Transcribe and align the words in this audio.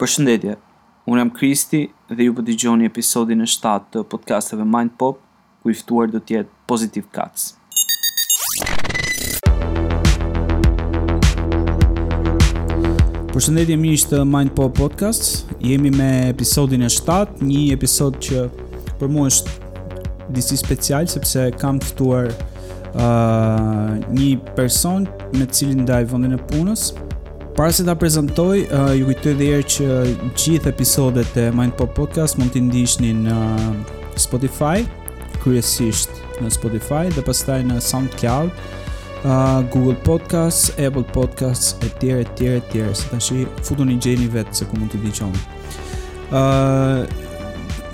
Përshëndetje. 0.00 0.54
Unë 1.12 1.18
jam 1.20 1.30
Kristi 1.36 1.80
dhe 2.08 2.24
ju 2.24 2.32
po 2.38 2.40
dëgjoni 2.46 2.86
episodin 2.88 3.44
e 3.44 3.48
7 3.48 3.84
të 3.92 4.00
podcasteve 4.08 4.64
Mind 4.64 4.94
Pop, 4.96 5.18
ku 5.60 5.68
i 5.68 5.74
ftuar 5.76 6.08
do 6.08 6.16
të 6.24 6.38
jetë 6.38 6.54
Positive 6.64 7.04
Cuts. 7.12 7.50
Përshëndetje 13.34 13.76
miq 13.82 14.06
të 14.14 14.22
Mind 14.32 14.54
Pop 14.56 14.72
Podcast. 14.80 15.52
Jemi 15.68 15.92
me 15.92 16.08
episodin 16.32 16.88
e 16.88 16.88
7, 16.96 17.44
një 17.44 17.66
episod 17.76 18.16
që 18.24 18.46
për 19.02 19.12
mua 19.12 19.28
është 19.28 20.32
disi 20.32 20.56
special 20.64 21.12
sepse 21.12 21.44
kam 21.60 21.76
ftuar 21.92 22.32
uh, 22.94 23.92
një 24.16 24.30
person 24.56 25.04
me 25.36 25.44
cilin 25.52 25.84
ndaj 25.84 26.06
vëndin 26.14 26.40
e 26.40 26.42
punës, 26.54 26.88
Para 27.56 27.72
se 27.72 27.82
ta 27.84 27.94
prezentoj, 27.94 28.66
uh, 28.70 28.92
ju 28.94 29.04
kujtoj 29.10 29.34
dhe 29.36 29.46
erë 29.54 29.66
që 29.74 29.86
gjithë 30.38 30.70
episodet 30.70 31.32
e 31.36 31.48
Mind 31.54 31.74
Pop 31.78 31.90
Podcast 31.98 32.38
mund 32.38 32.52
t'i 32.54 32.62
ndishtë 32.62 33.10
në 33.24 33.34
uh, 33.34 33.96
Spotify, 34.20 34.84
kryesisht 35.42 36.14
në 36.40 36.50
Spotify, 36.54 37.08
dhe 37.10 37.24
pastaj 37.26 37.58
në 37.66 37.80
SoundCloud, 37.82 38.54
uh, 39.22 39.32
Google 39.72 39.96
Podcast, 40.06 40.70
Apple 40.78 41.02
Podcast, 41.10 41.82
e 41.82 41.90
tjere, 41.98 42.22
e 42.28 42.38
tjere, 42.38 42.62
e 42.62 42.66
tjere, 42.70 42.94
se 42.94 43.10
ta 43.10 43.18
shi 43.26 43.42
futu 43.66 43.88
një 43.90 43.98
gjeni 44.06 44.30
vetë 44.36 44.60
se 44.60 44.70
ku 44.70 44.78
mund 44.80 44.94
të 44.94 45.02
dëgjoni. 45.08 45.46
Ë 45.48 45.48
Uh, 46.30 47.08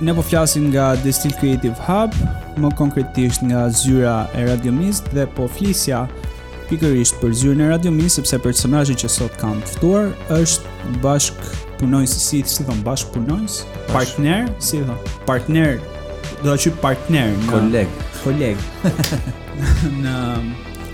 ne 0.05 0.13
po 0.13 0.21
flasim 0.21 0.67
nga 0.69 0.91
Distill 1.01 1.33
Creative 1.39 1.73
Hub, 1.87 2.13
më 2.61 2.69
konkretisht 2.77 3.41
nga 3.41 3.63
zyra 3.79 4.27
e 4.37 4.43
radiomist 4.51 5.07
dhe 5.09 5.23
po 5.33 5.47
flisja 5.49 6.03
pikërisht 6.69 7.19
për 7.21 7.33
zyrën 7.39 7.61
e 7.63 7.67
radiomi 7.71 8.09
sepse 8.11 8.37
personazhi 8.43 8.95
që 9.01 9.09
sot 9.11 9.35
kam 9.41 9.59
ftuar 9.75 10.09
është 10.37 10.95
bashk 11.03 11.51
punojnës 11.79 12.15
si 12.19 12.41
si 12.49 12.65
thon 12.67 12.81
bashk 12.85 13.11
punojnës, 13.15 13.61
partner, 13.93 14.47
si 14.63 14.81
thon, 14.87 14.97
partner, 15.29 15.77
do 16.43 16.49
të 16.49 16.57
thotë 16.65 16.77
partner, 16.83 17.31
në, 17.35 17.49
koleg, 17.53 17.99
koleg. 18.23 18.67
në 20.03 20.15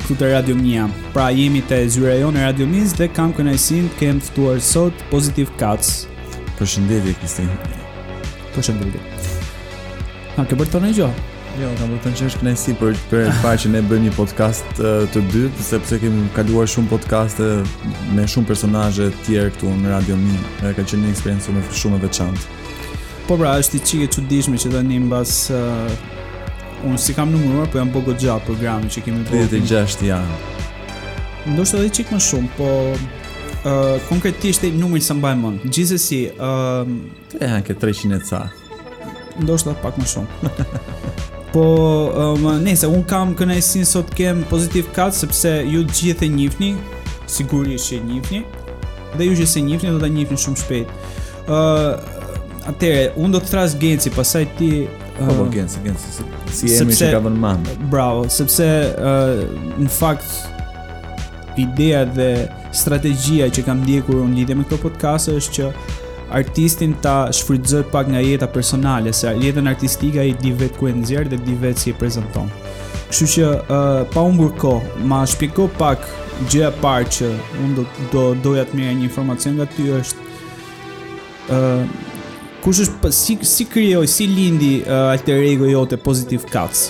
këtu 0.04 0.18
të 0.20 0.30
radio 0.36 0.56
Mia. 0.60 0.86
Pra 1.16 1.30
jemi 1.34 1.62
të 1.70 1.80
zyra 1.96 2.18
jo 2.20 2.30
në 2.36 2.44
radio 2.50 2.68
mis 2.70 2.94
dhe 3.00 3.08
kam 3.16 3.32
kënajsin 3.38 3.88
të 3.94 4.02
kemë 4.02 4.26
fëtuar 4.30 4.60
sot 4.62 5.04
Positive 5.12 5.54
Cats. 5.60 5.96
Përshëndetje, 6.60 7.16
Kristin. 7.24 7.50
Përshëndetje. 8.56 9.04
Ha, 10.36 10.44
ke 10.48 10.60
bërë 10.60 10.74
të 10.76 10.84
në 10.84 10.92
gjohë? 11.00 11.30
Jo, 11.54 11.68
kam 11.78 11.92
vetë 11.94 12.08
të 12.10 12.18
qesh 12.18 12.36
kënaqësi 12.42 12.72
për 12.80 12.96
për 13.12 13.28
që 13.62 13.70
e 13.78 13.80
bëjmë 13.86 14.08
një 14.08 14.12
podcast 14.16 14.66
të 14.80 15.22
dytë 15.34 15.62
sepse 15.68 16.00
kemi 16.02 16.24
kaluar 16.34 16.66
shumë 16.68 16.88
podcaste 16.90 17.46
me 18.18 18.24
shumë 18.34 18.48
personazhe 18.50 19.12
të 19.14 19.26
tjerë 19.28 19.52
këtu 19.54 19.74
në 19.84 19.92
Radio 19.92 20.16
Mi. 20.18 20.40
Është 20.64 20.72
ka 20.80 20.86
qenë 20.90 21.06
një 21.06 21.12
eksperiencë 21.14 21.46
shumë 21.46 21.62
shumë 21.82 22.00
e 22.00 22.04
veçantë. 22.08 22.56
Po 23.28 23.38
pra, 23.38 23.52
është 23.62 23.78
i 23.78 23.82
çike 23.92 24.08
çuditshme 24.16 24.58
që 24.64 24.72
tani 24.74 24.98
mbas 25.06 25.36
uh, 25.54 25.94
unë 26.90 27.02
sikam 27.06 27.30
numëruar, 27.36 27.70
po 27.70 27.78
jam 27.84 27.94
bogo 27.94 28.18
gjatë 28.24 28.48
programi 28.50 28.90
që 28.90 29.06
kemi 29.06 29.22
bërë. 29.28 29.46
36 29.54 30.02
janë. 30.08 30.40
Ndoshta 31.54 31.84
edhe 31.84 31.94
çik 32.00 32.16
më 32.16 32.24
shumë, 32.32 32.50
po 32.58 32.72
uh, 32.90 34.02
konkretisht 34.10 34.66
numri 34.74 35.04
sa 35.06 35.14
mbaj 35.22 35.38
mend. 35.46 35.70
Gjithsesi, 35.70 36.24
ëh, 36.34 36.98
uh, 37.38 37.56
ke 37.70 37.78
300 37.78 38.18
e 38.18 38.26
ca. 38.32 38.42
Ndoshta 39.46 39.78
pak 39.86 40.02
më 40.02 40.10
shumë. 40.16 40.64
Po, 41.54 42.10
um, 42.34 42.48
nëse, 42.66 42.88
unë 42.90 43.04
kam 43.06 43.36
kënajsin 43.38 43.86
sot 43.86 44.10
kem 44.18 44.40
pozitiv 44.50 44.88
katë, 44.96 45.20
sepse 45.22 45.52
ju 45.70 45.84
gjithë 45.86 46.26
e 46.26 46.30
njifni, 46.34 46.70
sigurisht 47.30 47.92
që 47.92 48.00
e 48.00 48.06
njifni, 48.08 48.40
dhe 49.20 49.28
ju 49.28 49.36
gjithë 49.38 49.60
e 49.62 49.64
njifni, 49.68 49.92
do 49.94 50.02
të 50.02 50.10
njifni 50.16 50.40
shumë 50.42 50.62
shpejt. 50.64 50.96
Uh, 51.44 52.72
atere, 52.74 53.04
unë 53.22 53.38
do 53.38 53.44
të 53.44 53.52
thras 53.54 53.78
genci, 53.82 54.10
pasaj 54.18 54.48
ti... 54.58 54.72
Uh, 55.14 55.20
po, 55.20 55.28
po, 55.38 55.46
uh, 55.46 55.54
genci, 55.54 55.78
genci, 55.86 56.16
si, 56.16 56.26
si 56.58 56.72
jemi 56.74 56.90
sepse, 56.90 57.06
që 57.06 57.14
ka 57.20 57.24
vënë 57.28 57.44
mandë. 57.46 57.78
Bravo, 57.94 58.26
sepse, 58.34 58.70
uh, 58.98 59.46
në 59.78 59.94
fakt, 60.00 60.34
ideja 61.62 62.02
dhe 62.10 62.32
strategjia 62.74 63.52
që 63.54 63.68
kam 63.68 63.86
ndjekur 63.86 64.24
unë 64.26 64.40
lidhe 64.40 64.58
me 64.58 64.66
këto 64.66 64.82
podcast 64.88 65.30
është 65.38 65.60
që 65.60 65.74
artistin 66.34 66.94
ta 67.06 67.14
shfrytëzoj 67.34 67.86
pak 67.94 68.10
nga 68.10 68.20
jeta 68.22 68.48
personale, 68.50 69.14
se 69.14 69.30
jetën 69.42 69.70
artistike 69.70 70.20
ai 70.22 70.34
di 70.42 70.52
vetë 70.58 70.80
ku 70.80 70.90
e 70.90 70.94
nxjerr 71.00 71.30
dhe 71.32 71.38
di 71.46 71.54
vetë 71.62 71.80
si 71.82 71.94
e 71.94 71.98
prezanton. 71.98 72.50
Kështu 73.12 73.28
që 73.36 73.44
uh, 73.50 74.00
pa 74.12 74.24
humbur 74.26 74.54
kohë, 74.58 75.04
ma 75.10 75.22
shpjegoj 75.30 75.70
pak 75.78 76.08
gjëja 76.50 76.72
e 76.74 76.80
parë 76.82 77.12
që 77.18 77.30
unë 77.64 77.76
do 77.78 77.86
do 78.16 78.24
doja 78.44 78.66
të 78.72 78.80
merrja 78.80 78.98
një 78.98 79.08
informacion 79.10 79.60
nga 79.60 79.70
ty 79.76 79.88
është 80.00 80.28
ë 81.54 81.62
uh, 81.62 81.86
kush 82.66 82.82
është 82.88 83.14
si 83.14 83.38
si 83.54 83.70
krijoi, 83.70 84.10
si 84.10 84.26
lindi 84.32 84.74
uh, 84.82 85.14
alter 85.14 85.46
ego 85.46 85.70
jote 85.70 86.02
Positive 86.02 86.50
Cats? 86.50 86.88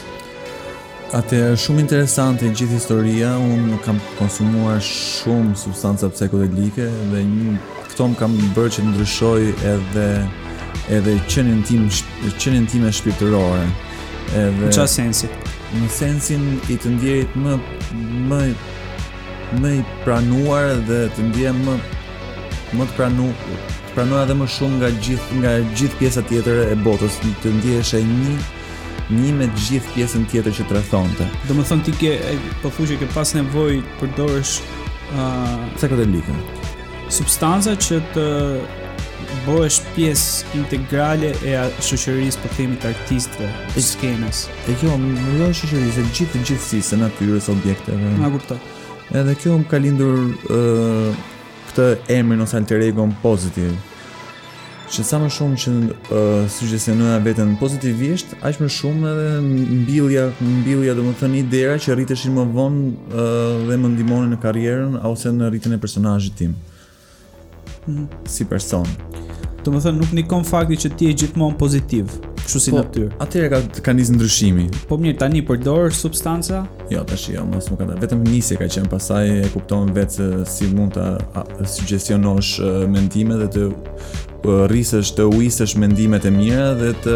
Atë 1.13 1.41
është 1.53 1.63
shumë 1.67 1.83
interesante 1.83 2.47
gjithë 2.55 2.73
historia. 2.79 3.35
Unë 3.43 3.75
kam 3.85 3.99
konsumuar 4.17 4.79
shumë 4.87 5.53
substanca 5.65 6.07
psikodelike 6.15 6.87
dhe 7.11 7.19
një 7.35 7.51
këto 7.93 8.07
më 8.09 8.17
kam 8.17 8.35
bërë 8.57 8.71
që 8.73 8.81
të 8.81 8.91
ndryshoj 8.91 9.41
edhe 9.71 10.05
edhe 10.97 11.13
qenin 11.31 11.59
tim 11.67 11.83
qenin 12.41 12.65
time 12.69 12.89
shpirtërore 12.91 13.67
edhe 14.33 14.53
në 14.57 14.71
qatë 14.71 14.87
sensi 14.97 15.29
në 15.77 15.89
sensin 15.93 16.47
i 16.73 16.77
të 16.81 16.91
ndjerit 16.97 17.35
më 17.43 17.53
më 18.31 18.39
më 19.61 19.73
i 19.79 19.83
pranuar 20.05 20.73
dhe 20.87 21.03
të 21.15 21.27
ndje 21.29 21.53
më 21.61 21.75
më 22.79 22.87
të 22.89 22.97
pranu 22.97 23.29
të 23.75 23.93
pranu 23.93 24.17
edhe 24.23 24.37
më 24.41 24.47
shumë 24.55 24.79
nga 24.81 24.89
gjith 25.05 25.29
nga 25.43 25.53
gjith 25.77 25.99
pjesa 26.01 26.25
tjetër 26.31 26.63
e 26.73 26.79
botës 26.87 27.19
të 27.45 27.53
ndihesh 27.59 27.93
është 28.01 28.15
një 28.15 28.35
një 29.21 29.31
me 29.37 29.49
të 29.53 29.67
gjithë 29.67 29.93
pjesën 29.93 30.25
tjetër 30.31 30.55
që 30.57 30.65
të 30.69 30.77
rëthonë 30.79 31.27
Do 31.49 31.57
më 31.57 31.65
thonë 31.69 31.83
ti 31.89 31.91
ke, 31.99 32.13
po 32.63 32.71
fushë, 32.71 32.97
ke 33.03 33.09
pas 33.13 33.27
nevoj 33.35 33.81
përdojsh... 33.99 34.53
Uh, 35.19 35.57
Sekretelikën 35.77 36.39
substanca 37.13 37.75
që 37.77 37.99
të 38.13 38.23
bëhesh 39.45 39.79
pjesë 39.93 40.53
integrale 40.57 41.29
e 41.45 41.55
shoqërisë, 41.85 42.39
po 42.41 42.49
themi 42.57 42.77
të 42.81 42.89
artistëve, 42.93 43.49
të 43.75 43.83
skenës. 43.89 44.39
E 44.71 44.77
kjo 44.81 44.95
më 44.97 45.11
ndodh 45.37 45.53
shoqërisë 45.61 46.01
e 46.01 46.05
gjithë 46.09 46.33
të 46.33 46.41
gjithësisë 46.51 46.89
së 46.93 46.99
natyrës 47.03 47.51
objekteve. 47.53 48.13
Ma 48.19 48.31
kuptoj. 48.33 48.57
Edhe 49.19 49.35
kjo 49.37 49.59
më 49.61 49.69
ka 49.71 49.81
lindur 49.83 50.23
ë 50.49 51.15
këtë 51.71 51.87
emrin 52.17 52.41
ose 52.47 52.57
alter 52.57 52.81
ego 52.87 53.05
pozitiv. 53.23 53.73
Që 54.93 55.05
sa 55.09 55.17
më 55.21 55.29
shumë 55.33 55.59
që 55.61 55.71
ë 56.13 57.13
veten 57.25 57.53
pozitivisht, 57.61 58.33
aq 58.45 58.59
më 58.61 58.67
shumë 58.79 59.07
edhe 59.09 59.29
mbillja, 59.85 60.25
mbillja 60.59 60.93
domethënë 60.99 61.39
idera 61.43 61.77
që 61.81 61.93
rriteshin 61.97 62.33
më 62.41 62.49
vonë 62.53 63.15
dhe 63.69 63.77
më 63.77 63.93
ndihmonin 63.95 64.33
në 64.35 64.41
karrierën 64.43 64.97
ose 65.13 65.33
në 65.37 65.49
rritjen 65.53 65.77
e 65.77 65.81
personazhit 65.85 66.37
tim 66.41 66.53
si 68.27 68.45
person. 68.47 68.85
Do 69.63 69.71
të 69.71 69.81
thënë 69.85 69.95
nuk 70.01 70.11
nikon 70.17 70.43
fakti 70.43 70.75
që 70.83 70.89
ti 70.99 71.05
je 71.07 71.13
gjithmonë 71.21 71.55
pozitiv, 71.55 72.09
kështu 72.43 72.59
si 72.65 72.73
po, 72.73 72.81
natyrë. 72.81 73.13
Atëherë 73.23 73.51
ka 73.79 73.83
ka 73.85 73.93
nis 73.95 74.09
ndryshimi. 74.11 74.65
Po 74.89 74.97
mirë, 74.99 75.19
tani 75.21 75.39
përdor 75.47 75.93
substanca? 75.95 76.65
Jo, 76.91 77.05
tash 77.07 77.29
jo, 77.31 77.45
mos 77.47 77.69
ka. 77.71 77.87
Vetëm 78.01 78.25
nisje 78.27 78.57
ka 78.59 78.67
qenë, 78.67 78.91
pastaj 78.91 79.29
e 79.37 79.47
kupton 79.55 79.93
vetë 79.95 80.27
si 80.49 80.67
mund 80.73 80.97
ta 80.99 81.45
sugjestionosh 81.77 82.57
mendime 82.91 83.39
dhe 83.45 83.49
të 83.55 83.65
rrisësh 84.71 85.13
të 85.15 85.29
uisësh 85.31 85.77
mendimet 85.79 86.27
e 86.27 86.31
mira 86.35 86.73
dhe 86.75 86.91
të 87.05 87.15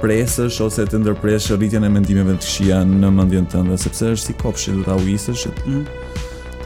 presësh 0.00 0.58
ose 0.66 0.84
të 0.90 1.04
ndërpresh 1.04 1.52
rritjen 1.54 1.86
e 1.86 1.92
mendimeve 1.94 2.34
të 2.34 2.50
këqija 2.50 2.82
në 2.90 3.14
mendjen 3.14 3.46
tënde, 3.54 3.78
sepse 3.80 4.10
është 4.16 4.26
si 4.26 4.34
kopshi 4.42 4.74
do 4.80 4.88
ta 4.90 4.98
uisësh 4.98 5.46
mm. 5.62 5.84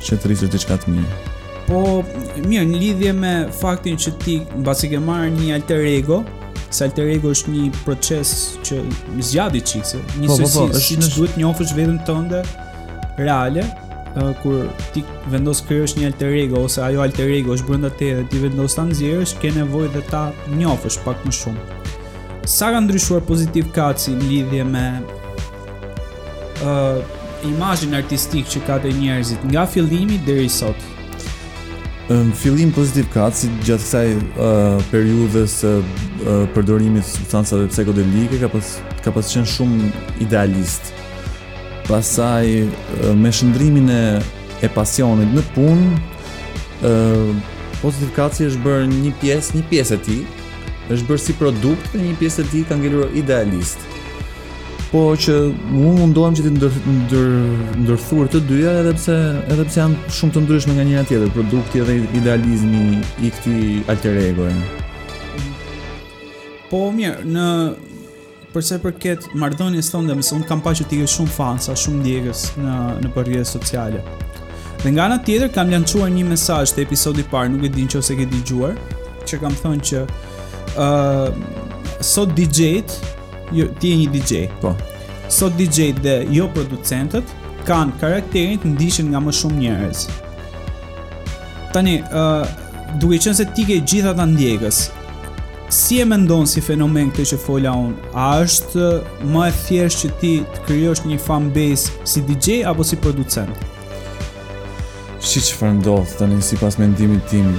që 0.00 0.16
të 0.18 0.32
rrisësh 0.32 0.56
diçka 0.56 0.80
të 0.86 0.96
mirë 0.96 1.28
po 1.70 2.02
mirë 2.50 2.66
në 2.70 2.78
lidhje 2.82 3.12
me 3.14 3.30
faktin 3.60 3.94
që 4.00 4.12
ti 4.24 4.34
mbasi 4.62 4.88
ke 4.90 4.98
marrë 5.06 5.30
një 5.38 5.56
alter 5.58 5.86
ego 5.94 6.22
Se 6.70 6.84
alter 6.86 7.08
ego 7.10 7.32
është 7.34 7.50
një 7.50 7.64
proces 7.82 8.30
që 8.62 8.76
më 9.16 9.24
zgjati 9.26 9.58
çikse, 9.66 9.98
një 10.22 10.28
po, 10.30 10.34
sësi 10.38 10.54
po, 10.54 10.66
po, 10.68 10.74
është... 10.78 10.98
që 11.02 11.14
duhet 11.16 11.38
njohësh 11.40 11.72
veten 11.74 11.96
tënde 12.06 12.42
reale, 13.18 13.64
kur 14.44 14.68
ti 14.94 15.02
vendos 15.32 15.64
krijosh 15.66 15.96
një 15.98 16.12
alter 16.12 16.36
ego 16.44 16.62
ose 16.68 16.78
ajo 16.86 17.02
alter 17.02 17.32
ego 17.34 17.56
është 17.56 17.66
brenda 17.72 17.90
te 17.98 18.12
dhe 18.20 18.22
ti 18.30 18.42
vendos 18.44 18.78
ta 18.78 18.84
nxjerrësh, 18.86 19.34
ke 19.42 19.50
nevojë 19.56 19.90
dhe 19.96 20.04
ta 20.12 20.22
njohësh 20.60 21.00
pak 21.08 21.26
më 21.26 21.34
shumë. 21.40 21.64
Sa 22.54 22.70
ka 22.70 22.84
ndryshuar 22.86 23.26
pozitiv 23.26 23.72
kaci 23.74 24.14
në 24.14 24.30
lidhje 24.30 24.68
me 24.70 24.84
ë 26.68 26.70
uh, 26.70 27.02
imazhin 27.50 27.98
artistik 27.98 28.46
që 28.54 28.62
ka 28.70 28.78
të 28.86 28.94
njerëzit 29.00 29.42
nga 29.50 29.66
fillimi 29.74 30.22
deri 30.28 30.46
sot? 30.62 30.89
Në 32.10 32.16
fillim 32.34 32.72
pozitiv 32.74 33.06
ka 33.14 33.28
si 33.30 33.46
gjatë 33.62 33.84
kësaj 33.84 34.08
uh, 34.18 34.80
periudës 34.90 35.52
uh, 35.62 36.00
përdorimit 36.56 37.06
të 37.06 37.12
substancëve 37.12 37.68
psikodelike 37.70 38.40
ka 38.42 38.48
pas 38.50 38.70
ka 39.04 39.12
pas 39.14 39.30
qenë 39.30 39.46
shumë 39.46 39.90
idealist. 40.26 40.90
Pastaj 41.86 42.50
uh, 42.64 43.12
me 43.14 43.30
shndrimin 43.30 43.92
e 43.94 44.00
e 44.66 44.70
pasionit 44.74 45.30
në 45.38 45.44
punë, 45.54 46.00
uh, 46.88 47.78
pozitiv 47.78 48.18
është 48.26 48.64
bërë 48.66 48.90
një 48.90 49.12
pjesë, 49.22 49.54
një 49.56 49.62
pjesë 49.70 49.94
e 49.94 50.02
tij, 50.08 50.24
është 50.90 51.06
bërë 51.12 51.24
si 51.28 51.38
produkt 51.38 51.94
dhe 51.94 52.02
një 52.08 52.18
pjesë 52.18 52.42
e 52.42 52.50
tij 52.50 52.66
ka 52.72 52.80
ngelur 52.82 53.14
idealist 53.22 53.86
po 54.90 55.12
që 55.22 55.34
unë 55.70 55.92
mundohem 56.00 56.34
që 56.34 56.42
të 56.44 56.50
ndër 56.56 56.78
ndër 56.96 57.26
ndërthur 57.84 58.30
të 58.32 58.38
dyja 58.48 58.70
edhe 58.80 58.94
pse 58.98 59.16
edhe 59.54 59.66
pse 59.68 59.78
janë 59.78 60.14
shumë 60.16 60.32
të 60.34 60.40
ndryshme 60.42 60.72
nga 60.74 60.86
njëra 60.88 61.04
tjetra, 61.06 61.28
produkti 61.36 61.82
dhe 61.86 61.94
idealizmi 62.18 62.82
i 63.22 63.30
këtij 63.36 63.90
alter 63.92 64.16
ego. 64.24 64.48
Po 66.72 66.80
mirë, 66.94 67.22
në 67.36 67.46
për 68.50 68.66
i 68.66 68.80
përket 68.88 69.28
marrëdhënies 69.42 69.92
thonë 69.94 70.18
se 70.26 70.34
un 70.34 70.42
kam 70.50 70.62
pasur 70.64 70.90
ti 70.90 70.98
ke 70.98 71.06
shumë 71.06 71.36
fansa, 71.36 71.76
shumë 71.78 72.00
ndjekës 72.02 72.42
në 72.58 72.74
në 73.04 73.12
përrjet 73.14 73.46
sociale. 73.50 74.02
Dhe 74.82 74.90
nga 74.90 75.06
ana 75.06 75.20
tjetër 75.22 75.54
kam 75.54 75.70
lançuar 75.70 76.10
një 76.10 76.26
mesazh 76.32 76.74
te 76.74 76.82
episodi 76.82 77.22
i 77.22 77.28
parë, 77.30 77.52
nuk 77.54 77.62
e 77.62 77.70
di 77.70 77.86
nëse 77.86 78.18
ke 78.18 78.26
dëgjuar, 78.34 78.74
që 79.28 79.38
kam 79.38 79.54
thënë 79.62 79.86
që 79.92 80.02
ë 80.74 80.90
uh, 80.90 82.04
sot 82.12 82.34
DJ-t 82.34 83.18
Jo, 83.52 83.66
ti 83.80 83.90
je 83.90 83.96
një 83.98 84.06
DJ. 84.14 84.46
Po. 84.62 84.74
Sot 85.30 85.56
DJ 85.58 85.90
dhe 85.98 86.16
jo 86.30 86.46
producentët 86.54 87.32
kanë 87.66 87.96
karakterin 88.02 88.60
të 88.62 88.70
ndishin 88.76 89.10
nga 89.10 89.20
më 89.24 89.32
shumë 89.40 89.58
njerëz. 89.62 90.04
Tani, 91.74 91.96
uh, 92.14 92.46
duke 93.02 93.18
qenë 93.22 93.38
se 93.40 93.46
ti 93.54 93.64
ke 93.68 93.80
gjithë 93.80 94.14
të 94.18 94.26
ndjekës, 94.32 94.78
si 95.70 95.98
e 96.02 96.06
mendon 96.10 96.46
si 96.50 96.62
fenomen 96.66 97.10
këtë 97.14 97.26
që 97.32 97.40
fola 97.44 97.74
unë? 97.78 98.12
A 98.14 98.28
është 98.44 98.86
më 99.34 99.44
e 99.50 99.58
thjesht 99.64 100.04
që 100.04 100.08
ti 100.22 100.32
të 100.54 100.64
kryosh 100.68 101.04
një 101.06 101.18
fanbase 101.26 101.90
si 102.14 102.22
DJ 102.26 102.62
apo 102.70 102.86
si 102.86 102.98
producent? 103.02 103.54
Shqit 105.20 105.50
që 105.50 105.58
farë 105.60 105.76
ndodhë, 105.82 106.16
tani, 106.22 106.38
si 106.42 106.58
pas 106.62 106.78
mendimit 106.80 107.26
tim, 107.30 107.50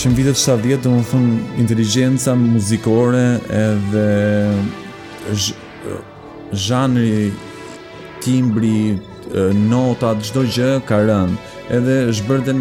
që 0.00 0.04
në 0.10 0.18
vitet 0.18 0.40
70, 0.40 0.82
dhe 0.82 0.92
më 0.96 1.06
thëmë, 1.12 1.38
inteligenca 1.62 2.36
muzikore 2.40 3.26
edhe 3.64 4.06
zhanri, 6.52 7.30
timbri, 8.24 8.98
notat, 9.68 10.22
çdo 10.26 10.42
gjë 10.54 10.70
ka 10.88 11.00
rënë. 11.08 11.36
Edhe 11.76 11.96
është 12.10 12.54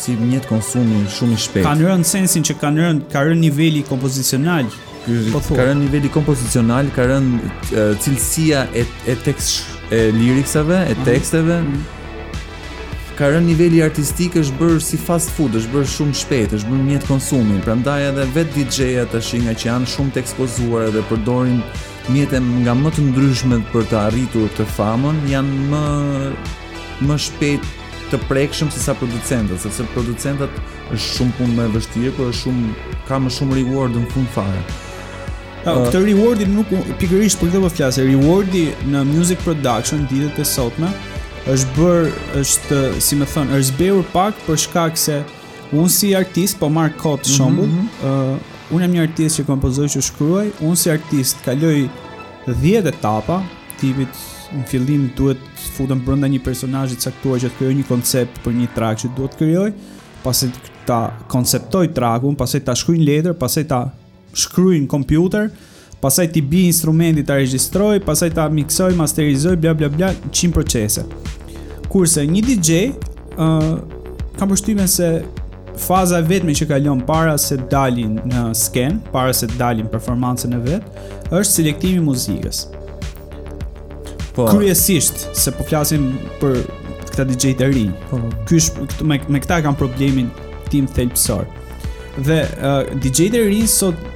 si 0.00 0.14
një 0.18 0.38
të 0.44 0.48
konsumi 0.50 1.00
shumë 1.14 1.36
i 1.36 1.40
shpejtë. 1.46 1.66
Kanë 1.66 1.88
rënë 1.90 2.06
sensin 2.08 2.46
që 2.48 2.54
kanë 2.60 2.84
rënë 2.86 3.02
ka 3.12 3.24
rënë 3.26 3.42
niveli 3.42 3.82
kompozicional. 3.88 4.70
Po 5.32 5.40
thua. 5.42 5.56
Ka 5.58 5.64
rënë 5.70 5.80
niveli 5.88 6.08
kompozicional, 6.14 6.88
ka 6.96 7.08
rënë 7.10 7.96
cilësia 8.04 8.68
e 8.72 8.84
e 9.10 9.16
tekst 9.24 9.66
e 9.92 10.08
liriksave, 10.20 10.78
e 10.86 10.94
mhm. 10.94 11.04
teksteve. 11.10 11.58
Mhm. 11.58 13.10
Ka 13.18 13.28
rënë 13.34 13.44
niveli 13.52 13.82
artistik 13.84 14.38
është 14.40 14.56
bërë 14.60 14.78
si 14.80 14.96
fast 14.96 15.34
food, 15.36 15.58
është 15.58 15.74
bërë 15.74 15.90
shumë 15.98 16.16
shpejt, 16.22 16.54
është 16.56 16.70
bërë 16.70 16.84
një 16.88 17.00
konsumin 17.06 17.58
Pra 17.60 17.74
Prandaj 17.74 18.06
edhe 18.08 18.24
vet 18.34 18.54
DJ-ja 18.56 19.04
tash 19.12 19.34
nga 19.44 19.52
që 19.52 19.66
janë 19.68 19.90
shumë 19.92 20.14
të 20.14 20.22
ekspozuar 20.24 20.86
edhe 20.88 21.02
përdorin 21.10 21.60
mjetem 22.10 22.46
nga 22.64 22.74
më 22.76 22.90
të 22.96 23.02
ndryshme 23.10 23.58
për 23.70 23.84
të 23.92 23.98
arritur 24.08 24.48
të 24.56 24.66
famën 24.76 25.20
janë 25.30 25.66
më 25.70 25.82
më 27.08 27.18
shpejt 27.26 27.66
të 28.12 28.18
prekshëm 28.28 28.68
se 28.72 28.80
sa 28.82 28.94
producentët, 28.98 29.62
sepse 29.62 29.86
producentët 29.94 30.58
është 30.92 31.04
shumë 31.06 31.36
punë 31.38 31.54
më 31.56 31.64
e 31.64 31.72
vështirë, 31.76 32.12
por 32.18 32.28
është 32.32 32.42
shumë 32.46 32.96
ka 33.08 33.18
më 33.24 33.32
shumë 33.38 33.56
reward 33.62 33.94
në 33.96 34.02
fund 34.12 34.28
fare. 34.34 34.64
Ah, 35.62 35.78
këtë 35.86 36.00
rewardi 36.04 36.46
nuk 36.50 36.70
pikërisht 37.00 37.40
për 37.40 37.52
këtë 37.54 37.62
po 37.64 37.70
flas, 37.72 37.98
rewardi 38.02 38.64
në 38.92 39.04
music 39.08 39.40
production 39.46 40.04
ditët 40.10 40.42
e 40.42 40.46
sotme 40.48 40.90
është 41.50 41.78
bër 41.78 42.08
është 42.42 42.80
si 43.02 43.18
më 43.18 43.30
thon, 43.32 43.54
është 43.56 43.78
bërë 43.80 44.04
pak 44.12 44.44
për 44.46 44.60
shkak 44.66 44.98
se 44.98 45.20
unë 45.72 45.88
si 45.90 46.12
artist 46.18 46.58
po 46.60 46.68
marr 46.68 46.92
kot 47.02 47.26
shumë, 47.26 47.62
mhm. 47.62 47.62
ëh, 47.62 47.76
mm 47.76 47.84
-hmm. 48.02 48.34
uh, 48.34 48.48
unë 48.70 48.84
jam 48.86 48.92
një 48.94 49.02
artist 49.06 49.40
që 49.40 49.44
kompozoj 49.48 49.88
që 49.96 50.02
shkruaj, 50.08 50.44
unë 50.66 50.78
si 50.78 50.92
artist 50.92 51.42
kaloj 51.44 51.86
10 52.46 52.90
etapa, 52.92 53.40
tipit 53.80 54.20
në 54.52 54.66
fillim 54.70 55.06
duhet 55.16 55.40
të 55.56 55.72
futem 55.78 56.00
brenda 56.04 56.28
një 56.30 56.42
personazhi 56.44 56.98
të 57.00 57.08
caktuar 57.08 57.40
që 57.42 57.50
të 57.50 57.58
kryoj 57.58 57.74
një 57.80 57.86
koncept 57.88 58.38
për 58.44 58.56
një 58.58 58.70
track 58.76 59.02
që 59.02 59.10
duhet 59.16 59.34
të 59.34 59.40
krijoj, 59.42 59.68
pasi 60.22 60.50
ta 60.86 61.00
konceptoj 61.30 61.86
trakun, 61.96 62.36
pasaj 62.38 62.62
ta 62.68 62.76
shkruaj 62.78 63.00
në 63.00 63.08
letër, 63.08 63.36
pasaj 63.40 63.64
ta 63.72 63.82
shkruaj 64.44 64.80
në 64.84 64.90
kompjuter, 64.92 65.48
pasaj 66.02 66.28
ti 66.34 66.42
bi 66.42 66.66
instrumentit 66.68 67.26
ta 67.28 67.38
regjistroj, 67.40 68.00
pasaj 68.06 68.32
ta 68.36 68.46
miksoj, 68.50 68.92
masterizoj, 68.98 69.56
bla 69.62 69.74
bla 69.74 69.88
bla, 69.90 70.10
100 70.30 70.52
procese. 70.54 71.06
Kurse 71.92 72.24
një 72.26 72.42
DJ, 72.46 72.80
uh, 72.82 73.70
kam 74.38 74.50
përshtyme 74.50 74.86
se 74.90 75.10
faza 75.78 76.18
e 76.20 76.26
vetme 76.26 76.54
që 76.54 76.66
kalon 76.68 77.00
para 77.06 77.34
se 77.38 77.56
dalin 77.70 78.18
në 78.28 78.42
sken, 78.56 78.98
para 79.12 79.32
se 79.34 79.48
dalin 79.58 79.88
performancën 79.90 80.54
e 80.56 80.60
vet, 80.66 81.02
është 81.30 81.50
selektimi 81.56 82.00
i 82.00 82.04
muzikës. 82.04 82.64
Po. 84.36 84.46
Kryesisht 84.48 85.28
se 85.36 85.52
po 85.52 85.64
flasim 85.68 86.12
për 86.40 86.62
këta 87.10 87.26
DJ 87.28 87.54
të 87.60 87.70
rinj. 87.74 87.92
Po. 88.10 88.20
Ky 88.48 88.60
me, 89.08 89.18
me 89.28 89.42
këta 89.44 89.60
kanë 89.66 89.80
problemin 89.80 90.30
tim 90.72 90.88
thelpsor. 90.88 91.44
Dhe 92.24 92.42
uh, 92.60 92.82
DJ 93.00 93.30
të 93.34 93.44
rinj 93.50 93.68
sot 93.72 94.08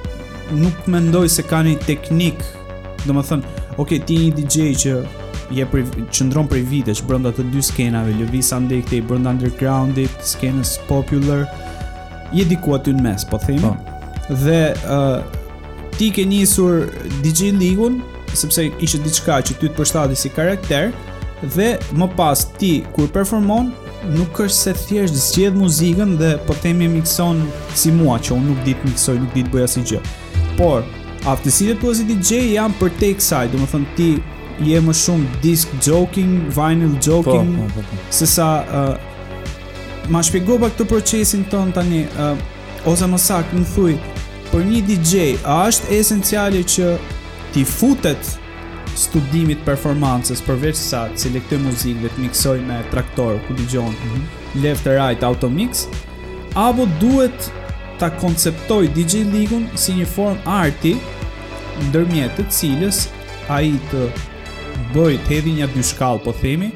nuk 0.57 0.85
mendoj 0.89 1.27
se 1.29 1.43
kanë 1.45 1.75
një 1.75 1.85
teknik, 1.85 2.41
domethënë, 3.05 3.55
ok, 3.81 3.97
ti 4.07 4.21
një 4.25 4.35
DJ 4.39 4.73
që 4.83 4.95
je 5.55 5.65
për, 5.71 5.83
qëndron 6.11 6.47
për 6.51 6.63
vitesh 6.67 7.03
brënda 7.07 7.31
të 7.37 7.45
dy 7.53 7.61
skenave, 7.63 8.13
Lëviz 8.19 8.49
Andi 8.55 8.81
këte 8.83 8.97
i 8.99 9.03
brënda 9.07 9.31
undergroundit, 9.35 10.13
skenës 10.33 10.73
popular, 10.89 11.45
je 12.35 12.43
diku 12.49 12.75
aty 12.75 12.93
në 12.97 13.05
mes, 13.07 13.25
po 13.29 13.39
them. 13.45 13.61
Po. 13.63 13.73
Dhe 14.43 14.61
uh, 14.83 15.87
ti 15.97 16.09
ke 16.15 16.25
njësur 16.27 16.87
DJ 17.23 17.53
Ligun, 17.55 18.01
sepse 18.35 18.67
ishe 18.83 18.99
diçka 19.05 19.39
që 19.47 19.55
ty 19.61 19.67
të 19.69 19.75
përshtati 19.77 20.19
si 20.19 20.31
karakter, 20.35 20.91
dhe 21.55 21.71
më 21.97 22.09
pas 22.17 22.43
ti, 22.59 22.79
kur 22.95 23.07
performon, 23.15 23.71
nuk 24.13 24.37
është 24.43 24.57
se 24.57 24.73
thjesht 24.83 25.17
zgjedh 25.17 25.57
muzikën 25.57 26.15
dhe 26.19 26.35
po 26.47 26.55
themi 26.61 26.85
mikson 26.91 27.39
si 27.75 27.89
mua 27.93 28.17
që 28.21 28.35
unë 28.35 28.49
nuk 28.51 28.59
ditë 28.67 28.91
miksoj, 28.91 29.15
nuk 29.23 29.33
ditë 29.35 29.53
bëja 29.55 29.67
si 29.73 29.83
gjë. 29.91 30.01
Por, 30.59 30.85
aftësitë 31.29 31.75
të 31.77 31.81
tua 31.81 31.95
si 31.97 32.05
DJ 32.07 32.43
janë 32.57 32.77
për 32.81 32.93
take 33.01 33.23
side, 33.25 33.51
do 33.55 33.61
më 33.63 33.71
thënë 33.71 33.95
ti 33.97 34.11
je 34.63 34.79
më 34.81 34.93
shumë 34.95 35.41
disk 35.41 35.69
joking, 35.83 36.33
vinyl 36.53 36.95
po, 36.97 37.03
joking, 37.05 37.49
po, 37.59 37.81
po, 37.81 37.97
se 38.13 38.25
sa 38.29 38.63
uh, 38.65 38.95
ma 40.09 40.21
shpjego 40.25 40.57
pa 40.61 40.69
këtë 40.71 40.87
procesin 40.89 41.43
tonë 41.51 41.75
tani, 41.77 42.01
uh, 42.17 42.33
ose 42.89 43.05
më 43.09 43.19
sakë, 43.21 43.59
më 43.61 43.69
thuj, 43.75 43.93
për 44.51 44.63
një 44.71 44.81
DJ, 44.89 45.13
a 45.45 45.57
është 45.69 45.91
esenciali 45.99 46.63
që 46.75 46.95
ti 47.53 47.65
futet 47.67 48.33
studimit 48.97 49.61
performancës 49.67 50.41
përveç 50.45 50.77
sa 50.79 51.03
selektoj 51.21 51.59
muzikë 51.61 52.01
dhe 52.05 52.11
të 52.15 52.23
miksoj 52.25 52.57
me 52.65 52.79
traktor 52.89 53.37
ku 53.45 53.53
di 53.53 53.67
gjonë 53.69 53.93
mm 54.07 54.13
-hmm. 54.13 54.63
left 54.63 54.87
and 54.87 54.97
right 54.97 55.23
auto 55.23 55.49
mix 55.49 55.85
apo 56.55 56.87
duhet 56.99 57.51
ta 57.99 58.09
konceptoj 58.09 58.87
DJ 58.95 59.13
Ligun 59.33 59.69
si 59.75 59.93
një 59.93 60.05
form 60.15 60.37
arti 60.45 60.95
ndërmjet 61.87 62.31
të 62.37 62.43
cilës 62.49 63.05
ai 63.49 63.77
të 63.91 64.09
bëj 64.93 65.17
të 65.25 65.33
hedhi 65.37 65.53
një 65.59 65.67
dy 65.73 65.83
shkallë, 65.89 66.21
po 66.25 66.33
themi, 66.41 66.71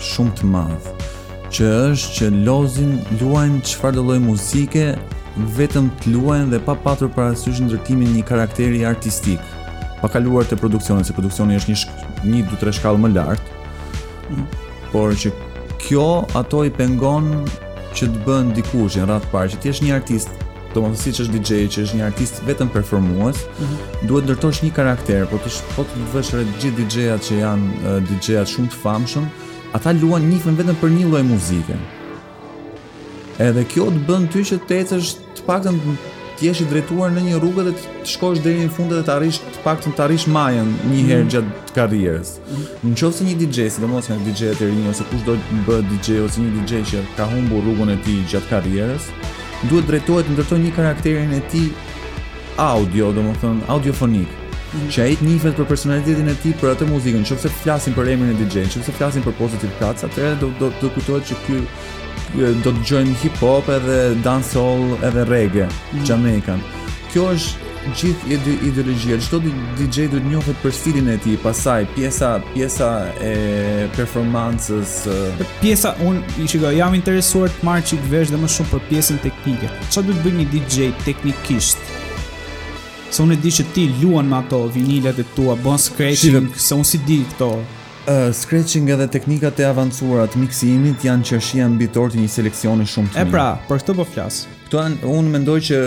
shumë 0.00 0.38
të 0.40 0.48
madhë, 0.54 0.94
që 1.58 1.68
është 1.90 2.16
që 2.16 2.30
lozin 2.48 2.96
luajnë 3.20 3.60
qëfar 3.68 3.96
do 3.98 4.06
muzike, 4.24 4.88
vetëm 5.60 5.92
të 6.00 6.16
luajnë 6.16 6.50
dhe 6.56 6.62
pa 6.66 6.74
patur 6.84 7.12
parasysh 7.14 7.60
në 7.60 7.68
ndërtimin 7.68 8.16
një 8.16 8.24
karakteri 8.30 8.82
artistik, 8.88 9.44
pa 10.00 10.08
kaluar 10.08 10.48
të 10.48 10.56
produksioni 10.56 11.04
se 11.04 11.12
produksioni 11.16 11.58
është 11.60 11.74
një 11.74 12.06
një 12.26 12.42
du 12.50 12.56
të 12.60 12.72
shkallë 12.78 13.04
më 13.04 13.10
lart. 13.14 13.52
Mm. 14.30 14.44
Por 14.92 15.14
që 15.20 15.32
kjo 15.82 16.08
ato 16.38 16.64
i 16.66 16.72
pengon 16.74 17.30
që 17.96 18.08
të 18.12 18.22
bën 18.26 18.52
dikushin 18.56 19.06
ratë 19.10 19.30
parë 19.32 19.52
që 19.54 19.60
ti 19.62 19.70
je 19.72 19.86
një 19.86 19.96
artist, 20.00 20.32
thësi 20.78 21.12
që 21.16 21.22
është 21.24 21.34
DJ 21.34 21.68
që 21.74 21.84
është 21.84 21.98
një 22.00 22.04
artist 22.08 22.34
vetëm 22.46 22.68
performues, 22.74 23.36
mm 23.36 23.64
-hmm. 23.66 24.08
duhet 24.08 24.24
ndërtosh 24.28 24.62
një 24.64 24.70
karakter, 24.74 25.26
por 25.26 25.38
ti 25.40 25.50
po 25.76 25.82
të 25.82 26.06
vesh 26.14 26.30
po 26.30 26.36
rreth 26.36 26.58
gjithë 26.60 26.86
DJ-at 26.86 27.22
që 27.28 27.34
janë 27.44 27.68
uh, 27.88 28.02
DJ-at 28.08 28.48
shumë 28.48 28.70
të 28.72 28.76
famshëm, 28.82 29.26
ata 29.74 29.92
luajnë 29.92 30.28
njëfën 30.32 30.56
vetëm 30.58 30.76
për 30.82 30.90
një 30.96 31.06
lloj 31.10 31.22
muzike. 31.24 31.74
Edhe 33.38 33.64
kjo 33.64 33.84
të 33.90 34.00
bën 34.06 34.28
ty 34.32 34.40
që 34.48 34.54
të 34.68 34.74
ecësh 34.82 35.10
të 35.36 35.42
paktën 35.48 35.76
të 36.38 36.46
jesh 36.46 36.60
i 36.62 36.66
drejtuar 36.70 37.10
në 37.10 37.22
një 37.24 37.38
rrugë 37.42 37.62
dhe 37.66 37.72
të 37.78 38.06
shkosh 38.12 38.40
deri 38.44 38.66
në 38.68 38.70
fund 38.76 38.92
dhe 38.94 39.00
të 39.06 39.10
arrish 39.16 39.38
të 39.56 39.62
paktën 39.64 39.94
të 39.98 40.04
arrish 40.04 40.26
majën 40.30 40.68
një 40.86 41.00
herë 41.08 41.24
mm. 41.24 41.32
gjatë 41.34 41.74
karrierës. 41.74 42.30
Mm. 42.46 42.94
Nëse 42.94 43.26
një 43.26 43.34
DJ, 43.42 43.66
sidomos 43.74 44.10
një 44.12 44.20
DJ 44.28 44.52
i 44.52 44.56
rinj 44.70 44.88
ose 44.92 45.06
kush 45.10 45.24
do 45.26 45.34
të 45.50 45.60
bëhet 45.66 45.90
DJ 45.92 46.20
ose 46.28 46.44
një 46.46 46.52
DJ 46.60 46.82
që 46.92 47.04
ka 47.18 47.26
humbur 47.34 47.64
rrugën 47.66 47.94
e 47.96 48.00
tij 48.06 48.20
gjatë 48.30 48.52
karrierës, 48.54 49.10
duhet 49.66 49.90
drejtohet 49.90 50.30
ndërtoj 50.36 50.62
një 50.66 50.74
karakterin 50.78 51.34
e 51.34 51.46
tij 51.50 51.68
audio, 52.58 53.10
domethënë 53.18 53.66
audiofonik. 53.74 54.37
Mhm. 54.74 54.88
që 54.92 55.00
ai 55.02 55.14
nifet 55.24 55.56
për 55.56 55.64
personalitetin 55.68 56.28
e 56.28 56.34
tij, 56.42 56.54
për 56.60 56.74
atë 56.74 56.88
muzikën, 56.90 57.22
nëse 57.24 57.48
flasin 57.62 57.94
për 57.96 58.10
emrin 58.14 58.34
e 58.34 58.40
DJ-n, 58.40 58.68
nëse 58.76 58.92
flasin 58.98 59.24
për 59.24 59.36
pozën 59.38 59.62
e 59.64 59.68
tij 59.68 59.86
atëherë 59.94 60.36
do 60.42 60.50
do 60.60 60.68
të 60.80 60.90
kujtohet 60.96 61.30
se 61.30 61.36
ky 61.46 61.62
do 62.38 62.50
të 62.66 62.74
dëgjojmë 62.82 63.14
hip 63.22 63.40
hop 63.40 63.70
edhe 63.72 63.96
dance 64.24 64.52
hall 64.58 64.90
edhe 65.08 65.24
reggae, 65.30 65.68
mm. 65.70 66.02
Jamaican. 66.04 66.60
Kjo 67.14 67.30
është 67.32 67.66
gjithë 67.96 68.32
ide 68.36 68.56
ideologjia. 68.68 69.16
Çdo 69.24 69.38
DJ 69.78 70.10
duhet 70.10 70.12
të 70.12 70.20
njohet 70.28 70.58
për 70.60 70.74
stilin 70.76 71.08
e 71.08 71.14
tij, 71.24 71.38
pasaj 71.40 71.86
pjesa 71.94 72.34
pjesa 72.52 72.90
e 73.24 73.32
performancës, 73.96 74.98
uh... 75.08 75.46
pjesa 75.62 75.94
un 76.04 76.20
i 76.36 76.44
shikoj 76.46 76.74
jam 76.76 76.92
interesuar 76.98 77.48
të 77.56 77.64
marr 77.70 77.86
çik 77.88 78.04
vesh 78.12 78.28
dhe 78.34 78.42
më 78.44 78.52
shumë 78.58 78.70
për 78.74 78.84
pjesën 78.90 79.22
teknike. 79.24 79.72
Çfarë 79.88 80.10
duhet 80.10 80.26
bëj 80.26 80.36
një 80.42 80.48
DJ 80.52 80.76
teknikisht? 81.08 81.96
Se 83.10 83.22
unë 83.24 83.38
e 83.38 83.40
di 83.40 83.50
që 83.52 83.64
ti 83.72 83.86
luan 84.02 84.28
me 84.28 84.36
ato 84.36 84.66
vinilet 84.72 85.18
e 85.18 85.24
tua, 85.34 85.54
bën 85.64 85.78
scratching, 85.80 86.50
se 86.60 86.76
unë 86.76 86.84
si 86.88 86.98
di 87.08 87.20
këto. 87.30 87.52
Uh, 88.08 88.30
scratching 88.32 88.88
edhe 88.88 89.04
teknikat 89.12 89.58
e 89.60 89.66
avancuara 89.68 90.24
të 90.32 90.40
miksimit 90.44 91.02
janë 91.04 91.26
qershia 91.28 91.66
mbitor 91.68 92.08
të 92.08 92.22
një 92.22 92.28
seleksioni 92.32 92.86
shumë 92.88 93.10
të 93.12 93.18
mirë. 93.18 93.28
E 93.28 93.32
pra, 93.32 93.46
për 93.68 93.82
këtë 93.82 93.96
po 93.98 94.06
flas. 94.08 94.38
Këto 94.70 94.80
unë 95.18 95.34
mendoj 95.34 95.56
që 95.68 95.80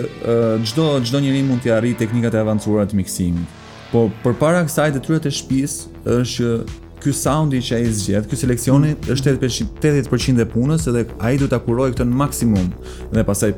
çdo 0.69 0.85
uh, 0.99 1.01
çdo 1.05 1.21
njeri 1.23 1.41
mund 1.47 1.63
të 1.65 1.73
arrijë 1.77 1.99
teknikat 2.03 2.37
e 2.37 2.41
avancuara 2.43 2.85
të 2.91 2.99
miksimit. 3.01 3.57
Po 3.91 4.05
përpara 4.23 4.61
kësaj 4.69 4.91
detyrat 4.99 5.25
e 5.25 5.33
shtëpis 5.33 5.77
është 6.05 6.37
që 6.37 6.79
ky 7.01 7.13
soundi 7.17 7.61
që 7.65 7.79
ai 7.79 7.89
zgjedh, 7.89 8.29
ky 8.29 8.37
seleksioni 8.37 8.93
është 9.09 9.37
80% 9.41 10.41
e 10.45 10.49
punës 10.51 10.85
dhe 10.93 11.07
ai 11.25 11.37
duhet 11.41 11.53
ta 11.55 11.61
kurojë 11.65 11.97
këtë 11.97 12.09
në 12.11 12.19
maksimum 12.21 12.69
dhe 13.17 13.25
pastaj 13.25 13.55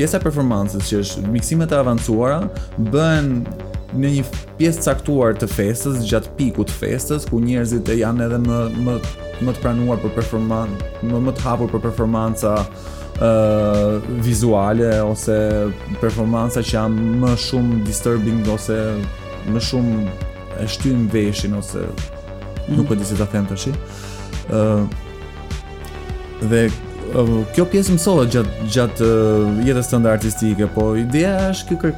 pjesa 0.00 0.16
e 0.20 0.24
performancës 0.24 0.86
që 0.88 0.98
është 1.02 1.24
miksimet 1.34 1.72
e 1.72 1.76
avancuara 1.76 2.44
bëhen 2.94 3.26
në 4.00 4.12
një 4.14 4.22
pjesë 4.60 4.84
caktuar 4.86 5.34
të 5.36 5.48
festës, 5.50 5.98
gjatë 6.08 6.30
pikut 6.38 6.68
të 6.70 6.76
festës, 6.78 7.26
ku 7.28 7.40
njerëzit 7.42 7.90
e 7.92 7.98
janë 7.98 8.24
edhe 8.28 8.38
më 8.46 8.60
më 8.86 8.94
më 9.44 9.54
të 9.56 9.62
pranuar 9.64 10.00
për 10.02 10.12
performancë, 10.18 10.90
më 11.10 11.20
më 11.24 11.34
të 11.36 11.44
hapur 11.46 11.70
për 11.72 11.80
performanca 11.86 12.54
ë 13.20 13.28
uh, 13.28 14.10
vizuale 14.24 14.88
ose 15.08 15.36
performanca 16.00 16.62
që 16.64 16.74
janë 16.76 17.14
më 17.22 17.32
shumë 17.48 17.78
disturbing 17.88 18.40
ose 18.54 18.78
më 19.52 19.62
shumë 19.70 20.18
e 20.60 20.68
shtyn 20.68 21.06
veshin 21.12 21.56
ose 21.60 21.80
mm 21.80 21.94
-hmm. 21.94 22.76
nuk 22.76 22.86
mhm. 22.86 22.92
e 22.92 22.96
di 22.96 23.04
si 23.04 23.16
ta 23.20 23.26
them 23.32 23.46
tash. 23.50 23.68
ë 23.68 23.72
uh, 24.56 24.84
dhe 26.50 26.62
kjo 27.56 27.64
pjesë 27.70 27.94
mësohet 27.96 28.30
gjatë 28.34 28.68
gjatë 28.74 29.06
uh, 29.06 29.60
jetës 29.66 29.88
së 29.90 29.98
ndër 30.00 30.16
artistike, 30.18 30.68
po 30.76 30.90
ideja 31.00 31.34
është 31.50 31.78
ky 31.82 31.92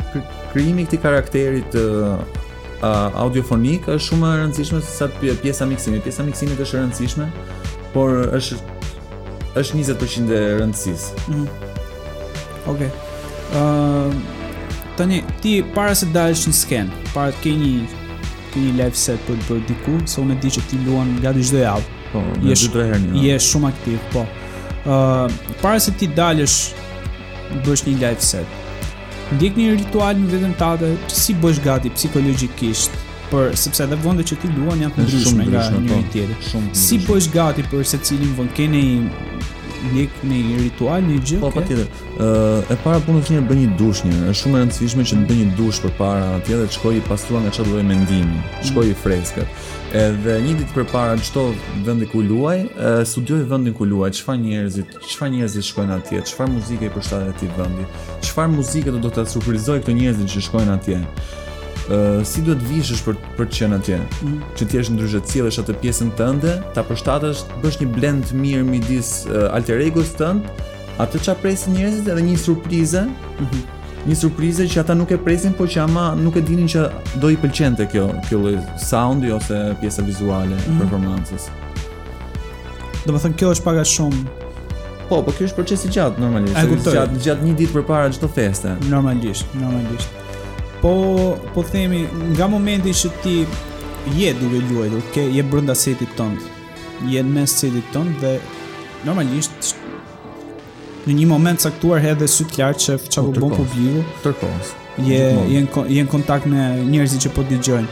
krijimi 0.52 0.85
i 0.85 0.88
këtij 0.88 1.02
karakteri 1.02 1.62
të 1.75 1.83
uh, 1.85 2.11
uh, 2.81 3.23
audiofonik 3.25 3.88
është 3.92 4.07
shumë 4.09 4.31
e 4.31 4.42
rëndësishme 4.42 4.81
se 4.83 4.95
sa 4.97 5.09
pjesa 5.42 5.66
miksimi. 5.69 6.00
Pjesa 6.04 6.23
miksimi 6.28 6.57
është 6.57 6.78
e 6.78 6.83
rëndësishme, 6.83 7.28
por 7.95 8.21
është 8.38 8.61
është 9.61 9.81
20% 9.81 10.37
e 10.37 10.45
rëndësisë. 10.61 11.25
Mm 11.26 11.40
-hmm. 11.40 12.69
Okej. 12.75 12.88
Okay. 12.90 12.90
Uh, 13.52 14.14
tani 14.97 15.25
ti 15.40 15.59
para 15.75 15.95
se 15.95 16.07
të 16.07 16.12
dalësh 16.12 16.47
në 16.49 16.52
sken, 16.62 16.92
para 17.14 17.31
të 17.37 17.45
kenë 17.45 17.64
një 17.64 17.88
ke 18.52 18.61
një 18.61 18.73
live 18.81 18.97
set 18.97 19.21
për, 19.26 19.37
për 19.49 19.61
diku, 19.69 19.97
se 20.07 20.21
unë 20.21 20.33
e 20.35 20.40
di 20.40 20.49
që 20.50 20.61
ti 20.71 20.76
luan 20.87 21.09
nga 21.21 21.33
dy 21.33 21.40
çdo 21.45 21.59
javë. 21.59 21.87
Po, 22.12 22.21
je 23.25 23.38
shumë 23.38 23.69
aktiv, 23.69 23.99
po 24.12 24.26
uh, 24.87 25.29
para 25.61 25.79
se 25.81 25.93
ti 25.99 26.09
dalësh 26.09 26.59
bësh 27.67 27.87
një 27.89 27.97
live 28.01 28.25
set 28.25 28.59
ndjek 29.37 29.57
një 29.61 29.75
ritual 29.79 30.17
në 30.23 30.31
vetën 30.35 30.55
tate 30.61 30.91
si 31.12 31.35
bësh 31.41 31.62
gati 31.65 31.93
psikologjikisht 31.95 32.97
për 33.33 33.55
sepse 33.57 33.85
edhe 33.87 33.97
vendet 34.05 34.29
që 34.29 34.37
ti 34.43 34.51
luan 34.59 34.83
janë 34.85 34.99
të 34.99 35.07
ndryshme 35.07 35.47
nga 35.49 35.65
njëri 35.73 35.89
po. 35.89 36.01
tjetri. 36.12 36.65
Si 36.77 36.99
bësh 37.07 37.31
gati 37.33 37.65
për 37.73 37.87
secilin 37.89 38.35
vend 38.37 38.59
i 38.61 38.83
ndjek 39.91 40.11
një 40.27 40.59
ritual, 40.62 41.03
një 41.11 41.19
gjë. 41.27 41.39
Po 41.43 41.51
patjetër. 41.55 41.89
Ë 42.17 42.31
e 42.75 42.79
para 42.85 43.01
punë 43.05 43.23
është 43.23 43.35
njëherë 43.35 43.49
bën 43.51 43.61
një 43.62 43.71
dush 43.81 44.03
një. 44.07 44.19
Është 44.31 44.43
shumë 44.43 44.59
e 44.59 44.62
rëndësishme 44.62 45.07
që 45.11 45.19
të 45.19 45.27
bën 45.29 45.43
një 45.43 45.55
dush 45.59 45.81
përpara 45.83 46.29
atij 46.39 46.59
dhe 46.62 46.67
të 46.71 46.77
shkojë 46.79 47.01
i 47.01 47.05
pastruar 47.09 47.43
nga 47.45 47.53
çdo 47.57 47.67
lloj 47.71 47.85
mendimi, 47.91 48.41
shkojë 48.71 48.93
i 48.93 48.97
freskët. 49.03 49.62
Edhe 50.05 50.37
një 50.47 50.55
ditë 50.62 50.77
përpara 50.79 51.19
çdo 51.27 51.47
vendi 51.87 52.07
ku 52.12 52.23
luaj, 52.29 52.62
studioj 53.12 53.43
vendin 53.53 53.75
ku 53.77 53.85
luaj, 53.91 54.15
çfarë 54.21 54.41
njerëzit, 54.47 54.89
çfarë 55.12 55.35
njerëzit 55.37 55.67
shkojnë 55.69 55.99
atje, 56.01 56.23
çfarë 56.31 56.55
muzikë 56.57 56.89
i 56.89 56.93
përshtatet 56.95 57.33
atij 57.35 57.53
vendi, 57.59 57.85
çfarë 58.29 58.55
muzikë 58.57 58.99
do 59.03 59.11
të 59.12 59.27
surprizojë 59.37 59.85
këto 59.85 59.97
njerëz 60.01 60.25
që 60.35 60.47
shkojnë 60.51 60.77
atje 60.79 61.01
si 62.25 62.43
duhet 62.45 62.62
vishesh 62.71 63.03
për 63.07 63.17
për 63.39 63.49
të 63.51 63.57
qenë 63.59 63.79
atje? 63.81 63.97
Mm. 64.23 64.35
Që 64.59 64.67
ti 64.69 64.79
jesh 64.79 64.91
ndryshe 64.95 65.21
cilësh 65.31 65.59
atë 65.65 65.77
pjesën 65.83 66.12
tënde, 66.19 66.53
ta 66.77 66.85
përshtatësh, 66.87 67.45
bësh 67.62 67.81
një 67.83 67.89
blend 67.97 68.33
mirë 68.39 68.67
midis 68.69 69.15
uh, 69.29 69.49
alter 69.57 69.83
egos 69.83 70.12
tënd, 70.19 70.47
atë 71.03 71.23
çfarë 71.25 71.43
presin 71.43 71.77
njerëzit 71.77 72.11
edhe 72.15 72.25
një 72.29 72.37
surprizë. 72.45 73.07
Mm 73.09 73.47
-hmm. 73.47 73.81
Një 74.03 74.15
surprizë 74.19 74.65
që 74.69 74.79
ata 74.81 74.95
nuk 74.99 75.11
e 75.11 75.17
presin, 75.19 75.53
por 75.55 75.69
që 75.69 75.81
ama 75.81 76.15
nuk 76.15 76.37
e 76.37 76.41
dinin 76.41 76.67
që 76.69 76.89
do 77.23 77.29
i 77.31 77.37
pëlqente 77.37 77.87
kjo, 77.93 78.07
kjo 78.29 78.39
lloj 78.39 78.57
soundi 78.79 79.33
ose 79.33 79.75
pjesa 79.81 80.03
vizuale 80.03 80.57
mm 80.57 80.59
-hmm. 80.59 80.81
performancës. 80.81 81.45
Do 83.07 83.12
të 83.12 83.19
thënë 83.19 83.37
kjo 83.37 83.51
është 83.51 83.65
paga 83.65 83.85
shumë 83.85 84.27
Po, 85.09 85.21
po 85.23 85.33
kjo 85.33 85.47
është 85.47 85.55
procesi 85.55 85.89
gjatë 85.89 86.21
normalisht. 86.21 86.57
Gjatë 86.87 87.19
gjatë 87.25 87.45
një 87.45 87.55
ditë 87.57 87.73
përpara 87.75 88.11
çdo 88.12 88.29
feste. 88.29 88.77
Normalisht, 88.89 89.45
normalisht 89.55 90.22
po 90.83 91.39
po 91.55 91.62
themi 91.62 92.11
nga 92.35 92.47
momenti 92.55 92.91
që 92.91 93.09
ti 93.23 93.37
je 94.19 94.33
duke 94.35 94.59
luajtur, 94.69 95.01
ke 95.15 95.23
je 95.37 95.43
brenda 95.47 95.75
setit 95.79 96.11
tënd, 96.19 96.43
je 97.07 97.23
mes 97.23 97.47
setit 97.61 97.87
tënd 97.95 98.19
dhe 98.21 98.35
normalisht 99.07 99.73
në 101.07 101.15
një 101.19 101.27
moment 101.31 101.59
caktuar 101.62 102.03
edhe 102.12 102.27
sy 102.31 102.45
të 102.51 102.61
lartë 102.61 102.85
që 102.89 102.99
çfarë 103.09 103.35
po 103.43 103.49
bën 103.49 103.57
publiku. 103.61 104.03
Tërkohës. 104.27 104.75
Je 105.07 105.23
je 105.55 105.65
në, 105.67 105.85
je 105.97 106.03
në 106.05 106.11
kontakt 106.12 106.47
me 106.51 106.67
njerëzit 106.91 107.25
që 107.27 107.33
po 107.37 107.47
dëgjojnë. 107.47 107.91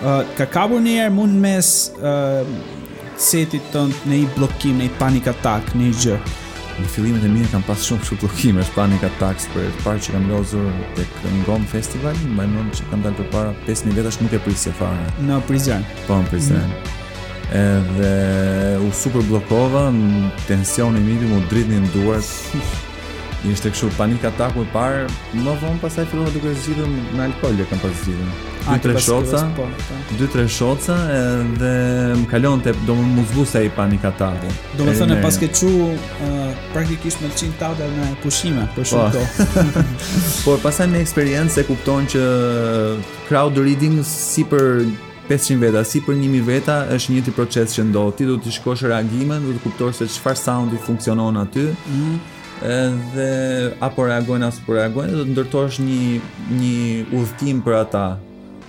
Ë 0.00 0.10
uh, 0.10 0.34
ka 0.38 0.46
kapur 0.54 0.80
një 0.82 0.94
herë 1.02 1.14
mund 1.18 1.38
mes 1.42 1.68
ë 1.98 2.14
uh, 2.14 2.50
setit 3.18 3.66
tënd 3.74 3.94
në 4.06 4.22
një 4.22 4.32
blokim, 4.38 4.78
në 4.78 4.88
një 4.88 4.96
panic 4.98 5.30
attack, 5.34 5.74
në 5.78 5.86
një 5.88 5.96
gjë 6.04 6.18
në 6.82 6.88
fillimet 6.92 7.24
e 7.26 7.30
mirë 7.32 7.50
kam 7.52 7.64
pas 7.66 7.80
shumë 7.86 8.06
shumë 8.06 8.20
blokime, 8.22 8.62
është 8.62 8.76
panik 8.76 9.04
attacks 9.08 9.48
për 9.54 9.64
e 9.64 9.72
parë 9.84 10.02
që 10.06 10.14
kam 10.14 10.28
lozur 10.30 10.68
të 10.98 11.06
Ngom 11.40 11.66
festival, 11.72 12.18
më 12.36 12.46
e 12.46 12.64
që 12.78 12.88
kam 12.92 13.02
dalë 13.06 13.18
për 13.20 13.30
para 13.34 13.54
5.000 13.66 13.96
vetash 13.98 14.20
nuk 14.22 14.36
e 14.36 14.40
prisë 14.46 14.70
e 14.72 14.76
fare. 14.78 15.10
Në 15.18 15.30
no, 15.30 15.40
prizren. 15.48 15.86
Po, 16.06 16.18
në 16.22 16.30
prizren. 16.32 16.74
Mm. 16.74 17.46
Edhe 17.58 18.12
u 18.84 18.90
super 18.94 19.22
bllokova, 19.28 19.88
në 19.94 20.30
tensionin 20.48 21.04
mirë 21.06 21.30
mu 21.32 21.40
dritë 21.52 21.74
një 21.74 21.84
nduar, 21.86 22.20
Ishte 23.46 23.70
kështu 23.70 23.88
panik 23.94 24.24
ataku 24.26 24.64
i 24.66 24.68
parë, 24.72 25.04
më 25.46 25.52
vonë 25.62 25.78
pasaj 25.78 26.08
fillova 26.10 26.30
duke 26.34 26.50
zgjidhur 26.58 26.88
me 26.90 27.20
alkool, 27.22 27.54
e 27.54 27.64
kam 27.70 27.78
pas 27.78 27.92
zgjidhur. 28.00 28.30
Dy 28.66 28.78
tre 28.82 28.94
shoca. 28.98 29.42
Dy 30.18 30.26
tre 30.32 30.46
shoca 30.50 30.94
edhe 31.18 31.70
më 32.18 32.24
kalonte 32.32 32.72
domun 32.88 33.12
mu 33.14 33.22
zbusa 33.30 33.60
i 33.62 33.70
panik 33.76 34.02
ataku. 34.08 34.50
Domethënë 34.80 35.20
pas 35.22 35.38
ke 35.38 35.46
çu 35.54 35.70
uh, 35.70 36.48
praktikisht 36.74 37.22
me 37.22 37.30
100 37.30 37.70
dhe 37.78 37.88
në 37.94 38.08
pushime 38.24 38.64
për 38.74 38.90
po. 38.90 39.04
shkak 39.06 39.84
Por 40.44 40.58
pasaj 40.66 40.90
me 40.90 41.00
eksperiencë 41.06 41.62
e 41.62 41.66
kupton 41.70 42.10
që 42.16 42.26
crowd 43.30 43.60
reading 43.62 44.00
si 44.02 44.42
për 44.50 44.82
500 45.30 45.62
veta, 45.62 45.84
si 45.86 46.02
për 46.02 46.18
1000 46.18 46.42
veta 46.42 46.80
është 46.98 47.14
një 47.14 47.22
tip 47.28 47.38
proces 47.38 47.78
që 47.78 47.86
ndodh. 47.86 48.16
Ti 48.18 48.26
duhet 48.32 48.48
të 48.48 48.56
shkosh 48.58 48.82
reagimin, 48.90 49.46
duhet 49.46 49.62
të 49.62 49.64
kuptosh 49.68 50.02
se 50.02 50.10
çfarë 50.16 50.42
soundi 50.42 50.82
funksionon 50.90 51.38
aty. 51.46 51.68
Mm 51.86 52.02
-hmm 52.08 52.34
edhe 52.64 53.72
apo 53.80 54.06
reagojnë 54.08 54.46
apo 54.48 54.64
po 54.66 54.74
reagojnë 54.76 55.14
do 55.14 55.24
të 55.24 55.30
ndërtosh 55.34 55.78
një 55.84 55.98
një 56.58 56.78
udhtim 57.20 57.60
për 57.62 57.76
ata 57.84 58.04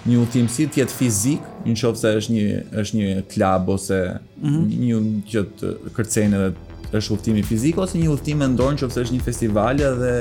një 0.08 0.20
udhtim 0.22 0.48
si 0.50 0.68
të 0.72 0.84
jetë 0.84 0.96
fizik 0.96 1.48
nëse 1.66 1.90
është 1.90 2.34
një 2.36 2.46
është 2.84 3.00
një 3.00 3.08
klub 3.34 3.70
ose 3.74 4.00
mm 4.42 4.50
-hmm. 4.50 4.66
një 4.84 5.02
që 5.32 5.46
të 5.60 5.74
kërcejnë 5.98 6.36
edhe 6.44 6.98
është 6.98 7.14
udhtimi 7.18 7.44
fizik 7.46 7.78
ose 7.78 7.98
një 7.98 8.10
udhtim 8.14 8.38
mendor 8.46 8.72
nëse 8.74 8.88
është 9.02 9.16
një 9.18 9.24
festival 9.26 9.76
dhe 9.78 10.14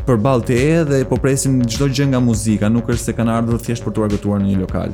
përballë 0.07 0.45
te 0.50 0.59
e 0.75 0.85
dhe 0.85 1.04
po 1.07 1.16
presin 1.16 1.62
çdo 1.66 1.87
gjë 1.88 2.07
nga 2.11 2.21
muzika 2.21 2.69
nuk 2.69 2.88
është 2.90 3.04
se 3.07 3.12
kanë 3.12 3.33
ardhur 3.38 3.59
thjesht 3.59 3.85
për 3.85 3.92
të 3.92 4.02
argëtuar 4.04 4.38
në 4.42 4.47
një 4.50 4.59
lokal 4.61 4.90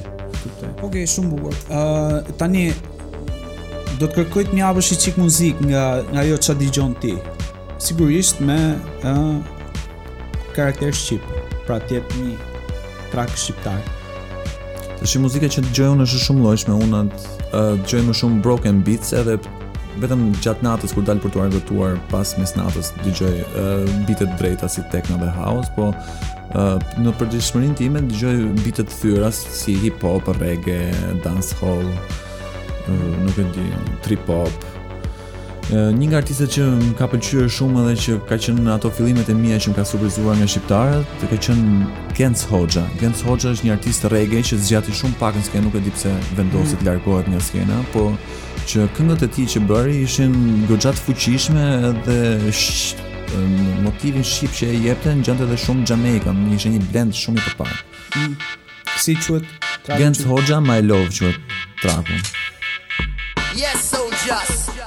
Ok, 0.79 0.93
po, 0.93 1.07
shumë 1.11 1.29
bukur. 1.31 1.55
uh, 1.75 2.23
tani 2.39 2.71
do 3.99 4.07
të 4.07 4.13
kërkoj 4.15 4.45
të 4.47 4.55
më 4.55 4.61
japësh 4.61 4.91
një 4.93 4.97
çik 5.05 5.17
muzikë 5.19 5.67
nga 5.73 5.83
nga 6.13 6.23
ajo 6.23 6.37
që 6.47 6.55
digjon 6.61 6.93
ti. 7.03 7.15
Sigurisht 7.83 8.39
me 8.41 8.57
uh, 9.03 10.37
karakter 10.55 10.95
shqip. 10.95 11.25
Pra 11.67 11.81
të 11.83 11.99
jetë 11.99 12.23
një 12.23 12.37
track 13.11 13.35
shqiptar. 13.37 13.81
Tash 15.01 15.19
muzika 15.21 15.51
që 15.51 15.67
dëgjoj 15.67 15.91
unë 15.97 16.07
është 16.07 16.21
shumë 16.29 16.47
lojshme, 16.47 16.79
Unë 16.87 17.03
uh, 17.03 17.75
dëgjoj 17.83 18.05
më 18.09 18.17
shumë 18.23 18.39
broken 18.47 18.79
beats 18.87 19.13
edhe 19.19 19.35
vetëm 19.99 20.29
gjatë 20.45 20.63
natës 20.63 20.95
kur 20.95 21.03
dal 21.11 21.19
për 21.19 21.35
të 21.35 21.43
argëtuar 21.49 21.99
pas 22.15 22.37
mesnatës 22.39 22.93
dëgjoj 23.03 23.35
uh, 23.35 23.95
beat 24.07 24.23
drejta 24.39 24.71
si 24.71 24.87
techno 24.95 25.19
dhe 25.21 25.31
house, 25.41 25.67
po 25.75 25.91
në 26.57 27.13
përgjithshmërinë 27.21 27.77
time 27.77 28.01
dëgjoj 28.09 28.37
bitë 28.65 28.85
të 28.89 28.99
thyra 29.03 29.29
si 29.37 29.75
hip 29.83 30.01
hop, 30.05 30.29
reggae, 30.41 30.89
dancehall, 31.25 31.85
uh, 31.85 33.15
nuk 33.25 33.39
e 33.39 33.45
di, 33.57 33.67
trip 34.07 34.27
hop. 34.29 34.51
një 35.69 36.07
nga 36.09 36.17
artistët 36.25 36.49
që 36.55 36.63
më 36.77 36.95
ka 36.97 37.05
pëlqyer 37.13 37.49
shumë 37.53 37.83
edhe 37.83 37.97
që 38.05 38.13
ka 38.25 38.39
qenë 38.41 38.63
në 38.65 38.71
ato 38.73 38.89
fillimet 38.89 39.29
e 39.29 39.35
mia 39.37 39.59
që 39.61 39.69
më 39.69 39.77
ka 39.77 39.83
surprizuar 39.85 40.39
nga 40.39 40.47
shqiptarët, 40.49 41.11
të 41.21 41.29
ka 41.29 41.37
qenë 41.45 41.89
Gens 42.17 42.47
Hoxha. 42.49 42.87
Gens 43.03 43.21
Hoxha 43.27 43.53
është 43.53 43.67
një 43.67 43.75
artist 43.77 44.09
reggae 44.09 44.41
që 44.41 44.57
zgjati 44.65 44.95
shumë 44.97 45.19
pak 45.21 45.37
në 45.37 45.45
skenë, 45.51 45.67
nuk 45.69 45.77
e 45.77 45.83
di 45.85 45.93
pse 45.93 46.15
vendosit 46.41 46.81
të 46.81 46.87
mm. 46.87 46.89
largohet 46.89 47.29
nga 47.29 47.43
skena, 47.51 47.77
po 47.93 48.07
që 48.73 48.89
këngët 48.97 49.27
e 49.29 49.29
tij 49.35 49.47
që 49.55 49.63
bëri 49.69 49.99
ishin 50.09 50.39
goxhat 50.73 50.97
fuqishme 51.05 51.67
dhe 52.09 52.19
motivin 53.85 54.25
shqip 54.29 54.53
që 54.59 54.69
e 54.75 54.79
jepte 54.89 55.13
në 55.15 55.25
gjënte 55.27 55.49
dhe 55.51 55.59
shumë 55.65 55.85
Jamaica, 55.91 56.33
më 56.35 56.57
ishte 56.57 56.73
një 56.73 56.83
blend 56.93 57.15
shumë 57.17 57.39
i 57.43 57.47
topar. 57.49 57.75
Mm. 58.19 58.37
Si 59.03 59.15
quhet? 59.17 59.45
Gent 59.99 60.23
Hoxha, 60.29 60.61
my 60.61 60.81
love 60.83 61.09
quhet 61.19 61.57
trapun. 61.81 62.23
Yes, 63.57 63.85
so 63.93 64.05
just. 64.25 64.78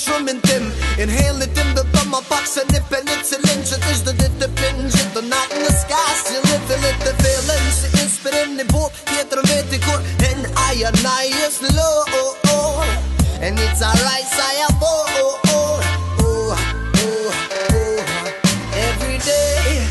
shumë 0.00 0.34
tim 0.46 0.66
Inhalit 1.04 1.52
tim 1.58 1.70
dhe 1.78 1.84
të 1.94 2.02
më 2.12 2.20
pak 2.30 2.44
se 2.52 2.62
një 2.72 2.80
penicilin 2.90 3.62
Që 3.68 3.78
t'ish 3.84 4.02
dhe 4.06 4.14
dit 4.20 4.34
të 4.42 4.48
pin 4.58 4.78
Gjithë 4.94 5.12
të 5.16 5.22
natë 5.32 5.62
në 5.64 5.72
skas 5.80 6.22
Që 6.30 6.38
li 6.48 6.56
fillit 6.70 7.02
të 7.06 7.14
fillin 7.22 7.66
Si 7.78 7.90
inspirin 8.02 8.54
një 8.60 8.68
bot 8.72 9.00
Tjetër 9.10 9.42
veti 9.50 9.80
kur 9.86 10.00
Hen 10.22 10.44
aja 10.66 10.90
i 10.90 10.90
am 10.90 11.00
highest 11.06 11.62
low, 11.74 12.76
And 13.46 13.58
it's 13.66 13.80
alright 13.90 14.28
sa 14.38 14.48
ja 14.60 14.68
bo 14.78 14.94
Every 18.88 19.18
day 19.18 19.88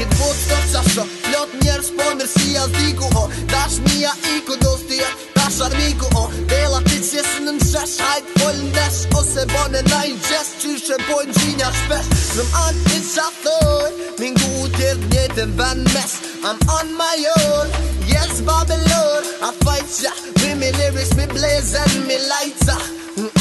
Këtë 0.00 0.16
botë 0.16 0.46
të 0.48 0.58
qasho 0.72 1.02
Flot 1.26 1.56
njerë 1.60 1.82
së 1.88 1.96
po 2.00 2.04
mërësi 2.18 2.54
a 2.60 2.68
ziku 2.76 3.08
o 3.20 3.24
Ta 3.50 3.66
është 3.68 3.80
mija 3.88 4.12
i 4.32 4.38
ku 4.46 4.54
do 4.62 4.70
së 4.80 4.86
të 4.88 4.96
jetë 5.00 5.64
armiku 5.66 6.08
o 6.16 6.22
Dela 6.52 6.78
të 6.86 6.92
qesë 7.10 7.42
në 7.44 7.52
po 7.52 7.54
në 7.58 7.66
shesh 7.68 7.98
Hajt 8.06 8.30
pojnë 8.38 8.62
në 8.62 8.70
desh 8.76 9.00
Ose 9.20 9.44
bon 9.52 9.76
e 9.76 9.82
najnë 9.90 10.22
qesh 10.28 10.52
Qyshe 10.62 10.98
pojnë 11.08 11.36
gjinja 11.36 11.68
shpesh 11.82 12.30
Në 12.38 12.46
më 12.48 12.62
anë 12.64 12.84
të 12.86 13.02
qatëtoj 13.10 14.08
Mingu 14.22 14.48
u 14.62 14.70
tjertë 14.78 15.10
njëtë 15.12 15.46
vend 15.60 15.92
mes 15.92 16.16
I'm 16.48 16.60
on 16.78 16.96
my 17.02 17.16
own 17.34 17.76
Yes, 18.14 18.40
babelor 18.48 19.28
I 19.44 19.52
fight 19.66 20.00
ya 20.06 20.16
Me 20.40 20.54
me 20.62 20.72
lyrics, 20.80 21.12
me 21.20 21.28
blaze 21.36 21.76
and 21.84 22.06
me 22.08 22.16
lighter 22.32 22.80
Mm-mm 23.20 23.39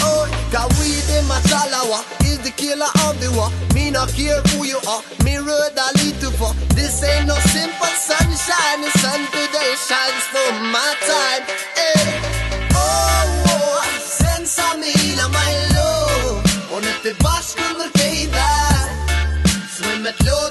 Cause 0.51 0.73
weed 0.81 1.05
in 1.13 1.27
my 1.27 1.37
talawa 1.45 2.01
is 2.25 2.39
the 2.39 2.49
killer 2.49 2.89
of 3.05 3.13
the 3.21 3.29
war. 3.37 3.49
Me 3.75 3.91
not 3.91 4.09
care 4.09 4.41
who 4.49 4.65
you 4.65 4.79
are, 4.89 5.03
me 5.23 5.37
road 5.37 5.75
I 5.77 5.89
lead 6.01 6.17
to 6.25 6.31
for. 6.33 6.53
This 6.73 7.03
ain't 7.03 7.27
no 7.27 7.35
simple 7.53 7.91
sunshine, 8.09 8.81
the 8.81 8.89
sun 8.97 9.21
today 9.29 9.71
shines 9.85 10.25
for 10.33 10.49
my 10.73 10.89
time. 11.05 11.43
Hey. 11.77 12.65
Oh, 12.73 13.45
oh, 13.45 14.37
me 14.81 14.93
la 15.21 15.27
my 15.29 15.51
love. 15.73 16.71
On 16.73 16.83
este 16.83 17.13
vasco 17.21 17.61
me 17.77 17.85
queda, 17.93 18.47
se 19.71 19.85
me 19.85 19.99
met 19.99 20.15
at 20.19 20.25
low. 20.25 20.49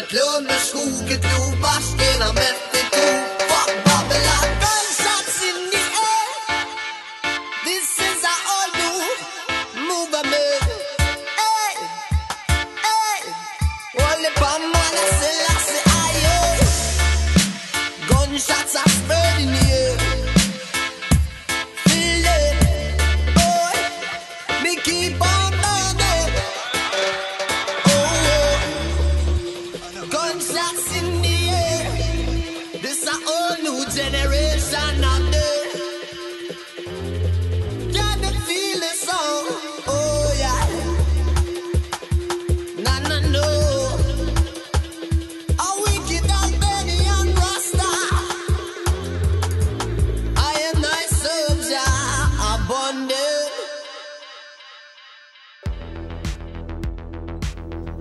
med 0.00 0.08
klone 0.08 0.52
skugeklo, 0.58 1.38
bare 1.62 1.80
skinner 1.90 2.32
med 2.32 2.52
det 2.72 2.84
gode. 2.92 3.39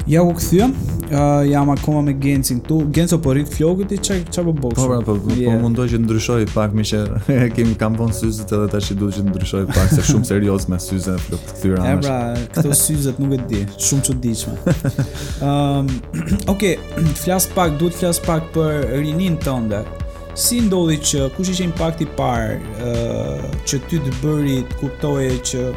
Ja 0.09 0.23
ku 0.25 0.31
këthyë, 0.33 0.65
uh, 1.11 1.23
jam 1.45 1.69
akoma 1.69 1.99
me 2.01 2.13
Gensin 2.17 2.57
tu. 2.65 2.79
Genso 2.89 3.19
po 3.21 3.29
rritë 3.37 3.51
flokët 3.59 3.91
i 3.93 3.97
që 4.07 4.15
që 4.33 4.41
po 4.47 4.53
bëshu. 4.57 4.77
Po 4.79 4.87
pra, 4.89 4.97
po, 5.05 5.13
yeah. 5.37 5.53
Po, 5.53 5.59
mundoj 5.67 5.85
që 5.91 5.99
ndryshoj 6.01 6.47
pak 6.49 6.73
mi 6.73 6.81
që 6.89 7.01
kemi 7.53 7.75
kam 7.77 7.93
vonë 7.99 8.15
syzët 8.17 8.55
edhe 8.57 8.71
ta 8.73 8.81
që 8.87 8.97
du 8.97 9.11
që 9.19 9.25
ndryshoj 9.27 9.61
pak 9.69 9.93
se 9.93 10.05
shumë 10.09 10.25
serios 10.31 10.65
me 10.71 10.79
syzët 10.81 11.13
e 11.19 11.21
flokët 11.27 11.53
këthyra. 11.53 11.83
E 11.91 11.99
pra, 12.01 12.15
këto 12.55 12.73
syzët 12.81 13.21
nuk 13.21 13.37
e 13.37 13.39
di, 13.51 13.61
shumë 13.89 14.07
që 14.09 14.17
diqme. 14.25 14.55
Um, 15.45 15.93
Oke, 16.39 16.57
okay, 16.57 17.13
flas 17.23 17.45
pak, 17.53 17.77
du 17.77 17.91
të 17.93 18.01
flas 18.01 18.21
pak 18.25 18.49
për 18.57 18.89
rinin 19.03 19.37
të 19.45 19.59
ndër. 19.67 19.91
Si 20.39 20.57
ndodhi 20.65 20.97
që 21.05 21.27
kush 21.37 21.53
ishte 21.53 21.69
impakti 21.69 22.09
i 22.09 22.11
parë 22.17 22.57
uh, 22.57 23.47
që 23.61 23.83
ty 23.91 24.01
të 24.07 24.17
bëri 24.23 24.57
të 24.73 24.81
kuptoje 24.81 25.35
që 25.51 25.67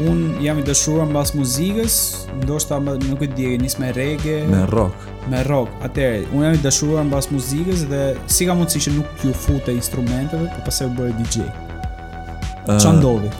Unë 0.00 0.40
jam 0.40 0.58
i 0.60 0.64
dëshurë 0.64 1.04
në 1.08 1.12
basë 1.16 1.36
muzikës, 1.36 1.96
ndoshta 2.44 2.78
nuk 2.84 3.24
e 3.24 3.28
djegë, 3.32 3.58
njësë 3.60 3.80
me 3.82 3.90
reggae. 3.96 4.38
Me 4.48 4.62
rock. 4.70 5.02
Me 5.32 5.42
rock. 5.44 5.72
Atere, 5.84 6.22
unë 6.32 6.46
jam 6.46 6.56
i 6.56 6.62
dëshurë 6.64 7.02
në 7.02 7.12
basë 7.14 7.34
muzikës 7.34 7.82
dhe 7.90 8.00
si 8.32 8.46
ka 8.48 8.54
mundësi 8.56 8.80
që 8.86 8.94
nuk 8.96 9.24
ju 9.26 9.34
fute 9.36 9.74
instrumenteve, 9.76 10.46
për 10.54 10.62
po 10.62 10.66
pas 10.70 10.80
u 10.86 10.90
bërë 10.96 11.18
DJ. 11.20 11.44
Uh, 11.44 12.80
Qa 12.80 12.94
ndodhi? 12.96 13.32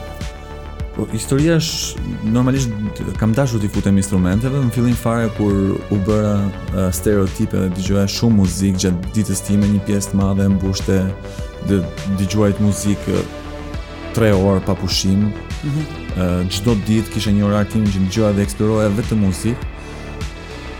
Po, 0.91 1.07
historia 1.15 1.57
është, 1.57 2.05
normalisht, 2.29 2.69
kam 3.17 3.33
dashu 3.33 3.57
t'i 3.63 3.71
futem 3.71 3.97
instrumenteve, 4.01 4.61
në 4.67 4.73
fillin 4.75 4.97
fare 5.01 5.31
kur 5.39 5.57
u 5.97 6.01
bëra 6.05 6.35
uh, 6.43 6.81
stereotipe 6.93 7.57
dhe 7.63 7.71
digjoja 7.79 8.05
shumë 8.19 8.37
muzikë 8.43 8.83
gjatë 8.85 9.13
ditës 9.17 9.41
time, 9.47 9.71
një 9.71 9.81
pjesë 9.89 10.13
të 10.13 10.19
madhe, 10.21 10.49
mbushte, 10.59 11.01
dhe 11.69 11.79
digjojt 12.19 12.59
muzikë, 12.61 13.21
uh, 13.23 13.37
tre 14.15 14.31
orë 14.35 14.61
pa 14.65 14.73
pushim, 14.75 15.29
gjdo 15.61 16.19
mm 16.19 16.47
-hmm. 16.49 16.85
ditë 16.87 17.13
kisha 17.13 17.31
një 17.31 17.43
orar 17.47 17.65
tim 17.65 17.85
që 17.85 17.99
në 18.03 18.09
gjua 18.15 18.33
dhe 18.35 18.41
eksplorohet 18.43 19.11
të 19.11 19.15
muzik, 19.19 19.59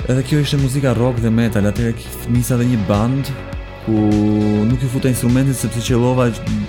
edhe 0.10 0.24
kjo 0.24 0.40
ishte 0.42 0.58
muzika 0.58 0.94
rock 0.94 1.20
dhe 1.22 1.30
metal, 1.30 1.66
atëre 1.68 1.94
nisa 2.30 2.58
dhe 2.58 2.66
një 2.66 2.80
band, 2.88 3.26
ku 3.86 3.92
nuk 4.70 4.84
ju 4.84 4.90
futa 4.90 5.08
instrumentit 5.10 5.56
sepse 5.58 5.80
që 5.82 6.00
lova 6.02 6.28
të 6.28 6.60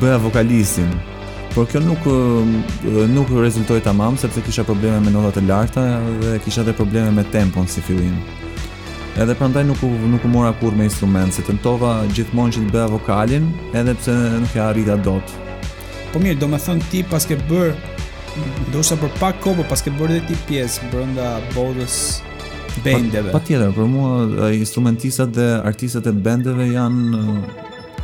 bëja 0.00 0.18
vokalisin. 0.18 0.90
Por 1.54 1.66
kjo 1.66 1.80
nuk, 1.82 2.02
nuk 3.08 3.28
rezultoj 3.42 3.80
të 3.80 4.16
sepse 4.16 4.40
kisha 4.40 4.64
probleme 4.64 5.00
me 5.00 5.10
notat 5.10 5.36
e 5.36 5.40
larta 5.46 5.82
dhe 6.20 6.38
kisha 6.44 6.62
dhe 6.62 6.72
probleme 6.72 7.10
me 7.10 7.24
tempon 7.24 7.66
si 7.66 7.80
fillim. 7.80 8.16
Edhe 9.18 9.34
prandaj 9.34 9.64
nuk 9.64 9.82
nuk 10.10 10.24
u 10.24 10.28
mora 10.28 10.52
kur 10.60 10.72
me 10.76 10.84
instrumentet. 10.84 11.46
Tentova 11.46 12.04
gjithmonë 12.14 12.52
që 12.54 12.58
të 12.60 12.70
bëja 12.72 12.88
vokalin, 12.90 13.44
edhe 13.74 13.94
pse 13.94 14.12
nuk 14.40 14.56
e 14.56 14.60
arrita 14.60 14.96
dot. 14.96 15.32
Po 16.10 16.18
mirë, 16.22 16.40
do 16.42 16.48
me 16.50 16.58
thënë 16.60 16.86
ti 16.90 17.00
pas 17.06 17.22
ke 17.26 17.36
bërë 17.48 17.74
ndoshta 18.70 18.96
për 18.98 19.12
pak 19.20 19.38
kohë, 19.44 19.60
po 19.60 19.66
pas 19.70 19.82
ke 19.82 19.92
bërë 19.98 20.16
dhe 20.18 20.26
ti 20.30 20.36
pjesë 20.48 20.88
brenda 20.90 21.28
botës 21.54 21.96
bendeve. 22.84 23.30
Pa 23.34 23.38
pa 23.42 23.70
për 23.78 23.88
mua 23.90 24.48
instrumentistat 24.56 25.34
dhe 25.38 25.48
artisat 25.70 26.08
e 26.10 26.14
bendeve 26.26 26.66
janë 26.72 27.24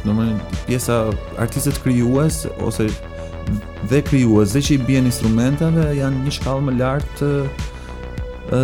domethënë 0.05 0.63
pjesa 0.69 1.01
artistët 1.43 1.83
krijues 1.83 2.45
ose 2.67 2.87
dhe 3.91 4.03
krijues 4.07 4.55
dhe 4.55 4.63
që 4.67 4.75
i 4.79 4.83
bien 4.87 5.07
instrumentave 5.11 5.91
janë 5.99 6.23
një 6.29 6.37
shkallë 6.39 6.67
më 6.69 6.77
lartë 6.81 7.31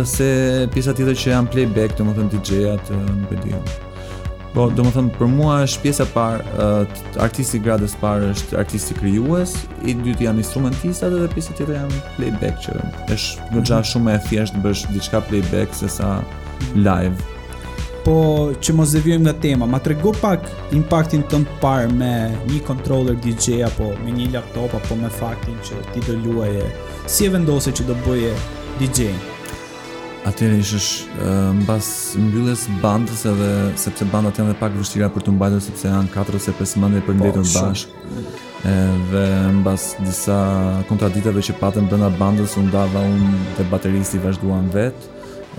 se 0.07 0.29
pjesa 0.71 0.95
tjetër 0.95 1.17
që 1.19 1.33
janë 1.35 1.51
playback, 1.51 1.97
thënë 1.99 2.29
DJ-at, 2.37 2.93
nuk 3.19 3.35
e 3.35 3.43
di. 3.47 3.57
Po, 4.53 4.67
do 4.69 4.83
më 4.85 4.91
thëmë, 4.93 5.11
për 5.17 5.29
mua 5.33 5.53
është 5.65 5.81
pjesa 5.81 6.05
parë, 6.13 6.43
artisti 7.25 7.57
gradës 7.65 7.95
parë 7.97 8.27
është 8.35 8.59
artisti 8.61 8.93
kryuës, 8.99 9.55
i 9.89 9.95
dytë 9.97 10.27
janë 10.27 10.43
instrumentistat 10.43 11.15
dhe 11.15 11.29
pjesa 11.31 11.55
tjetër 11.57 11.79
janë 11.79 12.01
playback 12.19 12.59
që 12.67 12.75
është 13.15 13.47
në 13.49 13.63
gja 13.65 13.79
mhm. 13.79 13.87
shumë 13.93 14.13
e 14.13 14.19
thjeshtë 14.27 14.61
bësh 14.67 14.83
diçka 14.93 15.23
playback 15.31 15.73
se 15.79 15.89
sa 15.95 16.11
live. 16.85 17.17
Po, 18.05 18.19
që 18.61 18.77
mos 18.77 18.93
devjojmë 18.93 19.25
nga 19.25 19.33
tema, 19.41 19.65
ma 19.65 19.79
tregu 19.81 20.11
pak 20.21 20.45
impactin 20.77 21.23
të 21.31 21.39
në 21.47 21.57
parë 21.63 21.89
me 21.97 22.13
një 22.51 22.61
controller 22.69 23.17
DJ 23.25 23.63
apo 23.71 23.89
me 24.03 24.13
një 24.19 24.29
laptop 24.35 24.75
apo 24.77 24.99
me 25.01 25.09
faktin 25.21 25.57
që 25.65 25.81
ti 25.95 26.05
do 26.11 26.19
luaje, 26.27 26.67
si 27.09 27.25
e 27.25 27.33
vendose 27.33 27.73
që 27.73 27.87
do 27.89 27.97
bëje 28.05 28.35
DJ-në? 28.81 29.29
Atëherë 30.23 30.59
ishësh 30.63 30.87
uh, 31.17 31.51
mbas 31.59 31.87
mbylljes 32.15 32.61
bandës 32.79 33.25
edhe 33.27 33.49
sepse 33.79 34.05
bandat 34.11 34.37
janë 34.39 34.53
edhe 34.53 34.59
pak 34.61 34.75
vështira 34.79 35.09
për 35.11 35.25
të 35.25 35.33
mbajtur 35.35 35.63
sepse 35.65 35.89
janë 35.91 36.11
4 36.13 36.37
ose 36.39 36.53
5 36.59 36.75
mendje 36.83 37.01
për 37.07 37.17
ndetur 37.19 37.43
po, 37.43 37.63
bashkë. 37.67 38.03
Edhe 38.73 39.23
mbas 39.59 39.89
disa 39.99 40.37
kontradiktave 40.87 41.43
që 41.43 41.57
patën 41.59 41.89
brenda 41.91 42.07
bandës, 42.21 42.55
u 42.55 42.63
ndava 42.69 43.03
unë 43.03 43.41
dhe 43.57 43.65
bateristi 43.73 44.21
vazhduan 44.23 44.69
vetë 44.75 45.11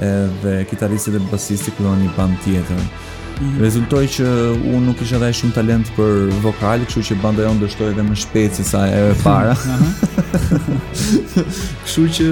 edhe 0.08 0.54
kitaristi 0.70 1.12
dhe 1.14 1.20
basisti 1.28 1.74
kuron 1.76 2.00
një 2.02 2.14
band 2.16 2.40
tjetër. 2.46 2.80
Mm 2.80 2.86
-hmm. 2.86 3.60
Rezultoi 3.60 4.06
që 4.16 4.26
unë 4.72 4.84
nuk 4.86 4.96
kisha 5.02 5.18
dashur 5.18 5.40
shumë 5.42 5.54
talent 5.60 5.86
për 5.98 6.40
vokal, 6.42 6.86
kështu 6.88 7.02
që 7.10 7.20
banda 7.22 7.44
jonë 7.44 7.60
dështoj 7.66 7.88
edhe 7.92 8.04
më 8.08 8.16
shpejt 8.24 8.52
se 8.56 8.64
sa 8.64 8.86
e 8.88 9.04
para. 9.24 9.52
Mhm. 9.54 10.60
kështu 11.84 12.02
që 12.16 12.26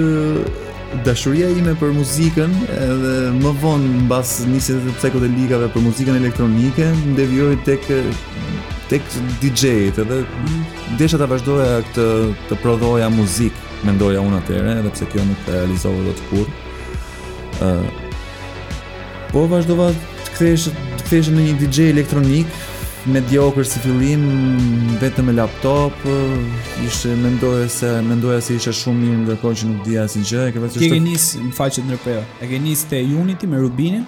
dashuria 1.05 1.49
ime 1.49 1.73
për 1.79 1.93
muzikën 1.95 2.53
edhe 2.75 3.13
më 3.39 3.53
vonë 3.61 4.03
mbas 4.05 4.37
nisjes 4.47 4.81
së 4.85 4.93
cekut 5.01 5.25
e 5.25 5.29
ligave 5.31 5.69
për 5.73 5.85
muzikën 5.87 6.19
elektronike 6.19 6.85
ndevjoi 7.13 7.57
tek 7.65 7.87
tek 8.91 9.07
DJ-t 9.41 9.97
edhe 10.03 10.19
desha 10.99 11.17
ta 11.17 11.25
vazhdoja 11.31 11.79
këtë 11.89 12.05
të 12.51 12.59
prodhoja 12.61 13.07
muzikë 13.13 13.87
mendoja 13.87 14.21
unë 14.23 14.41
atëherë 14.43 14.75
edhe 14.81 14.91
pse 14.93 15.07
kjo 15.11 15.25
nuk 15.29 15.49
e 15.49 15.57
realizova 15.57 16.03
dot 16.09 16.21
kur 16.31 16.53
ë 17.63 17.73
po 19.33 19.47
vazhdova 19.51 19.89
të 19.97 20.35
kthesh 20.37 20.67
të 20.73 21.07
kthesh 21.07 21.31
në 21.33 21.47
një 21.49 21.57
DJ 21.63 21.89
elektronik 21.95 22.59
Medioker 23.11 23.65
si 23.65 23.79
fillim, 23.83 24.21
vetëm 25.01 25.25
me 25.27 25.33
laptop, 25.35 25.91
ishte 26.87 27.11
me 27.19 27.31
se, 27.67 27.89
me 28.01 28.39
se 28.41 28.55
ishte 28.55 28.71
shumë 28.71 28.99
mirë 29.01 29.17
ndërkohë 29.25 29.57
që 29.61 29.67
nuk 29.67 29.81
di 29.83 29.97
si 30.07 30.21
gjë, 30.23 30.45
e 30.47 30.53
ke 30.55 30.63
vështë... 30.63 30.79
Ti 30.79 30.89
ke 30.93 30.99
njësë 31.03 31.37
të... 31.37 31.45
në 31.49 31.53
faqet 31.57 31.87
nërpeve, 31.89 32.23
e 32.39 32.47
ke 32.51 32.59
njësë 32.63 32.89
të 32.93 33.01
Unity 33.19 33.49
me 33.51 33.59
Rubinin? 33.59 34.05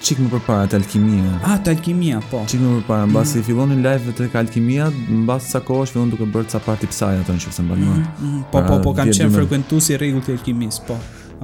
Çik 0.00 0.22
më 0.22 0.30
përpara, 0.36 0.68
të 0.70 0.78
alkimia. 0.78 1.32
Ah, 1.44 1.58
të 1.60 1.74
alkimia, 1.74 2.20
po. 2.30 2.44
Çik 2.48 2.62
më 2.62 2.70
përpara, 2.78 3.08
në 3.10 3.18
basë 3.18 3.40
mm 3.42 3.46
fillon 3.48 3.74
live 3.84 4.14
të 4.16 4.30
alkimia, 4.44 4.86
në 4.94 5.24
basë 5.32 5.56
të 5.58 5.80
është 5.82 5.96
fillon 5.96 6.12
duke 6.14 6.30
bërë 6.36 6.46
të 6.48 6.54
sa 6.56 6.62
parti 6.68 6.88
pësaj, 6.92 7.16
atë 7.24 7.34
në 7.34 7.42
që 7.42 7.50
përse 7.50 7.66
më 7.66 7.72
bërë 7.72 7.88
mm, 7.88 7.94
mm, 7.96 8.30
mm. 8.30 8.40
Po, 8.54 8.60
po, 8.70 8.76
po, 8.86 8.92
pra, 8.94 9.00
kam 9.04 9.16
qenë 9.18 9.34
frekuentusi 9.40 9.98
regull 10.00 10.22
të 10.24 10.38
alkimis, 10.38 10.80
po 10.88 10.96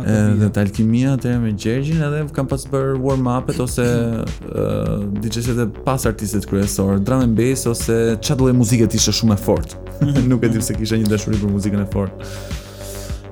edhe 0.04 0.48
të 0.52 0.60
alkimia 0.62 1.14
të 1.16 1.36
me 1.40 1.52
Gjergjin 1.56 2.02
edhe 2.04 2.24
kam 2.36 2.46
pas 2.50 2.64
bërë 2.68 2.98
warm-upet 3.00 3.60
ose 3.62 3.84
uh, 3.84 5.22
dj 5.22 5.66
pas 5.86 6.04
artistet 6.06 6.44
kryesor 6.50 6.98
drum 7.00 7.22
and 7.24 7.36
bass 7.38 7.64
ose 7.66 8.16
qa 8.20 8.36
dole 8.36 8.52
muziket 8.52 8.94
ishe 8.98 9.14
shumë 9.22 9.38
e 9.38 9.40
fort 9.40 9.76
nuk 10.30 10.44
e 10.44 10.50
tim 10.52 10.60
se 10.60 10.76
kisha 10.76 10.98
një 11.00 11.08
dashuri 11.12 11.40
për 11.40 11.52
muzikën 11.58 11.84
e 11.86 11.90
fort 11.94 12.62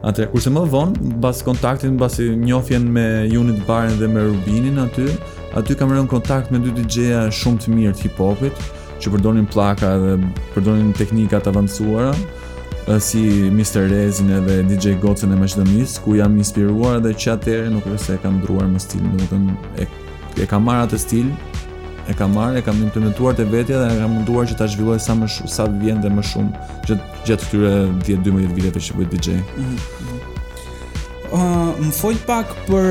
Atë 0.04 0.26
kurse 0.34 0.50
më 0.52 0.66
vonë, 0.68 0.98
mbas 1.14 1.38
kontaktin 1.40 1.94
mbas 1.94 2.18
njohjen 2.20 2.90
me 2.92 3.04
Unit 3.40 3.62
Barën 3.64 3.94
dhe 3.96 4.04
me 4.12 4.20
Rubinin 4.26 4.76
aty, 4.82 5.06
aty 5.56 5.72
kam 5.80 5.94
rënë 5.96 6.10
kontakt 6.12 6.50
me 6.52 6.58
dy 6.60 6.74
DJ-a 6.76 7.22
shumë 7.32 7.62
të 7.64 7.72
mirë 7.72 7.96
të 7.96 8.04
hip-hopit, 8.10 8.60
që 9.00 9.12
përdonin 9.14 9.46
plaka 9.48 9.94
dhe 10.02 10.18
përdonin 10.52 10.92
teknikat 10.98 11.48
avancuara, 11.48 12.12
si 13.00 13.18
Mr. 13.50 13.88
Rezin 13.90 14.30
edhe 14.30 14.62
DJ 14.68 14.88
Gocën 15.02 15.32
e 15.32 15.36
Maqedonisë, 15.40 16.00
ku 16.04 16.14
jam 16.18 16.36
inspiruar 16.38 17.00
dhe 17.04 17.12
që 17.16 17.28
atëherë 17.36 17.68
nuk 17.72 17.84
është 17.88 18.04
se 18.04 18.12
e 18.18 18.20
kam 18.22 18.34
ndruar 18.42 18.66
më 18.70 18.78
stil, 18.84 19.04
do 19.08 19.16
të 19.22 19.26
thënë 19.30 19.50
e 19.82 19.84
e 20.42 20.44
kam 20.50 20.62
marrë 20.66 20.84
atë 20.88 20.98
stil, 21.00 21.28
e 22.10 22.12
kam 22.18 22.30
marrë, 22.36 22.54
e 22.60 22.64
kam 22.66 22.76
implementuar 22.84 23.32
te 23.38 23.44
vetja 23.44 23.76
dhe 23.80 23.88
e 23.94 23.96
kam 24.02 24.12
munduar 24.18 24.44
që 24.50 24.56
ta 24.58 24.64
zhvilloj 24.68 24.98
sa 25.00 25.12
më 25.16 25.26
sa 25.48 25.64
vjen 25.80 25.98
dhe 26.04 26.10
më 26.12 26.22
shumë 26.30 26.52
që 26.90 26.94
gjatë 27.24 27.42
këtyre 27.44 27.72
10-12 28.02 28.50
viteve 28.58 28.80
që 28.88 28.92
voj 28.98 29.06
DJ. 29.14 29.26
Ëh, 29.30 29.38
mhm, 29.56 29.66
mm 29.70 29.70
-hmm. 31.32 32.06
uh, 32.10 32.16
pak 32.26 32.48
për 32.68 32.86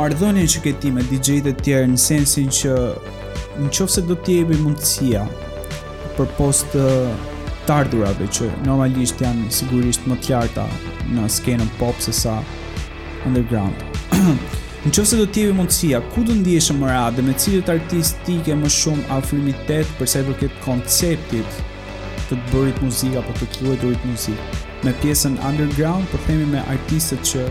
marrëdhënien 0.00 0.48
që 0.52 0.58
ke 0.62 0.72
ti 0.80 0.88
me 0.92 1.02
DJ-të 1.12 1.50
të 1.52 1.62
tjerë 1.62 1.88
në 1.92 1.96
sensin 1.98 2.48
që 2.48 2.72
në 3.60 3.68
nëse 3.68 4.00
do 4.08 4.14
të 4.14 4.26
jepi 4.38 4.56
mundësia 4.64 5.22
për 6.16 6.28
post 6.36 6.68
uh, 6.74 6.86
të 7.66 7.72
ardhurave 7.80 8.28
që 8.30 8.46
normalisht 8.66 9.18
janë 9.24 9.48
sigurisht 9.54 10.04
më 10.08 10.14
të 10.22 10.32
larta 10.34 10.66
në 11.14 11.24
skenën 11.36 11.70
pop 11.80 11.98
se 12.02 12.12
sa 12.14 12.36
underground. 13.26 13.82
në 14.86 14.92
se 15.02 15.18
do 15.18 15.24
të 15.26 15.42
jemi 15.46 15.56
mundësia, 15.60 15.98
ku 16.14 16.22
do 16.26 16.34
ndihesh 16.40 16.70
më 16.78 16.90
radhë 16.92 17.24
me 17.26 17.34
cilët 17.42 17.72
artistike 17.74 18.54
më 18.60 18.70
shumë 18.70 19.08
afrimitet 19.16 19.90
për 19.98 20.12
sa 20.12 20.22
i 20.22 20.28
përket 20.28 20.60
konceptit 20.66 21.58
të 22.30 22.38
bërit 22.52 22.78
muzikë 22.82 23.18
apo 23.20 23.34
të 23.42 23.64
luajturit 23.66 24.06
muzikë 24.06 24.62
me 24.86 24.92
pjesën 25.02 25.34
underground, 25.48 26.06
po 26.12 26.20
themi 26.26 26.46
me 26.52 26.62
artistët 26.74 27.24
që 27.32 27.48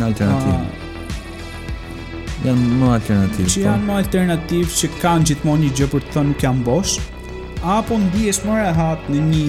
në 0.00 0.06
alternativë 0.12 0.80
Janë 2.42 2.76
më 2.80 2.86
alternativë 2.96 3.50
Që 3.52 3.56
po. 3.60 3.64
janë 3.66 3.88
më 3.90 3.96
alternativë 4.04 4.72
që 4.78 4.90
kanë 5.02 5.28
gjithmonë 5.30 5.64
një 5.66 5.74
gjë 5.80 5.88
për 5.92 6.04
të 6.08 6.14
thënë 6.16 6.32
nuk 6.32 6.42
janë 6.46 6.64
bosh 6.70 6.94
apo 7.62 7.94
ndihesh 7.98 8.42
më 8.46 8.54
rehat 8.58 9.04
në 9.10 9.20
një 9.30 9.46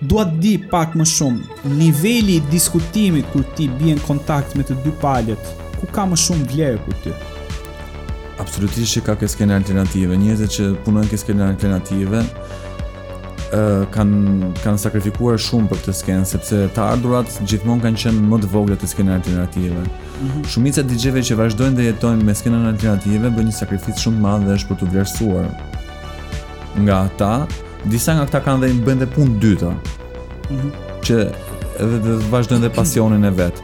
dua 0.00 0.24
të 0.30 0.40
di 0.44 0.54
pak 0.70 0.94
më 0.94 1.06
shumë 1.10 1.70
niveli 1.74 2.38
i 2.38 2.44
diskutimit 2.50 3.26
kur 3.32 3.42
ti 3.56 3.66
bie 3.78 3.96
kontakt 4.06 4.54
me 4.54 4.62
të 4.62 4.78
dy 4.84 4.94
palët, 5.02 5.42
ku 5.80 5.90
ka 5.90 6.06
më 6.06 6.20
shumë 6.24 6.46
vlerë 6.52 6.84
për 6.86 7.00
ty. 7.02 7.16
Absolutisht 8.42 8.94
që 8.98 9.02
ka 9.06 9.14
kene 9.24 9.58
alternative, 9.58 10.16
njëzit 10.18 10.50
që 10.54 10.70
punojnë 10.86 11.22
kene 11.26 11.44
alternative 11.54 12.22
kanë 13.94 14.50
kanë 14.62 14.80
sakrifikuar 14.82 15.38
shumë 15.40 15.68
për 15.70 15.80
këtë 15.82 15.94
skenë 15.98 16.28
sepse 16.30 16.58
të 16.76 16.82
ardhurat 16.94 17.30
gjithmonë 17.50 17.84
kanë 17.84 18.00
qenë 18.04 18.24
më 18.30 18.40
të 18.44 18.50
vogla 18.54 18.78
te 18.80 18.88
skena 18.90 19.16
alternative. 19.18 19.76
Mm 19.76 20.28
-hmm. 20.28 20.46
Shumica 20.52 20.82
DJ-ve 20.82 21.22
që 21.28 21.34
vazhdojnë 21.38 21.76
të 21.78 21.86
jetojnë 21.88 22.24
me 22.28 22.34
skenën 22.34 22.66
alternative 22.72 23.30
bën 23.36 23.46
një 23.46 23.52
sakrificë 23.60 23.98
shumë 24.02 24.16
të 24.18 24.22
madhe 24.26 24.52
është 24.54 24.68
për 24.72 24.78
të 24.80 24.90
vlerësuar. 24.90 25.46
Nga 26.84 26.96
ata, 27.06 27.46
disa 27.84 28.14
nga 28.14 28.24
këta 28.26 28.40
kanë 28.46 28.60
dhe 28.60 28.84
bën 28.86 28.98
dhe 29.02 29.06
punë 29.16 29.34
të 29.34 29.40
dytë. 29.44 29.72
Mm 29.72 30.56
-hmm. 30.60 30.70
Që 31.06 31.16
edhe 31.80 32.18
vazhdojnë 32.34 32.64
të 32.66 32.74
pasionin 32.78 33.24
e 33.24 33.30
vet. 33.38 33.56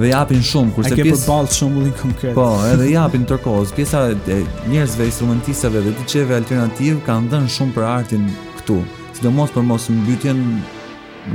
Dhe 0.00 0.08
japin 0.08 0.42
shumë 0.42 0.72
kurse 0.74 0.94
pjesë. 0.94 1.04
Ai 1.04 1.10
ke 1.10 1.16
përballë 1.16 1.50
shembullin 1.58 1.92
konkret. 2.02 2.34
Po, 2.34 2.46
edhe 2.72 2.90
japin 2.90 3.26
tërkohës 3.26 3.72
pjesa 3.76 4.08
e 4.28 4.36
njerëzve 4.70 5.04
instrumentistëve 5.10 5.78
dhe 5.84 5.90
DJ-ve 5.98 6.34
alternativ 6.36 7.00
kanë 7.06 7.28
dhënë 7.30 7.48
shumë 7.56 7.72
për 7.76 7.84
artin 7.84 8.24
këtu 8.58 8.80
sidomos 9.22 9.50
për 9.54 9.62
mos 9.62 9.84
mbytjen 9.90 10.38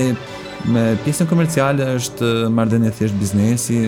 me 0.65 0.97
pjesën 1.05 1.27
komerciale 1.29 1.95
është 1.97 2.49
marrdhënie 2.49 2.91
thjesht 2.91 3.15
biznesi, 3.15 3.79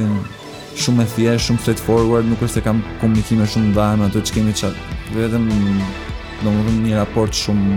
shumë 0.81 1.01
e 1.03 1.07
thjeshtë, 1.15 1.45
shumë 1.47 1.61
straightforward, 1.61 2.03
forward, 2.03 2.27
nuk 2.29 2.41
është 2.43 2.53
se 2.53 2.61
kam 2.61 2.83
komunikime 3.01 3.43
shumë 3.45 3.73
të 3.75 4.07
ato 4.07 4.19
që 4.19 4.33
kemi 4.33 4.53
çat. 4.59 4.73
Vetëm 5.15 5.45
domethënë 6.43 6.81
një 6.87 6.95
raport 7.01 7.31
shumë 7.43 7.73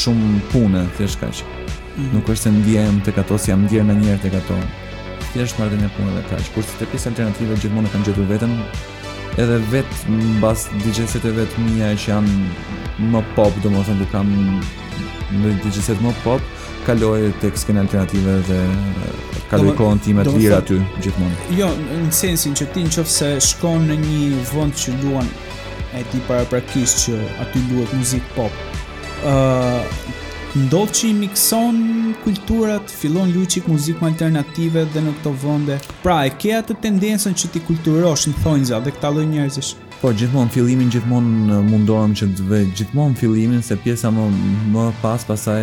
shumë 0.00 0.28
pune 0.52 0.82
thjesht 0.96 1.18
kaq. 1.20 1.34
Mm 1.34 2.02
-hmm. 2.02 2.14
Nuk 2.14 2.24
është 2.28 2.42
se 2.44 2.50
ndjehem 2.50 2.96
tek 3.04 3.18
ato 3.18 3.38
si 3.38 3.50
jam 3.50 3.60
ndjer 3.64 3.84
në 3.88 3.92
njëherë 4.00 4.22
tek 4.22 4.34
ato. 4.40 4.54
Mm 4.56 4.60
-hmm 4.62 4.81
thjesht 5.32 5.58
marrë 5.60 5.78
një 5.80 5.88
punë 5.96 6.14
dhe 6.18 6.22
kaq. 6.28 6.48
Kurse 6.56 6.78
te 6.80 6.88
pjesa 6.92 7.08
alternative 7.12 7.56
gjithmonë 7.62 7.92
kanë 7.92 8.08
gjetur 8.08 8.28
veten, 8.28 8.54
edhe 9.40 9.58
vet 9.72 10.08
mbas 10.12 10.66
DJ-set 10.84 11.24
e 11.28 11.32
vet 11.38 11.56
mia 11.64 11.92
që 11.96 12.10
janë 12.10 12.38
më 13.14 13.22
pop, 13.36 13.56
domethënë 13.64 14.04
ku 14.04 14.10
kam 14.12 14.32
në 15.42 15.54
DJ-set 15.64 16.02
më 16.04 16.12
pop, 16.26 16.44
kaloj 16.86 17.16
tek 17.42 17.56
skena 17.60 17.84
alternative 17.86 18.36
dhe 18.50 18.60
ka 19.48 19.60
dy 19.60 19.72
kohën 19.78 20.02
tim 20.04 20.20
të 20.26 20.36
lirë 20.36 20.58
aty 20.58 20.80
gjithmonë. 21.06 21.40
Jo, 21.60 21.70
në 22.02 22.12
sensin 22.14 22.56
që 22.58 22.68
ti 22.74 22.84
nëse 22.88 23.32
shkon 23.52 23.88
në 23.88 23.98
një 24.04 24.44
vend 24.52 24.76
që 24.84 24.98
duan 25.04 25.28
e 25.96 26.02
ti 26.12 26.20
para 26.28 26.44
që 26.74 27.20
aty 27.46 27.66
luhet 27.70 27.92
muzikë 27.96 28.36
pop. 28.38 28.62
ë 29.22 29.30
uh, 29.32 30.21
ndodh 30.52 30.92
që 30.92 31.08
i 31.08 31.12
mikson 31.16 31.78
kulturat, 32.26 32.90
fillon 33.00 33.30
lyqik 33.32 33.64
muzikë 33.72 34.02
më 34.04 34.08
alternative 34.12 34.82
dhe 34.92 35.00
në 35.04 35.14
këto 35.20 35.32
vënde. 35.44 35.78
Pra, 36.04 36.18
e 36.28 36.32
ke 36.36 36.52
atë 36.58 36.76
tendensën 36.84 37.32
që 37.36 37.52
ti 37.54 37.62
kulturosh 37.68 38.26
në 38.28 38.34
thonjza 38.44 38.82
dhe 38.84 38.92
këta 38.92 39.14
loj 39.16 39.24
njerëzish? 39.32 39.72
Po, 40.02 40.10
gjithmonë 40.18 40.50
fillimin, 40.52 40.90
gjithmonë 40.92 41.60
mundohem 41.70 42.12
që 42.18 42.26
të 42.36 42.46
vej, 42.50 42.64
gjithmonë 42.80 43.16
fillimin, 43.20 43.62
se 43.62 43.76
pjesa 43.84 44.10
më, 44.12 44.26
më 44.74 44.88
pas, 45.00 45.24
pasaj 45.28 45.60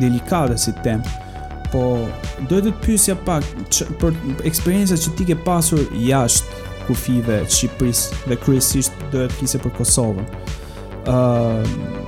delikate 0.00 0.56
si 0.60 0.72
temp, 0.84 1.04
po 1.72 1.82
do 2.48 2.56
të 2.58 2.70
të 2.70 2.74
pyesja 2.86 3.14
pak 3.28 3.42
që, 3.76 3.84
për 4.00 4.12
eksperiencat 4.50 4.98
që 5.04 5.10
ti 5.18 5.26
ke 5.30 5.36
pasur 5.44 5.82
jashtë 6.08 6.64
kufive 6.88 7.42
të 7.44 7.52
Shqipërisë 7.52 8.20
dhe 8.30 8.38
kryesisht 8.44 8.94
do 9.12 9.26
të 9.26 9.34
flisë 9.36 9.60
për 9.64 9.74
Kosovën. 9.80 10.28
Ëm, 11.08 11.16
ehm, 11.18 11.80
uh, 11.84 12.04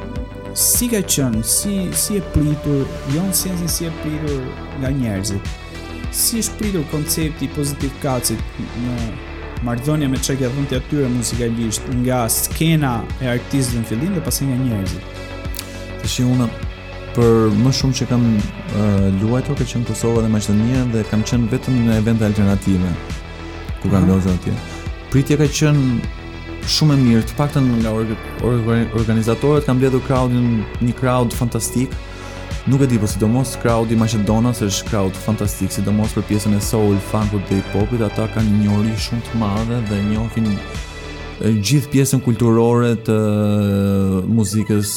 si 0.67 0.89
ka 0.93 0.99
qenë, 1.15 1.45
si, 1.47 1.77
si 1.97 2.17
e 2.19 2.23
pritur, 2.35 2.83
jo 3.15 3.25
në 3.29 3.37
sensin 3.43 3.69
si 3.71 3.87
e 3.87 3.93
pritur 4.03 4.41
nga 4.81 4.91
njerëzit, 4.93 5.45
si 6.13 6.41
është 6.43 6.59
pritur 6.59 6.85
koncepti 6.91 7.49
pozitiv 7.55 7.93
kacit 8.03 8.61
në 8.85 8.97
marrëdhënie 9.67 10.09
me 10.11 10.19
çka 10.19 10.49
vjen 10.51 10.67
ti 10.69 10.77
atyre 10.79 11.09
muzikalisht 11.13 11.87
nga 12.03 12.25
skena 12.35 12.95
e 13.23 13.29
artistëve 13.37 13.83
në 13.85 13.91
fillim 13.91 14.17
dhe 14.17 14.25
pasi 14.27 14.49
nga 14.49 14.57
njerëzit. 14.59 15.23
Tash 16.03 16.19
unë 16.25 16.49
për 17.15 17.55
më 17.63 17.73
shumë 17.79 17.99
që 18.01 18.09
kam 18.11 18.27
uh, 18.33 19.07
luajtur 19.23 19.59
ka 19.59 19.65
qenë 19.73 19.87
Kosova 19.91 20.23
dhe 20.25 20.31
Maqedonia 20.35 20.83
dhe 20.95 21.05
kam 21.11 21.23
qenë 21.27 21.51
vetëm 21.55 21.79
në 21.89 21.99
evente 22.03 22.27
alternative 22.27 22.91
ku 23.83 23.89
kam 23.91 24.11
uh 24.11 24.17
-huh. 24.19 24.35
atje. 24.35 24.55
Pritja 25.11 25.37
ka 25.37 25.45
qenë 25.45 26.01
shumë 26.75 26.95
e 26.95 27.01
mirë, 27.07 27.23
të 27.23 27.35
paktën 27.39 27.65
nga 27.83 27.91
or 27.95 28.07
or 28.45 28.55
organizatorët 28.99 29.65
kanë 29.67 29.77
mbledhur 29.79 30.03
crowdin, 30.09 30.65
një 30.83 30.93
crowd 31.01 31.31
fantastik. 31.33 31.91
Ëh, 31.91 31.97
Nuk 32.67 32.83
e 32.83 32.87
di 32.91 32.99
po 32.99 33.07
sidomos 33.07 33.57
crowd 33.63 33.89
i 33.91 33.97
Maqedonas 33.97 34.59
është 34.61 34.85
crowd 34.91 35.17
fantastik, 35.25 35.73
sidomos 35.73 36.13
për 36.13 36.27
pjesën 36.29 36.57
e 36.59 36.59
soul 36.61 36.99
funk 37.09 37.33
dhe 37.49 37.57
hip 37.57 37.69
hopit, 37.73 38.03
ata 38.05 38.27
kanë 38.35 38.51
një 38.53 38.59
njohuri 38.67 38.93
shumë 39.01 39.23
të 39.31 39.39
madhe 39.41 39.79
dhe 39.89 40.01
njohin 40.11 40.51
gjithë 41.65 41.89
pjesën 41.95 42.21
kulturore 42.21 42.91
të 43.07 43.17
muzikës 44.37 44.93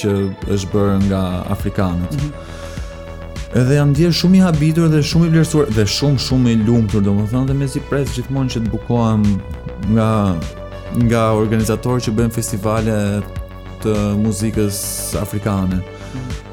që 0.00 0.14
është 0.56 0.72
bërë 0.72 0.96
nga 1.04 1.22
afrikanët. 1.54 2.16
Mm 2.16 2.18
-hmm. 2.18 3.52
Edhe 3.60 3.74
janë 3.78 3.94
dje 3.96 4.08
shumë 4.20 4.36
i 4.36 4.40
habitur 4.48 4.88
dhe 4.96 5.02
shumë 5.10 5.26
i 5.26 5.30
vlerësuar 5.34 5.70
dhe 5.78 5.84
shumë 5.96 6.18
shumë 6.26 6.48
i 6.48 6.56
lumtur 6.66 7.00
do 7.06 7.12
më 7.14 7.28
thënë 7.30 7.46
dhe 7.46 7.54
me 7.62 7.66
pres 7.90 8.14
gjithmonë 8.16 8.50
që 8.54 8.58
të 8.64 8.70
bukoam 8.74 9.22
nga, 9.94 10.12
nga 11.08 11.22
organizatorë 11.42 12.00
që 12.04 12.10
bëjmë 12.18 12.32
festivale 12.40 12.96
të 13.84 13.92
muzikës 14.24 14.78
afrikane. 15.22 15.76
Mhm 15.76 16.47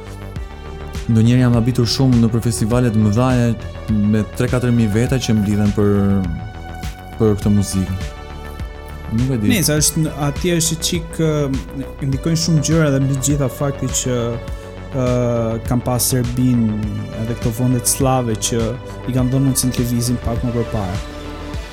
njerë 1.14 1.42
jam 1.46 1.54
habitur 1.54 1.86
shumë 1.90 2.22
në 2.24 2.30
për 2.34 2.42
festivale 2.48 2.90
të 2.94 3.00
mëdha 3.04 3.30
me 4.16 4.24
3-4 4.40 4.72
mi 4.74 4.88
veta 4.90 5.20
që 5.22 5.36
mblidhen 5.38 5.74
për 5.76 5.92
për 7.20 7.36
këtë 7.38 7.52
muzikë. 7.54 7.96
Nuk 9.16 9.34
e 9.36 9.40
di. 9.44 9.52
Nëse 9.54 9.76
është 9.80 10.06
aty 10.28 10.56
është 10.58 10.78
çik 10.84 11.20
ndikojnë 12.10 12.42
shumë 12.42 12.66
gjëra 12.68 12.90
dhe 12.96 13.02
mbi 13.06 13.20
gjitha 13.26 13.52
fakti 13.60 13.92
që 14.04 14.20
Uh, 14.96 15.58
kam 15.68 15.82
pas 15.84 16.00
Serbin 16.14 16.70
edhe 17.20 17.34
këto 17.42 17.50
vëndet 17.58 17.90
slave 17.92 18.32
që 18.48 18.60
i 19.12 19.16
kanë 19.18 19.34
dhënë 19.34 19.50
mundësin 19.50 19.74
të 20.16 20.22
pak 20.24 20.40
më 20.48 20.54
përpare. 20.56 21.02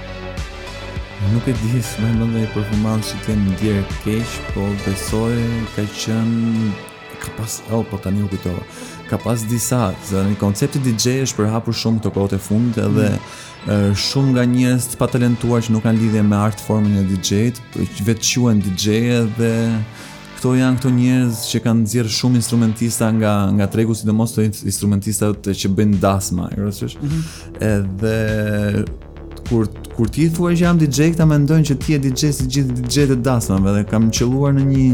Nuk 1.33 1.45
e 1.45 1.51
di 1.53 1.81
se 1.85 2.01
më 2.01 2.09
mund 2.17 2.33
të 2.33 2.47
performancë 2.55 3.09
që 3.11 3.17
tjenë 3.25 3.43
ndjerë 3.51 3.81
keq, 4.03 4.31
po 4.55 4.63
besoj 4.87 5.35
ka 5.75 5.83
qënë... 6.01 6.69
ka 7.21 7.29
pas 7.37 7.59
oh 7.77 7.83
po 7.85 7.97
tani 8.01 8.23
u 8.25 8.29
kujtova. 8.31 8.61
Ka 9.09 9.17
pas 9.21 9.43
disa, 9.45 9.91
zëri 10.09 10.33
koncepti 10.41 10.79
DJ 10.81 11.19
është 11.27 11.35
për 11.37 11.49
hapur 11.53 11.75
shumë 11.77 12.01
këto 12.01 12.09
kohët 12.15 12.33
e 12.33 12.39
fundit 12.41 12.79
edhe 12.81 13.11
mm. 13.11 13.93
shumë 14.07 14.33
nga 14.33 14.45
njerëz 14.55 14.87
të 14.89 14.97
patalentuar 15.03 15.61
që 15.61 15.75
nuk 15.75 15.85
kanë 15.85 16.01
lidhje 16.01 16.23
me 16.31 16.39
art 16.41 16.63
formën 16.67 16.97
e 17.03 17.05
DJ-t, 17.11 17.61
vetë 18.07 18.25
quhen 18.31 18.63
DJ 18.65 19.21
dhe 19.37 19.51
këto 20.39 20.55
janë 20.57 20.79
këto 20.81 20.95
njerëz 20.97 21.43
që 21.51 21.61
kanë 21.67 21.81
nxjerr 21.85 22.11
shumë 22.17 22.41
instrumentista 22.41 23.11
nga 23.19 23.35
nga 23.59 23.69
tregu 23.69 23.93
sidomos 24.01 24.33
të 24.33 24.49
instrumentistat 24.73 25.51
që 25.53 25.73
bëjnë 25.77 26.01
dasma, 26.01 26.49
i 26.49 26.57
rëndësish. 26.57 26.97
Mm 26.97 27.09
-hmm. 27.13 27.63
Edhe 27.69 28.17
kur 29.49 29.65
kur 29.95 30.07
ti 30.07 30.27
thua 30.33 30.51
që 30.55 30.61
jam 30.63 30.77
DJ, 30.79 31.09
ta 31.17 31.25
mendojnë 31.27 31.67
që 31.69 31.75
ti 31.83 31.95
je 31.95 31.99
DJ 32.05 32.29
si 32.35 32.45
gjithë 32.55 32.75
DJ-të 32.81 33.17
dasmave 33.25 33.73
dhe 33.77 33.83
kam 33.89 34.07
qelluar 34.15 34.53
në 34.55 34.63
një 34.69 34.91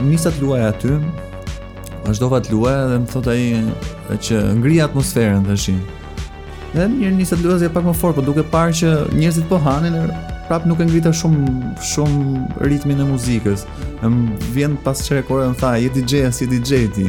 nisat 0.01 0.35
të 0.41 0.69
aty, 0.69 1.01
vazhdova 2.07 2.39
të 2.41 2.53
luaj 2.53 2.79
dhe 2.91 2.99
më 2.99 3.07
thot 3.07 3.27
ai 3.27 3.45
dhe 4.11 4.17
që 4.19 4.39
ngri 4.59 4.79
atmosferën 4.85 5.45
dhe 5.49 5.57
shi 5.65 5.75
dhe 6.75 6.87
njërë 6.93 7.17
njësat 7.17 7.43
luazja 7.45 7.71
pak 7.75 7.87
më 7.89 7.95
forë 8.01 8.17
po 8.19 8.25
duke 8.27 8.45
parë 8.55 8.75
që 8.81 8.93
njerëzit 9.21 9.47
po 9.49 9.59
hanin 9.67 9.97
prap 10.49 10.67
nuk 10.69 10.81
e 10.85 10.89
ngrita 10.89 11.13
shumë 11.21 11.73
shumë 11.93 12.65
ritmin 12.71 13.01
e 13.05 13.11
muzikës 13.11 13.65
më 14.03 14.41
vjen 14.57 14.77
pas 14.87 15.05
që 15.07 15.21
rekore 15.21 15.49
më 15.53 15.61
tha 15.63 15.75
je 15.85 15.93
DJ 15.97 16.25
as 16.29 16.43
si 16.43 16.49
DJ 16.51 16.83
ti 16.97 17.07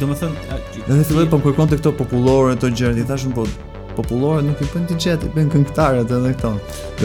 do 0.00 0.08
më 0.10 0.16
thëmë 0.22 0.62
dhe 0.86 0.96
dhe 0.98 1.04
fillojë 1.10 1.30
po 1.30 1.38
më 1.42 1.50
kërkon 1.50 1.72
të 1.74 1.78
këto 1.82 1.94
populore 2.02 2.56
të 2.64 2.72
ti 2.98 3.06
thashën 3.12 3.36
po 3.38 3.46
popullore 3.96 4.40
nuk 4.42 4.60
i 4.64 4.70
bën 4.74 4.86
DJ 4.90 5.14
ti 5.22 5.28
bën 5.36 5.50
këngëtarët 5.54 6.10
edhe 6.18 6.32
këto 6.34 6.54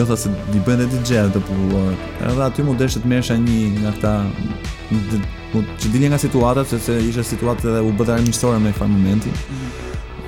jo 0.00 0.08
tha 0.10 0.16
se 0.24 0.32
i 0.58 0.62
bën 0.66 0.82
dhe 0.82 0.86
DJ 0.96 1.12
të 1.34 1.40
populore 1.48 1.94
edhe 2.32 2.42
aty 2.50 2.62
mu 2.66 2.74
mesha 3.12 3.36
një 3.36 3.60
nga 3.78 3.92
këta 3.96 5.36
Po 5.52 5.62
ti 5.82 5.88
dilje 5.88 6.08
nga 6.10 6.18
situata 6.18 6.64
sepse 6.64 6.98
ishte 7.00 7.22
situata 7.24 7.70
edhe 7.72 7.80
u 7.80 7.92
bëra 7.96 8.18
miqësore 8.20 8.58
në 8.60 8.68
një 8.68 8.76
far 8.76 8.88
momenti. 8.92 9.30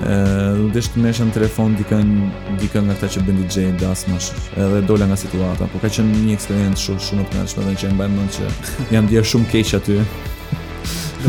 Ëh, 0.01 0.61
u 0.63 0.69
desh 0.73 0.87
të 0.95 1.01
mëshën 1.03 1.29
telefon 1.35 1.75
dikën 1.77 2.13
dikën 2.57 2.87
nga 2.87 2.95
ata 2.97 3.09
që 3.15 3.21
bën 3.27 3.43
DJ 3.43 3.67
das 3.81 4.07
mësh. 4.09 4.31
Edhe 4.63 4.79
dola 4.89 5.05
nga 5.11 5.17
situata, 5.21 5.67
por 5.69 5.83
ka 5.83 5.91
qenë 5.93 6.23
një 6.25 6.37
eksperiencë 6.39 6.81
shumë 6.87 7.05
shumë 7.07 7.25
të 7.27 7.35
përshtatshme 7.37 7.65
dhe 7.69 7.77
që 7.83 7.89
e 7.91 7.95
mbaj 7.99 8.07
mend 8.15 8.37
që 8.39 8.49
jam 8.95 9.11
dhier 9.11 9.27
shumë 9.33 9.49
keq 9.53 9.75
aty. 9.77 9.99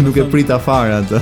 Nuk 0.06 0.16
e 0.16 0.24
prita 0.32 0.56
fare 0.68 1.02
atë. 1.02 1.20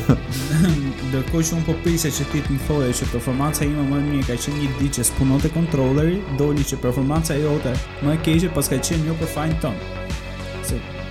Ndërkohë 1.11 1.43
që 1.49 1.55
unë 1.59 1.67
po 1.67 1.75
prisja 1.83 2.13
që 2.21 2.29
ti 2.31 2.45
të 2.47 2.55
më 2.55 2.69
thoje 2.69 2.93
që 3.01 3.09
performanca 3.17 3.67
ime 3.67 3.83
më 3.89 4.21
e 4.21 4.23
ka 4.31 4.39
qenë 4.45 4.61
një 4.63 4.71
ditë 4.79 5.01
që 5.01 5.09
s'punote 5.11 5.51
kontrolleri, 5.59 6.21
doli 6.39 6.63
që 6.71 6.79
performanca 6.85 7.35
jote 7.43 7.75
më 8.07 8.15
e 8.15 8.23
keqe 8.29 8.53
pas 8.55 8.71
ka 8.71 8.79
qenë 8.79 9.03
një 9.03 9.11
jo 9.11 9.19
për 9.25 9.35
fine 9.35 9.59
tone. 9.67 9.99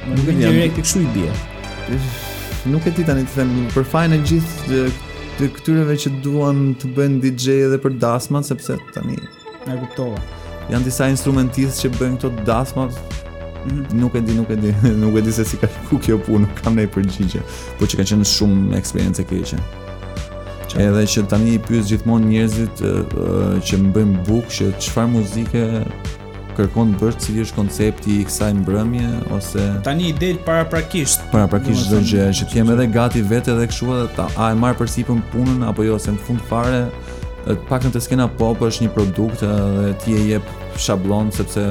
Nuk 0.07 0.27
e 0.27 0.31
di 0.31 0.38
direkt 0.47 0.77
e 0.77 0.81
kështu 0.81 0.99
i 0.99 1.07
bie. 1.13 1.31
Nuk 2.71 2.88
e 2.89 2.93
di 2.95 3.03
tani 3.05 3.25
të 3.27 3.35
them 3.38 3.51
për 3.75 3.88
fajin 3.91 4.15
e 4.15 4.19
gjithë 4.23 4.67
të, 4.69 4.83
të 5.39 5.49
këtyreve 5.57 5.95
që 6.03 6.12
duan 6.23 6.62
të 6.81 6.91
bëjnë 6.97 7.19
DJ 7.23 7.57
edhe 7.67 7.79
për 7.83 7.97
dasmat 8.01 8.47
sepse 8.47 8.77
tani 8.95 9.17
e 9.19 9.77
kuptova. 9.81 10.19
Janë 10.71 10.85
disa 10.88 11.07
instrumentistë 11.12 11.81
që 11.81 11.91
bëjnë 11.97 12.19
këto 12.21 12.31
dasmat 12.47 12.95
mhm. 13.65 13.85
Nuk 13.99 14.15
e 14.19 14.23
di, 14.27 14.35
nuk 14.39 14.49
e 14.53 14.57
di, 14.62 14.71
nuk 15.03 15.17
e 15.19 15.23
di 15.27 15.35
se 15.35 15.45
si 15.45 15.57
ka 15.59 15.67
ku 15.89 15.99
kjo 15.99 16.19
punë, 16.27 16.45
nuk 16.47 16.62
kam 16.63 16.77
ne 16.79 16.88
përgjigje, 16.95 17.43
por 17.79 17.89
që 17.91 17.99
ka 18.01 18.07
qenë 18.13 18.27
shumë 18.38 18.77
eksperiencë 18.79 19.25
e 19.25 19.29
keqe. 19.33 19.59
Edhe 20.79 21.01
që 21.12 21.23
tani 21.31 21.55
i 21.57 21.59
pyës 21.65 21.88
gjithmonë 21.89 22.29
njerëzit 22.29 22.81
uh, 22.85 23.57
që 23.67 23.77
më 23.83 23.89
bëjmë 23.95 24.23
bukë, 24.29 24.51
që 24.59 24.69
qëfar 24.85 25.07
muzike 25.09 25.63
kërkon 26.59 26.91
të 26.97 27.07
bësh, 27.07 27.19
cili 27.23 27.43
është 27.45 27.55
koncepti 27.57 28.15
i 28.19 28.23
kësaj 28.27 28.49
mbrëmje 28.59 29.09
ose 29.35 29.67
tani 29.85 30.09
i 30.11 30.15
del 30.19 30.39
paraprakisht. 30.45 31.23
Paraprakisht 31.33 31.87
çdo 31.87 32.01
gjë, 32.09 32.25
që 32.35 32.47
ti 32.51 32.59
je 32.59 32.65
edhe 32.75 32.87
gati 32.95 33.21
vetë 33.29 33.53
edhe 33.53 33.67
kështu 33.71 33.89
edhe 33.95 34.09
ta 34.17 34.25
a 34.43 34.49
e 34.51 34.57
marr 34.59 34.75
përsipër 34.79 35.21
punën 35.33 35.63
apo 35.69 35.85
jo 35.87 35.99
se 36.01 36.11
në 36.17 36.23
fund 36.27 36.43
fare 36.49 36.81
të 37.45 37.55
paktën 37.69 37.93
të 37.95 38.01
skena 38.05 38.27
pop 38.41 38.59
është 38.67 38.85
një 38.89 38.95
produkt 38.97 39.43
dhe 39.45 39.93
ti 40.03 40.17
e 40.19 40.25
jep 40.33 40.51
shabllon 40.83 41.31
sepse 41.35 41.63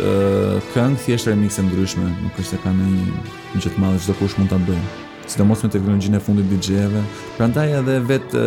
këngë, 0.74 0.98
thjesht 1.04 1.26
remixe 1.30 1.62
ndryshme, 1.62 2.06
nuk 2.24 2.34
është 2.40 2.50
se 2.50 2.58
kanë 2.64 2.84
një 2.88 3.06
gjë 3.54 3.70
të 3.74 3.78
madhe 3.78 3.98
çdo 4.02 4.14
kush 4.18 4.36
mund 4.38 4.50
ta 4.50 4.58
bëjë 4.66 4.84
sidomos 5.30 5.62
me 5.64 5.70
teknologjinë 5.72 6.18
e 6.18 6.20
fundit 6.24 6.48
DJ-eve. 6.50 7.02
Prandaj 7.38 7.72
edhe 7.80 7.96
vetë 8.08 8.44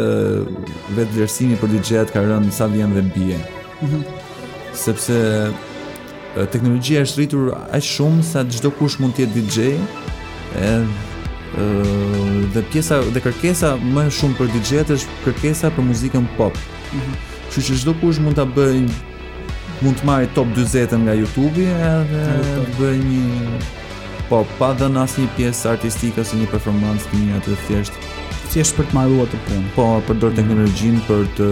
vetë 0.98 1.15
vlerësimi 1.15 1.58
për 1.62 1.72
DJ-at 1.78 2.12
ka 2.13 2.24
rënë 2.26 2.52
sa 2.56 2.67
vjen 2.72 2.93
dhe 2.96 3.04
bie. 3.15 3.39
Mm 3.82 3.88
-hmm. 3.88 4.04
Sepse 4.86 5.17
teknologjia 6.52 7.04
është 7.08 7.19
rritur 7.19 7.43
aq 7.78 7.84
shumë 7.84 8.24
sa 8.32 8.43
çdo 8.43 8.69
kush 8.80 9.00
mund 9.00 9.13
të 9.15 9.22
jetë 9.24 9.34
DJ. 9.38 9.58
Ëh 10.60 12.54
dhe 12.54 12.62
pjesa 12.72 13.02
dhe 13.13 13.19
kërkesa 13.22 13.69
më 13.93 14.04
shumë 14.17 14.38
për 14.39 14.48
DJ-at 14.56 14.89
është 14.98 15.12
kërkesa 15.26 15.67
për 15.78 15.84
muzikën 15.91 16.26
pop. 16.38 16.54
Mm 16.58 17.00
-hmm. 17.00 17.15
që 17.52 17.76
çdo 17.82 17.93
kush 18.02 18.19
mund 18.24 18.36
ta 18.36 18.46
bëjë 18.58 18.89
mund 19.82 19.96
të 20.00 20.06
marrë 20.06 20.28
top 20.38 20.48
40 20.58 21.00
nga 21.06 21.13
YouTube-i 21.22 21.65
edhe 21.69 22.24
të 22.65 22.72
bëjë 22.80 23.04
një 23.10 23.32
po 24.29 24.41
pa 24.59 24.71
dhënë 24.79 25.01
asnjë 25.03 25.29
pjesë 25.38 25.69
artistike 25.73 26.23
ose 26.23 26.38
një 26.39 26.47
performancë 26.53 27.09
të 27.12 27.19
mirë 27.21 27.41
të 27.45 27.55
thjesht 27.67 27.97
thjesht 28.53 28.77
për 28.77 28.88
të 28.91 28.97
marruar 28.97 29.29
të 29.31 29.39
punë. 29.47 29.67
Po, 29.75 29.88
përdor 30.07 30.31
mm. 30.33 30.38
teknologjinë 30.39 31.03
për 31.07 31.23
të 31.39 31.47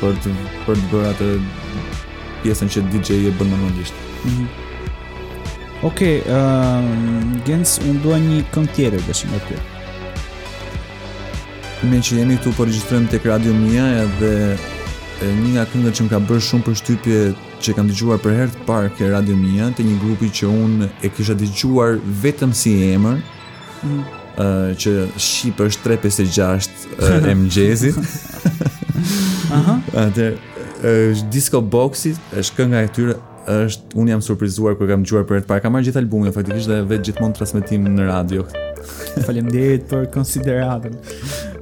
për 0.00 0.18
të 0.24 0.34
për 0.66 0.82
të 0.82 0.92
bërë 0.92 1.10
atë 1.14 1.30
pjesën 2.42 2.72
që 2.74 2.84
DJ-i 2.92 3.30
e 3.30 3.34
bën 3.40 3.52
normalisht. 3.54 4.04
Mhm. 4.28 4.38
Mm 4.40 4.62
Okej, 5.84 6.22
okay, 6.22 6.32
ehm, 6.32 6.86
uh, 7.34 7.40
Gens, 7.44 7.74
unë 7.84 7.98
dua 8.00 8.16
një 8.18 8.38
këngë 8.54 8.72
tjetër 8.78 9.02
dhe 9.04 9.14
shumë 9.18 9.40
të 9.44 9.58
Me 11.90 11.98
që 12.02 12.16
jemi 12.16 12.38
këtu 12.38 12.48
për 12.48 12.56
po 12.56 12.64
regjistrojmë 12.70 13.10
të 13.12 13.20
radio 13.26 13.52
Mia 13.58 13.84
edhe 14.06 14.30
një 15.42 15.52
nga 15.52 15.66
këngët 15.74 15.98
që 15.98 16.06
më 16.06 16.12
ka 16.14 16.22
bërë 16.30 16.46
shumë 16.48 16.66
për 16.70 16.78
shtypje 16.80 17.18
që 17.62 17.74
kam 17.76 17.88
dëgjuar 17.90 18.18
për 18.22 18.34
herë 18.38 18.52
të 18.56 18.64
parë 18.68 18.90
ke 18.98 19.08
Radio 19.12 19.36
Mia 19.38 19.70
te 19.76 19.84
një 19.86 19.96
grupi 20.02 20.28
që 20.38 20.48
un 20.50 20.74
e 20.88 21.10
kisha 21.16 21.34
dëgjuar 21.38 21.98
vetëm 22.22 22.52
si 22.54 22.74
emër. 22.92 23.18
Mhm. 23.82 24.00
ë 24.36 24.76
që 24.76 24.90
shqip 25.16 25.60
është 25.64 25.80
356 25.80 26.66
MJ-sit. 27.38 27.96
Aha. 29.56 29.76
Atë 30.04 30.26
disco 31.32 31.62
boxi 31.64 32.12
është 32.36 32.58
kënga 32.58 32.82
e 32.84 32.90
tyre 32.92 33.14
është 33.48 33.96
un 34.02 34.10
jam 34.12 34.20
surprizuar 34.26 34.76
kur 34.76 34.90
kam 34.90 35.04
dëgjuar 35.06 35.24
për 35.28 35.38
herë 35.38 35.46
të 35.46 35.50
parë. 35.54 35.64
Kam 35.64 35.72
marrë 35.76 35.88
gjithë 35.88 36.02
albumin 36.02 36.36
faktikisht 36.36 36.68
dhe 36.68 36.82
vetë 36.90 37.08
gjithmonë 37.08 37.38
transmetim 37.38 37.88
në 37.94 38.10
radio. 38.10 38.44
Faleminderit 39.24 39.86
për 39.92 40.04
konsideratën. 40.14 40.98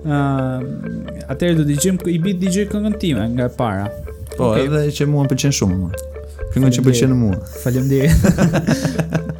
Ëm, 0.03 0.11
uh, 0.11 1.31
atëherë 1.31 1.61
do 1.63 1.69
dëgjojmë 1.71 2.11
i 2.11 2.19
bit 2.27 2.43
DJ 2.43 2.67
këngën 2.75 2.99
time 3.01 3.29
nga 3.39 3.47
e 3.51 3.55
para. 3.59 3.87
Po, 4.37 4.45
okay. 4.51 4.65
edhe 4.67 4.81
që 4.97 5.07
mua 5.13 5.25
më 5.25 5.31
pëlqen 5.33 5.55
shumë 5.61 5.79
mua. 5.79 6.05
Këngën 6.55 6.77
që 6.79 6.85
pëlqen 6.87 7.15
mua. 7.21 7.39
Faleminderit. 7.65 9.31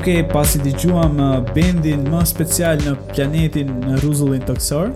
Ok, 0.00 0.14
pasi 0.32 0.56
t'i 0.64 0.70
gjuam 0.72 1.18
uh, 1.20 1.34
bendin 1.52 2.00
më 2.08 2.20
special 2.24 2.78
në 2.80 2.92
planetin 3.10 3.68
në 3.84 3.98
ruzullin 4.00 4.40
toksor 4.48 4.94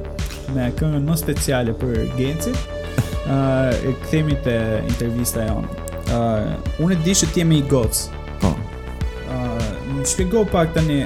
me 0.54 0.70
këngën 0.78 1.02
më 1.04 1.16
speciale 1.20 1.74
për 1.76 2.06
Gencit 2.16 2.56
uh, 3.18 3.68
e 3.84 3.90
këthemi 4.00 4.38
të 4.46 4.54
intervista 4.88 5.44
jonë 5.44 5.74
uh, 6.06 6.78
Unë 6.86 6.96
e 6.96 6.96
di 7.04 7.16
që 7.20 7.28
t'jemi 7.34 7.58
i 7.60 7.64
gocë 7.68 8.22
Po 8.46 8.54
uh, 8.54 9.58
Më 9.92 10.06
shpjego 10.14 10.46
pak 10.54 10.72
të 10.78 10.86
një 10.88 11.02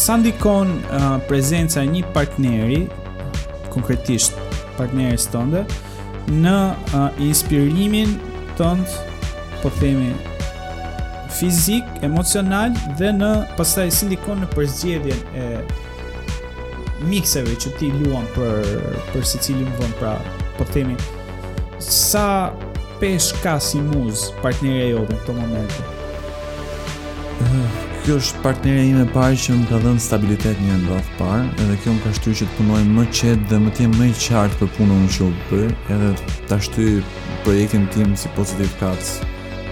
Sa 0.00 0.16
ndikon 0.18 0.72
uh, 0.90 1.04
prezenca 1.30 1.84
një 1.86 2.02
partneri 2.16 2.80
konkretisht 3.70 4.34
partneri 4.80 5.14
së 5.22 5.30
tënde 5.36 5.62
në 6.42 6.56
uh, 6.88 7.06
inspirimin 7.28 8.18
tënd 8.58 8.98
po 9.62 9.70
themi 9.78 10.10
fizik, 11.40 11.84
emocional 12.06 12.70
dhe 13.00 13.10
në 13.16 13.30
pastaj 13.58 13.90
si 13.94 14.08
ndikon 14.10 14.42
në 14.44 14.48
përzgjedhjen 14.52 15.20
e 15.36 15.46
mikseve 17.10 17.54
që 17.62 17.72
ti 17.78 17.88
luan 18.02 18.26
për 18.34 18.74
për 19.14 19.24
secilin 19.30 19.70
vend 19.78 19.96
pra 20.00 20.16
po 20.58 20.66
themi 20.74 20.96
sa 21.84 22.26
pesh 23.00 23.30
ka 23.44 23.56
si 23.64 23.80
muz 23.80 24.26
partnerja 24.42 24.90
jote 24.90 25.16
në 25.16 25.22
këtë 25.22 25.36
moment. 25.38 25.78
Uh, 27.46 27.78
kjo 28.04 28.18
është 28.20 28.42
partnerja 28.44 28.84
ime 28.90 29.06
e 29.06 29.08
parë 29.14 29.40
që 29.46 29.56
më 29.62 29.70
ka 29.72 29.80
dhënë 29.86 30.04
stabilitet 30.08 30.60
një 30.60 30.76
ndodh 30.84 31.10
parë, 31.22 31.48
edhe 31.64 31.78
kjo 31.80 31.96
më 31.96 32.04
ka 32.04 32.12
shtyrë 32.18 32.38
që 32.42 32.50
të 32.50 32.58
punoj 32.60 32.82
më 32.92 33.06
qetë 33.22 33.48
dhe 33.54 33.62
më 33.64 33.72
të 33.78 33.86
jem 33.86 33.96
më 34.02 34.10
i 34.10 34.14
qartë 34.28 34.60
për 34.60 34.72
punën 34.76 35.08
që 35.16 35.26
u 35.30 35.32
bë, 35.48 35.64
edhe 35.96 36.12
ta 36.52 36.60
shtyj 36.68 37.00
projektin 37.46 37.88
tim 37.96 38.12
si 38.20 38.28
Positive 38.36 38.72
Cats 38.82 39.14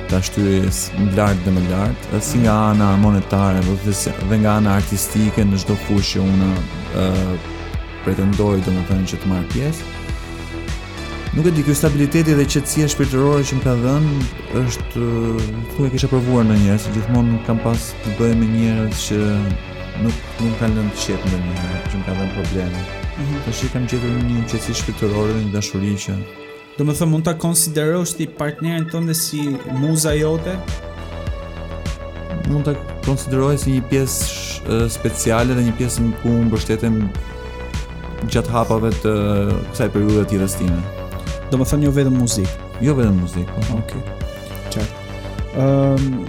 ta 0.09 0.21
shtyrjes 0.25 0.79
më 0.99 1.11
lartë 1.19 1.45
dhe 1.45 1.53
më 1.57 1.63
lartë, 1.71 2.19
si 2.25 2.39
nga 2.45 2.55
ana 2.73 2.89
monetare 3.03 3.61
po 3.67 3.75
dhe, 3.85 3.93
dhe 4.31 4.37
nga 4.43 4.55
ana 4.61 4.77
artistike 4.81 5.45
në 5.45 5.59
gjdo 5.63 5.77
fushë 5.87 6.17
që 6.17 6.25
unë 6.25 6.51
pretendoj 8.07 8.55
dhe 8.67 8.75
më 8.77 8.99
që 9.13 9.21
të 9.23 9.31
marrë 9.33 9.49
pjesë. 9.53 9.95
Nuk 11.37 11.45
e 11.45 11.53
di 11.53 11.63
kjo 11.67 11.75
stabiliteti 11.77 12.35
dhe 12.39 12.47
qëtësia 12.49 12.89
shpirtërore 12.95 13.45
që 13.51 13.59
më 13.59 13.67
ka 13.67 13.75
dhenë 13.85 14.15
është 14.63 14.87
të 14.95 15.87
e 15.89 15.93
kisha 15.95 16.11
provuar 16.15 16.49
në 16.49 16.57
njerës, 16.65 16.89
gjithmonë 16.97 17.43
kam 17.47 17.61
pas 17.67 17.91
të 18.03 18.17
bëhe 18.19 18.39
me 18.41 18.49
njërës 18.55 19.05
që 19.11 19.19
nuk 20.07 20.35
nuk 20.41 20.57
kanë 20.63 20.73
lënë 20.79 20.95
të 20.97 21.05
qetë 21.05 21.37
në 21.37 21.45
njerës 21.45 21.89
që 21.93 22.01
më 22.01 22.09
ka 22.09 22.17
dhenë 22.21 22.35
probleme. 22.41 22.83
Mm 22.83 23.23
-hmm. 23.23 23.47
Të 23.47 23.57
shi 23.61 23.71
kam 23.75 23.87
gjithë 23.91 24.17
një 24.17 24.49
qëtësi 24.51 24.79
shpirtërore 24.81 25.33
dhe 25.37 25.43
një 25.45 25.53
dashuri 25.59 25.95
që 26.05 26.17
Do 26.79 26.85
më 26.87 26.95
thëmë 26.95 27.11
mund 27.11 27.25
të 27.27 27.33
konsiderosh 27.43 28.11
ti 28.21 28.25
partnerin 28.39 28.85
tënde 28.87 29.15
si 29.19 29.49
muza 29.83 30.13
jote? 30.15 30.53
Mund 32.47 32.69
të 32.69 32.75
konsideroj 33.03 33.57
si 33.59 33.73
një 33.75 33.81
pjesë 33.91 34.79
speciale 34.95 35.57
dhe 35.59 35.65
një 35.67 35.75
pjesë 35.81 36.05
në 36.07 36.13
ku 36.23 36.37
më 36.37 36.53
bështetem 36.55 37.01
gjatë 38.31 38.55
hapave 38.55 38.93
të 39.03 39.15
kësaj 39.73 39.91
periude 39.97 40.23
të 40.31 40.39
jetës 40.39 40.55
time. 40.63 40.79
Do 41.51 41.59
më 41.59 41.67
thëmë 41.73 41.89
jo 41.89 41.93
vetëm 41.99 42.19
muzikë? 42.23 42.73
Jo 42.87 42.95
vetëm 43.03 43.19
muzikë. 43.25 43.51
Uh 43.51 43.59
-huh. 43.59 43.67
Po. 43.67 43.83
Ok, 43.83 44.25
qartë. 44.71 45.61
Um, 45.67 46.27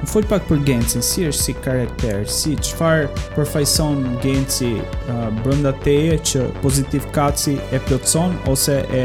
Më 0.04 0.10
fol 0.12 0.26
pak 0.28 0.44
për 0.50 0.58
Gencin, 0.68 1.00
si 1.06 1.22
është 1.30 1.40
si 1.48 1.54
karakter, 1.64 2.18
si 2.28 2.54
çfarë 2.60 3.06
përfaqëson 3.38 4.02
Genci 4.24 4.74
uh, 4.82 5.30
brenda 5.46 5.72
teje 5.86 6.18
që 6.28 6.42
pozitiv 6.60 7.06
kaci 7.16 7.54
e 7.72 7.80
plotson 7.86 8.36
ose 8.52 8.82
e 8.92 9.04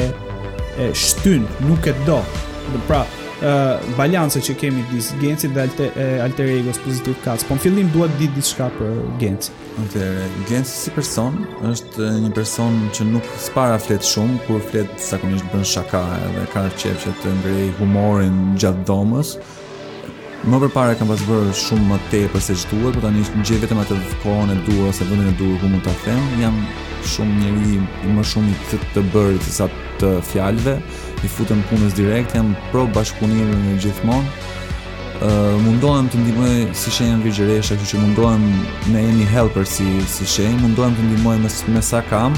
e 0.79 0.89
shtyn, 0.95 1.45
nuk 1.69 1.87
e 1.91 1.93
do. 2.07 2.19
Dhe 2.73 2.81
pra, 2.89 3.05
uh, 3.37 3.87
balanca 3.99 4.43
që 4.49 4.57
kemi 4.59 4.83
dis 4.91 5.13
Genci 5.23 5.47
dhe 5.55 5.69
alter, 5.69 5.95
alter 6.27 6.51
egos 6.57 6.83
pozitiv 6.83 7.15
kaci. 7.23 7.47
Po 7.47 7.55
në 7.55 7.63
fillim 7.69 7.93
duhet 7.95 8.19
di 8.19 8.27
diçka 8.35 8.67
për 8.81 8.91
Genci. 9.23 9.55
Atëherë, 9.85 10.27
Genci 10.51 10.81
si 10.83 10.95
person 10.97 11.39
është 11.71 12.11
një 12.25 12.33
person 12.41 12.81
që 12.97 13.07
nuk 13.13 13.31
spara 13.39 13.79
flet 13.87 14.03
shumë, 14.11 14.41
kur 14.49 14.59
flet 14.73 14.91
zakonisht 15.07 15.47
bën 15.55 15.63
shaka 15.77 16.03
edhe 16.27 16.49
ka 16.57 16.67
qejf 16.83 17.07
që 17.07 17.15
të 17.23 17.37
ngrej 17.39 17.69
humorin 17.79 18.43
gjatë 18.59 18.83
dhomës, 18.91 19.37
Më 20.49 20.59
përpara 20.63 20.95
kam 20.97 21.11
pas 21.13 21.21
bërë 21.29 21.51
shumë 21.61 21.87
më 21.91 21.97
tepër 22.09 22.41
se 22.41 22.55
çdohet, 22.63 22.95
por 22.95 23.03
tani 23.05 23.21
më 23.37 23.43
gjej 23.45 23.59
vetëm 23.61 23.81
atë 23.83 23.97
kohën 24.23 24.53
e 24.55 24.55
duhur 24.65 24.87
ose 24.89 25.05
vendin 25.05 25.29
e 25.29 25.35
duhur 25.37 25.59
ku 25.61 25.69
mund 25.69 25.85
ta 25.85 25.93
them. 26.07 26.23
Jam 26.41 26.55
shumë 27.13 27.35
njëri 27.43 27.75
i 28.09 28.13
më 28.17 28.25
shumë 28.31 28.53
i 28.55 28.69
të, 28.71 28.79
të 28.95 29.03
bërë 29.13 29.43
se 29.45 29.53
sa 29.59 29.67
të 30.01 30.13
fjalëve. 30.31 30.75
I 30.81 31.29
futem 31.35 31.61
punës 31.69 31.97
direkt, 31.99 32.33
jam 32.39 32.55
pro 32.73 32.87
bashkëpunim 32.97 33.53
në 33.67 33.77
gjithmonë. 33.85 34.47
ë 35.19 35.29
uh, 35.29 35.57
mundohem 35.67 36.09
të 36.09 36.17
ndihmoj 36.17 36.69
si 36.81 36.95
shenjë 36.97 37.19
ngjëresha, 37.25 37.77
kështu 37.77 37.91
që 37.97 38.03
mundohem 38.05 38.45
me 38.95 39.01
any 39.13 39.27
helper 39.37 39.67
si 39.67 39.85
si 40.17 40.25
shenjë, 40.35 40.63
mundohem 40.65 40.95
të 40.97 41.09
ndihmoj 41.11 41.37
me, 41.45 41.51
me 41.75 41.83
sa 41.91 42.01
kam 42.09 42.33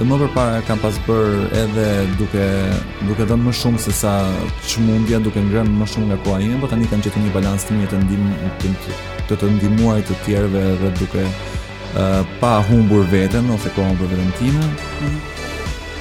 më 0.00 0.16
përpara 0.22 0.62
kam 0.64 0.78
pas 0.80 0.96
bër 1.04 1.50
edhe 1.60 1.84
duke 2.16 2.44
duke 3.04 3.26
dhënë 3.28 3.44
më 3.44 3.52
shumë 3.60 3.80
se 3.84 3.92
sa 3.92 4.12
çmundja, 4.66 5.20
duke 5.20 5.36
ngrënë 5.36 5.68
më 5.68 5.84
shumë 5.92 6.06
nga 6.12 6.18
koha 6.24 6.38
ime, 6.40 6.60
por 6.60 6.70
tani 6.72 6.88
kam 6.88 7.02
gjetur 7.04 7.20
një 7.20 7.34
balans 7.34 7.64
të 7.68 7.76
mirë 7.76 7.90
të 7.90 7.98
ndim 8.06 8.22
të 8.40 9.36
të, 9.36 9.36
të 9.36 9.50
ndihmuar 9.58 10.00
të 10.08 10.16
tjerëve 10.24 10.62
edhe 10.72 10.92
duke 10.98 11.26
uh, 11.26 12.22
pa 12.40 12.54
humbur 12.70 13.04
veten 13.12 13.50
ose 13.52 13.68
kohën 13.76 13.98
për 14.00 14.12
veten 14.14 14.32
time. 14.40 14.70
Mhm. 15.02 15.20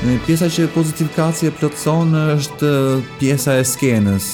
Në 0.07 0.15
pjesa 0.25 0.47
që 0.49 0.69
pozitiv 0.73 1.09
e 1.43 1.51
plotson 1.59 2.15
është 2.37 2.65
uh, 2.65 3.03
pjesa 3.19 3.59
e 3.59 3.63
skenës. 3.73 4.31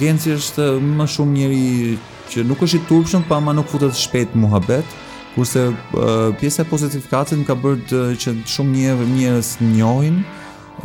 Genci 0.00 0.32
është 0.36 0.62
uh, 0.76 0.80
më 0.82 1.06
shumë 1.06 1.32
njëri 1.36 1.98
që 2.32 2.44
nuk 2.48 2.64
është 2.64 2.76
i 2.80 2.86
turpshëm, 2.88 3.22
pa 3.28 3.38
ma 3.40 3.52
nuk 3.56 3.68
futët 3.72 3.94
shpetë 3.96 4.34
muhabet. 4.36 4.84
Mm 4.84 5.06
kurse 5.34 5.60
uh, 5.68 6.34
pjesa 6.40 6.62
e 6.62 6.68
pozitifikatit 6.70 7.38
më 7.42 7.46
ka 7.48 7.56
bërë 7.58 7.84
të 7.90 8.02
që 8.22 8.34
shumë 8.54 8.74
njerëz 8.74 9.14
njerëz 9.18 9.50
njohin 9.76 10.20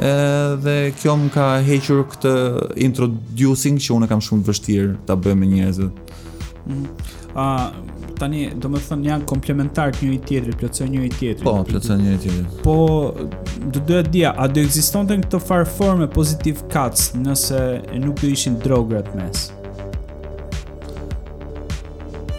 edhe 0.09 0.75
kjo 0.97 1.13
më 1.21 1.31
ka 1.35 1.47
hequr 1.67 2.01
këtë 2.11 2.33
introducing 2.81 3.77
që 3.77 3.91
unë 3.97 4.07
kam 4.09 4.21
shumë 4.27 4.47
vështirë 4.49 4.93
ta 5.07 5.13
bëj 5.21 5.35
me 5.39 5.49
njerëzit. 5.55 6.13
Mm 6.67 7.19
A 7.35 7.43
tani 8.19 8.43
do 8.61 8.69
më 8.69 8.79
thënë 8.87 9.07
janë 9.07 9.25
komplementar 9.25 9.93
të 9.95 10.05
njëri 10.05 10.19
tjetrit, 10.27 10.57
plotësojnë 10.59 10.91
njëri 10.93 11.09
tjetrin. 11.15 11.45
Po, 11.47 11.53
plotësojnë 11.69 12.03
njëri 12.03 12.21
tjetrin. 12.27 12.45
Po 12.67 12.75
do 13.17 13.81
të 13.81 13.87
doja 13.89 14.03
të 14.11 14.25
a 14.37 14.47
do 14.53 14.61
ekzistonte 14.67 15.17
këto 15.25 15.39
far 15.41 15.65
forme 15.65 16.07
pozitiv 16.19 16.61
nëse 16.69 17.59
nuk 18.05 18.21
do 18.21 18.27
ishin 18.29 18.59
drograt 18.63 19.15
mes? 19.17 19.49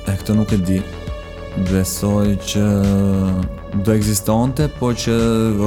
E 0.06 0.14
këtë 0.14 0.38
nuk 0.38 0.52
e 0.52 0.60
di 0.68 0.80
besoj 1.72 2.36
që 2.46 2.62
do 3.86 3.92
ekzistonte, 3.94 4.68
po 4.80 4.92
që 4.94 5.14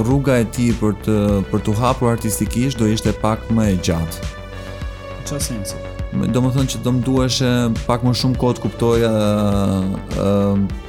rruga 0.08 0.40
e 0.42 0.46
tij 0.56 0.74
për 0.80 0.96
të 1.04 1.16
për 1.52 1.64
të 1.66 1.76
hapur 1.82 2.12
artistikisht 2.12 2.80
do 2.82 2.88
ishte 2.92 3.14
pak 3.22 3.44
më 3.56 3.70
e 3.74 3.78
gjatë. 3.90 4.26
Në 4.26 5.30
çfarë 5.30 5.46
sensi? 5.50 5.80
Do 6.34 6.40
më 6.44 6.52
thënë 6.56 6.72
që 6.74 6.82
do 6.86 6.94
m'dueshe 6.98 7.52
pak 7.88 8.04
më 8.08 8.14
shumë 8.22 8.40
kohë 8.42 8.58
të 8.58 8.64
kuptoja 8.66 9.12
uh, 10.16 10.86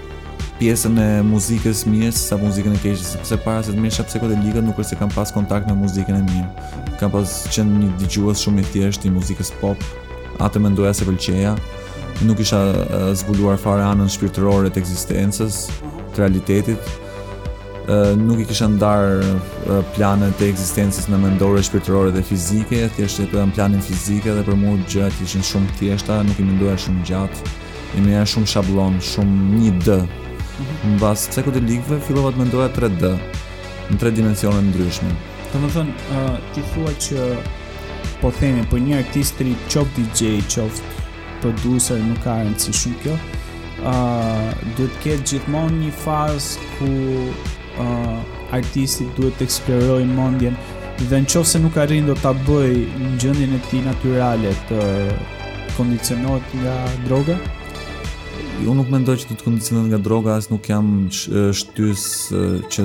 pjesën 0.59 0.99
e 1.03 1.09
muzikës 1.27 1.85
mirë 1.91 2.15
sa 2.19 2.39
muzikën 2.39 2.75
e 2.75 2.83
keqë, 2.83 3.03
sepse 3.13 3.39
para 3.47 3.63
se 3.67 3.75
të 3.75 3.83
mirë 3.83 3.99
shepse 4.01 4.23
këtë 4.23 4.35
e 4.37 4.43
ligët 4.47 4.67
nuk 4.67 4.79
është 4.83 4.95
se 4.97 5.01
kam 5.03 5.11
pas 5.15 5.35
kontakt 5.35 5.71
me 5.71 5.79
muzikën 5.85 6.19
e 6.19 6.25
mirë. 6.33 6.69
Kam 7.03 7.15
pas 7.15 7.41
qenë 7.55 7.83
një 7.85 7.93
dëgjues 8.03 8.47
shumë 8.47 8.63
i 8.67 8.71
thjeshtë 8.75 9.11
i 9.11 9.15
muzikës 9.15 9.53
pop, 9.63 9.79
atë 10.43 10.63
me 10.63 10.73
ndoja 10.75 10.95
se 10.99 11.07
pëlqeja, 11.07 11.55
nuk 12.27 12.39
isha 12.41 12.59
zbuluar 13.15 13.57
fare 13.61 13.85
anën 13.85 14.09
shpirtërore 14.11 14.71
të 14.75 14.81
ekzistencës, 14.83 15.59
mhm. 15.71 16.09
të 16.15 16.23
realitetit. 16.25 16.97
nuk 18.21 18.41
i 18.43 18.45
kisha 18.45 18.67
ndar 18.69 19.23
planet 19.95 20.35
të 20.39 20.49
ekzistencës 20.51 21.07
në 21.09 21.19
mendore 21.23 21.63
shpirtërore 21.65 22.11
dhe 22.13 22.23
fizike, 22.33 22.83
thjesht 22.99 23.23
e 23.25 23.29
kërë 23.31 23.47
në 23.49 23.55
planin 23.57 23.81
fizike 23.85 24.35
dhe 24.37 24.43
për 24.45 24.59
mu 24.61 24.75
gjërat 24.93 25.23
ishin 25.25 25.45
shumë 25.53 25.73
thjeshta, 25.79 26.19
nuk 26.29 26.37
i 26.37 26.45
mendoja 26.45 26.75
shumë 26.85 27.07
gjatë, 27.09 27.49
i 27.97 28.03
me 28.05 28.21
shumë 28.33 28.51
shablon, 28.55 28.99
shumë 29.13 29.47
një 29.63 29.73
dë. 29.87 29.99
Në 30.89 30.99
basë 31.01 31.31
të 31.31 31.39
sekut 31.41 31.57
e 31.57 31.99
fillova 32.11 32.31
të 32.35 32.43
mendoja 32.43 32.69
3D, 32.77 33.05
në 33.95 33.99
tre 34.03 34.11
dimensionet 34.21 34.67
ndryshme. 34.73 35.15
Të 35.55 35.63
më 35.63 35.69
thënë, 35.79 35.95
uh, 36.13 36.31
ti 36.53 36.61
thua 36.75 36.93
që 37.09 37.29
po 38.21 38.31
themi, 38.43 38.67
për 38.67 38.71
po 38.75 38.85
një 38.85 38.97
artistri 39.01 39.55
qoft 39.73 39.97
DJ, 39.97 40.43
qoft 40.51 40.83
producer 41.45 41.99
nuk 42.09 42.19
ka 42.27 42.39
rëndësi 42.43 42.75
shumë 42.83 43.01
kjo. 43.05 43.17
ë 43.79 43.91
uh, 43.95 44.63
duhet 44.75 44.95
të 44.97 45.03
ketë 45.05 45.27
gjithmonë 45.33 45.77
një 45.81 45.91
fazë 46.03 46.65
ku 46.79 46.89
ë 46.89 47.85
uh, 47.85 48.17
artisti 48.59 49.07
duhet 49.15 49.39
të 49.39 49.47
eksplorojë 49.47 50.09
mendjen 50.17 50.57
dhe 50.99 51.21
në 51.23 51.31
qofë 51.31 51.51
se 51.53 51.61
nuk 51.63 51.79
arrin 51.85 52.09
do 52.11 52.17
ta 52.23 52.33
bëj 52.49 52.73
në 52.99 53.13
gjëndjen 53.23 53.55
e 53.55 53.61
ti 53.69 53.85
naturale 53.87 54.51
të 54.71 54.81
kondicionohet 55.77 56.57
nga 56.59 56.75
droga, 57.05 57.37
unë 58.67 58.81
nuk 58.83 58.89
mendoj 58.91 59.15
që 59.21 59.27
të 59.31 59.35
të 59.39 59.45
kondicionat 59.47 59.87
nga 59.93 59.99
droga, 60.03 60.33
asë 60.41 60.51
nuk 60.51 60.67
jam 60.67 60.89
shtys 61.55 62.05
që 62.73 62.85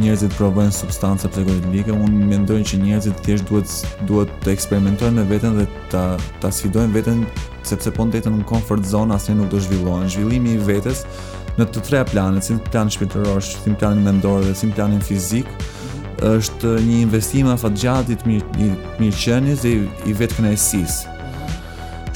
njerëzit 0.00 0.32
provojnë 0.38 0.72
substanca 0.74 1.28
psikodelike, 1.32 1.92
unë 1.92 2.28
mendoj 2.30 2.56
që 2.70 2.78
njerëzit 2.84 3.20
thjesht 3.26 3.50
duhet, 3.50 3.74
duhet 4.08 4.32
të 4.44 4.54
eksperimentojnë 4.54 5.18
me 5.20 5.24
vetën 5.30 5.58
dhe 5.60 5.66
ta 5.92 6.04
ta 6.40 6.50
sfidojnë 6.52 6.96
vetën, 6.96 7.20
sepse 7.68 7.92
po 7.92 8.06
ndetën 8.08 8.38
në 8.40 8.46
comfort 8.48 8.86
zone, 8.88 9.12
asë 9.18 9.36
nuk 9.36 9.50
do 9.52 9.60
zhvillohen. 9.66 10.08
Zhvillimi 10.12 10.56
i 10.56 10.62
vetës 10.70 11.04
në 11.60 11.68
të 11.74 11.82
tre 11.90 12.04
planet, 12.12 12.46
si 12.48 12.56
në 12.56 12.64
plan 12.70 12.90
shpirtëror, 12.92 13.44
si 13.44 13.72
në 13.74 13.80
planin 13.82 14.06
mendor 14.06 14.44
dhe 14.48 14.54
si 14.56 14.70
në 14.70 14.78
planin 14.78 15.02
fizik, 15.04 15.50
është 16.38 16.78
një 16.88 17.02
investim 17.04 17.52
afat 17.52 17.76
i 18.08 18.16
të 18.16 18.30
mirë, 18.32 18.72
mirë 19.02 19.60
dhe 19.60 19.74
i, 19.74 19.82
i 20.08 20.96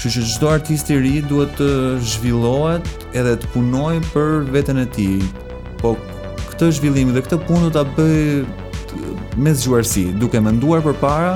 Kështu 0.01 0.11
që 0.15 0.23
çdo 0.33 0.49
artist 0.49 0.89
i 0.95 0.95
ri 0.97 1.17
duhet 1.29 1.51
të 1.59 1.67
zhvillohet 2.09 2.87
edhe 3.21 3.33
të 3.43 3.49
punojë 3.53 3.99
për 4.15 4.47
veten 4.55 4.79
e 4.81 4.87
tij. 4.95 5.19
Po 5.83 5.91
këtë 6.47 6.69
zhvillim 6.79 7.11
dhe 7.13 7.21
këtë 7.27 7.37
punë 7.45 7.67
do 7.67 7.73
ta 7.75 7.83
bëj 7.99 9.43
me 9.45 9.53
zgjuarsi, 9.53 10.07
duke 10.23 10.41
menduar 10.41 10.81
përpara 10.87 11.35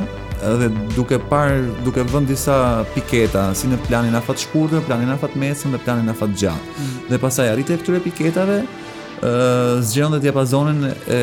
dhe 0.62 0.70
duke 0.94 1.18
parë, 1.28 1.58
duke 1.84 2.06
vënë 2.08 2.30
disa 2.32 2.54
piketa 2.94 3.50
si 3.56 3.68
në 3.68 3.82
planin 3.84 4.16
afat 4.16 4.46
shkurtër, 4.46 4.80
planin 4.88 5.12
afat 5.12 5.34
mesëm 5.42 5.76
dhe 5.76 5.80
planin 5.84 6.08
afat 6.14 6.32
gjatë. 6.32 6.72
Mm. 6.78 6.94
Dhe 7.12 7.18
pastaj 7.20 7.52
arritje 7.52 7.76
këtyre 7.82 8.00
piketave 8.06 8.58
ë 8.64 9.34
uh, 9.34 9.82
zgjon 9.90 10.16
dhe 10.16 10.22
diapazonin 10.24 10.88
e 10.88 11.20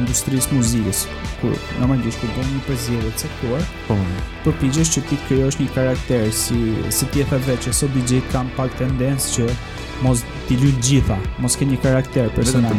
industrisë 0.00 0.56
muzikës, 0.56 1.04
kur 1.46 1.78
normalisht 1.80 2.20
kur 2.22 2.30
bën 2.36 2.48
një 2.52 2.62
përzierje 2.66 3.12
të 3.14 3.22
caktuar, 3.24 3.64
po 3.86 3.96
përpiqesh 4.46 4.92
që 4.94 5.00
ti 5.10 5.18
krijosh 5.28 5.58
një 5.60 5.68
karakter 5.76 6.30
si 6.32 6.60
si 6.98 7.06
ti 7.12 7.20
e 7.20 7.24
the 7.46 7.56
që 7.64 7.74
sot 7.80 7.90
DJ 7.94 8.20
kanë 8.32 8.50
pak 8.56 8.70
tendencë 8.76 9.28
që 9.34 9.46
mos 10.04 10.22
ti 10.48 10.56
lut 10.60 10.80
gjitha, 10.84 11.16
mos 11.40 11.56
ke 11.56 11.64
një 11.70 11.78
karakter 11.82 12.28
personal. 12.34 12.72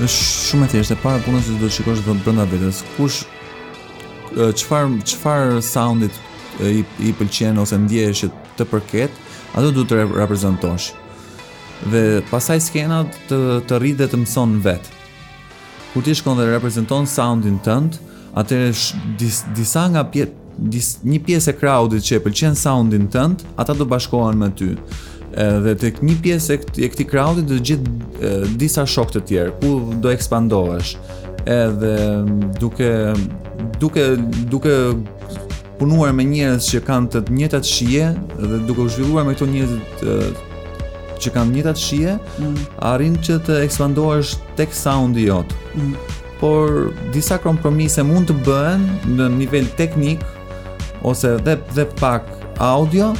Është 0.00 0.22
shumë 0.48 0.66
e 0.66 0.70
thjeshtë, 0.72 0.96
para 1.04 1.20
punës 1.26 1.50
do 1.50 1.58
të 1.62 1.70
shikosh 1.76 2.00
vetëm 2.00 2.20
brenda 2.24 2.46
vetes. 2.50 2.82
Kush 2.96 3.20
çfar 4.60 4.86
çfar 5.04 5.60
soundit 5.62 6.12
i, 6.64 6.84
i 7.04 7.12
pëlqen 7.18 7.58
ose 7.60 7.76
ndjehesh 7.84 8.28
të 8.58 8.66
përket, 8.70 9.12
atë 9.54 9.70
do 9.76 9.84
të 9.86 10.02
reprezentosh 10.18 10.90
dhe 11.88 12.20
pasaj 12.30 12.60
skena 12.68 13.04
të, 13.28 13.38
të 13.68 13.78
rritë 13.78 14.04
dhe 14.04 14.10
të 14.12 14.20
mëson 14.22 14.58
vet. 14.64 14.90
Kur 15.92 16.04
ti 16.06 16.14
shkon 16.14 16.36
dhe 16.38 16.48
reprezenton 16.50 17.06
soundin 17.08 17.56
tënd, 17.64 17.96
atëherë 18.38 19.16
dis, 19.18 19.40
disa 19.56 19.86
nga 19.90 20.04
pje, 20.10 20.28
dis, 20.70 20.98
një 21.06 21.20
pjesë 21.26 21.54
e 21.54 21.58
crowdit 21.58 22.04
që 22.06 22.18
e 22.18 22.22
pëlqen 22.26 22.58
soundin 22.58 23.08
tënd, 23.10 23.46
ata 23.58 23.74
do 23.76 23.86
bashkohen 23.90 24.38
me 24.38 24.50
ty. 24.54 24.74
Edhe 25.30 25.74
tek 25.78 26.00
një 26.02 26.14
pjesë 26.24 26.56
e 26.60 26.90
këtij 26.90 27.06
crowdit 27.10 27.46
do 27.48 27.58
të 27.58 27.66
gjithë 27.70 28.54
disa 28.58 28.82
shokë 28.86 29.16
të 29.16 29.22
tjerë 29.30 29.56
ku 29.60 29.74
do 30.02 30.10
ekspandohesh. 30.12 30.96
Edhe 31.46 31.92
duke 32.58 32.88
duke 33.80 34.04
duke 34.50 34.74
punuar 35.78 36.12
me 36.12 36.26
njerëz 36.28 36.66
që 36.74 36.80
kanë 36.84 37.12
të 37.14 37.20
njëjtat 37.32 37.64
shije 37.70 38.08
dhe 38.42 38.58
duke 38.68 38.84
u 38.84 38.90
zhvilluar 38.92 39.24
me 39.24 39.32
këto 39.38 39.46
njerëz 39.48 40.42
që 41.24 41.32
kanë 41.36 41.58
njëta 41.58 41.72
shije, 41.78 42.14
mm. 42.40 42.56
arrin 42.90 43.16
që 43.24 43.38
të 43.46 43.58
ekspandohesh 43.66 44.34
tek 44.58 44.72
soundi 44.76 45.28
jot. 45.28 45.52
Mm. 45.76 45.94
Por 46.40 46.90
disa 47.14 47.36
kompromise 47.40 48.02
mund 48.06 48.30
të 48.30 48.38
bëhen 48.46 48.86
në 49.18 49.26
nivel 49.38 49.68
teknik 49.80 50.22
ose 51.06 51.34
dhe 51.44 51.58
dhe 51.76 51.84
pak 52.00 52.24
audio, 52.60 53.12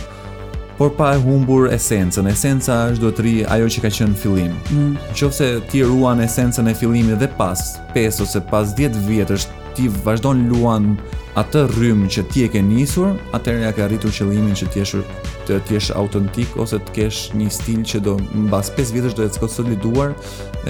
por 0.78 0.94
pa 0.96 1.10
e 1.12 1.20
humbur 1.20 1.66
esencën. 1.76 2.24
Esenca 2.32 2.78
është 2.88 3.02
duhet 3.02 3.18
të 3.18 3.22
rri 3.26 3.32
ajo 3.52 3.66
që 3.74 3.80
ka 3.84 3.88
qenë 3.98 4.14
në 4.14 4.20
fillim. 4.22 4.52
Mm. 4.72 4.94
Nëse 5.12 5.48
ti 5.68 5.82
ruan 5.84 6.24
esencën 6.24 6.70
e 6.72 6.76
fillimit 6.80 7.20
dhe 7.20 7.28
pas 7.36 7.60
5 7.94 8.22
ose 8.24 8.40
pas 8.48 8.72
10 8.78 8.96
vjetësh 9.08 9.44
ti 9.76 9.90
vazhdon 10.06 10.46
luan 10.50 10.94
atë 11.40 11.66
rrymë 11.76 12.08
që 12.16 12.24
ti 12.32 12.46
e 12.46 12.48
ke 12.50 12.64
nisur, 12.64 13.12
atëherë 13.36 13.68
ja 13.68 13.74
ke 13.76 13.84
arritur 13.84 14.10
qëllimin 14.10 14.56
që 14.58 14.66
ti 14.72 14.80
e 14.82 14.88
të 15.66 15.76
jesh 15.78 15.90
autentik 15.96 16.56
ose 16.60 16.78
të 16.78 16.96
kesh 16.96 17.34
një 17.38 17.48
stil 17.54 17.82
që 17.92 18.00
do 18.06 18.14
mbas 18.46 18.70
5 18.76 18.92
vitesh 18.96 19.16
do 19.18 19.26
të 19.26 19.48
jetë 19.48 19.78
duar 19.84 20.12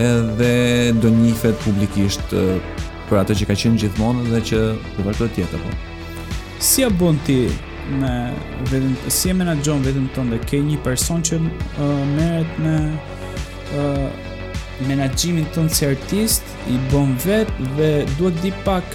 edhe 0.04 0.52
do 1.02 1.10
njihet 1.16 1.58
publikisht 1.64 2.32
për 3.10 3.20
atë 3.24 3.36
që 3.40 3.48
ka 3.50 3.58
qenë 3.62 3.82
gjithmonë 3.84 4.28
dhe 4.30 4.42
që 4.50 4.60
do 4.96 5.08
vërtet 5.08 5.34
të 5.36 5.44
jetë 5.44 5.60
apo 5.60 6.70
si 6.70 6.84
abon 6.84 7.18
ti 7.26 7.38
me 8.00 8.14
vetëm 8.70 8.90
si 9.10 9.30
e 9.32 9.36
menaxhon 9.36 9.82
vetëm 9.86 10.08
ton 10.14 10.32
dhe 10.32 10.40
ke 10.46 10.60
një 10.64 10.78
person 10.86 11.22
që 11.26 11.40
uh, 11.42 11.86
merret 12.16 12.58
me 12.64 12.74
uh, 13.80 14.26
menaxhimin 14.88 15.48
ton 15.54 15.68
si 15.68 15.88
artist 15.88 16.46
i 16.72 16.76
bën 16.92 17.16
vetë 17.24 17.70
dhe 17.78 17.92
duhet 18.18 18.42
di 18.44 18.52
pak 18.66 18.92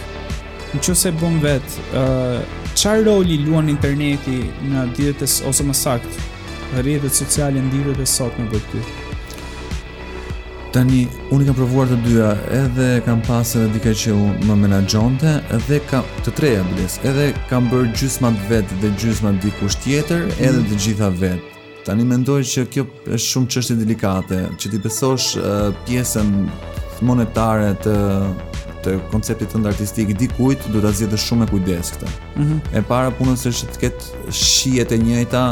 nëse 0.78 1.12
bën 1.20 1.42
vetë 1.44 1.90
uh, 2.00 2.65
çfarë 2.76 3.06
roli 3.08 3.36
luan 3.46 3.70
interneti 3.72 4.36
në 4.70 4.82
ditët 4.98 5.42
ose 5.48 5.64
më 5.64 5.74
sakt 5.80 6.20
rrjetet 6.76 7.16
sociale 7.16 7.62
në 7.64 7.72
ditët 7.72 8.02
e 8.04 8.08
sotme 8.10 8.48
për 8.52 8.64
ty? 8.74 8.82
Tani, 10.76 11.06
unë 11.32 11.46
kam 11.48 11.56
provuar 11.56 11.88
të 11.88 11.96
dyja, 12.04 12.30
edhe 12.58 12.88
kam 13.06 13.22
pas 13.24 13.54
edhe 13.56 13.70
dike 13.78 13.94
që 14.02 14.12
unë 14.12 14.50
më 14.50 14.58
menagjonte, 14.66 15.38
edhe 15.56 15.78
kam, 15.88 16.04
të 16.26 16.34
treja 16.36 16.66
bëdes, 16.68 16.98
edhe 17.08 17.30
kam 17.50 17.70
bërë 17.72 17.94
të 17.96 18.32
vetë 18.50 18.80
dhe 18.82 18.90
të 18.98 19.34
dikush 19.46 19.78
tjetër, 19.86 20.26
edhe 20.36 20.60
mm. 20.60 20.68
të 20.74 20.80
gjitha 20.84 21.10
vetë. 21.22 21.54
Tani 21.86 22.04
mendoj 22.10 22.42
që 22.50 22.66
kjo 22.74 22.84
është 23.14 23.30
shumë 23.30 23.48
qështë 23.54 23.76
delikate, 23.84 24.40
që 24.60 24.72
ti 24.72 24.78
besosh 24.84 25.38
uh, 25.38 25.72
pjesën 25.88 26.34
monetare 27.08 27.72
të 27.86 27.96
të 28.86 28.94
konceptit 29.12 29.52
të 29.54 29.62
ndartistik 29.64 30.12
dikujt, 30.20 30.66
du 30.74 30.82
ta 30.84 30.92
azjetë 30.94 31.20
shumë 31.26 31.48
e 31.48 31.52
kujdes 31.54 31.92
këtë. 31.96 32.10
Mm 32.36 32.46
-hmm. 32.46 32.62
E 32.80 32.86
para 32.92 33.10
punës 33.18 33.46
është 33.50 33.70
të 33.74 33.80
ketë 33.82 34.32
shijet 34.44 34.92
e 34.96 35.00
njëta, 35.02 35.44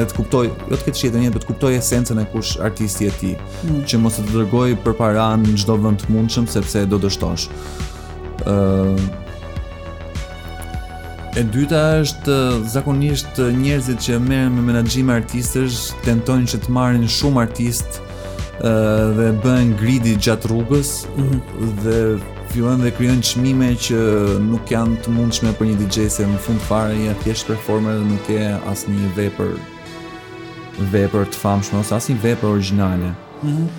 e 0.00 0.04
të 0.10 0.14
kuptoj, 0.18 0.44
jo 0.70 0.74
të 0.76 0.82
ketë 0.86 0.98
shijet 0.98 1.16
e 1.16 1.20
njëta, 1.22 1.32
për 1.32 1.38
po 1.40 1.44
të 1.44 1.50
kuptoj 1.52 1.72
esencën 1.78 2.18
e 2.22 2.26
kush 2.34 2.52
artisti 2.68 3.06
e 3.06 3.10
ti, 3.20 3.32
mm 3.32 3.40
-hmm. 3.40 3.88
që 3.88 3.94
mos 4.02 4.12
të 4.18 4.22
të 4.26 4.32
dërgoj 4.38 4.70
për 4.84 4.92
para 5.02 5.26
në 5.36 5.54
gjdo 5.60 5.74
vënd 5.86 5.98
të 6.02 6.06
mundëshëm, 6.14 6.46
sepse 6.54 6.86
do 6.86 6.96
të 6.98 7.08
shtosh. 7.14 7.44
Uh, 8.46 9.00
e 11.38 11.42
dyta 11.54 11.82
është 12.04 12.36
zakonisht 12.74 13.34
njerëzit 13.62 13.98
që 14.06 14.18
merren 14.18 14.54
me 14.56 14.62
menaxhim 14.70 15.08
artistës, 15.10 15.92
tentojnë 16.04 16.48
që 16.54 16.58
të 16.64 16.68
marrin 16.70 17.06
shumë 17.18 17.40
artistë, 17.46 17.94
dhe 19.16 19.26
bën 19.42 19.66
gridi 19.80 20.12
gjatë 20.24 20.46
rrugës 20.48 20.88
mm 21.16 21.22
-hmm. 21.22 21.70
dhe 21.82 21.96
fillojnë 22.52 22.84
dhe 22.84 22.90
krijojnë 22.96 23.24
çmime 23.24 23.68
që 23.86 23.98
nuk 24.44 24.68
janë 24.74 24.98
të 25.06 25.12
mundshme 25.16 25.54
për 25.56 25.70
një 25.70 25.76
DJ 25.80 26.02
se 26.12 26.24
në 26.28 26.40
fund 26.44 26.60
fare 26.66 26.92
janë 26.92 27.20
thjesht 27.22 27.48
performer 27.48 27.96
dhe 27.96 28.04
nuk 28.10 28.26
e 28.32 28.50
asnjë 28.68 29.10
vepër 29.16 29.54
vepër 30.92 31.30
të 31.32 31.40
famshme 31.40 31.80
ose 31.80 31.94
asnjë 31.96 32.18
vepër 32.26 32.50
origjinale. 32.54 33.12
Ëh. 33.12 33.42
Mm 33.42 33.54
-hmm. 33.54 33.70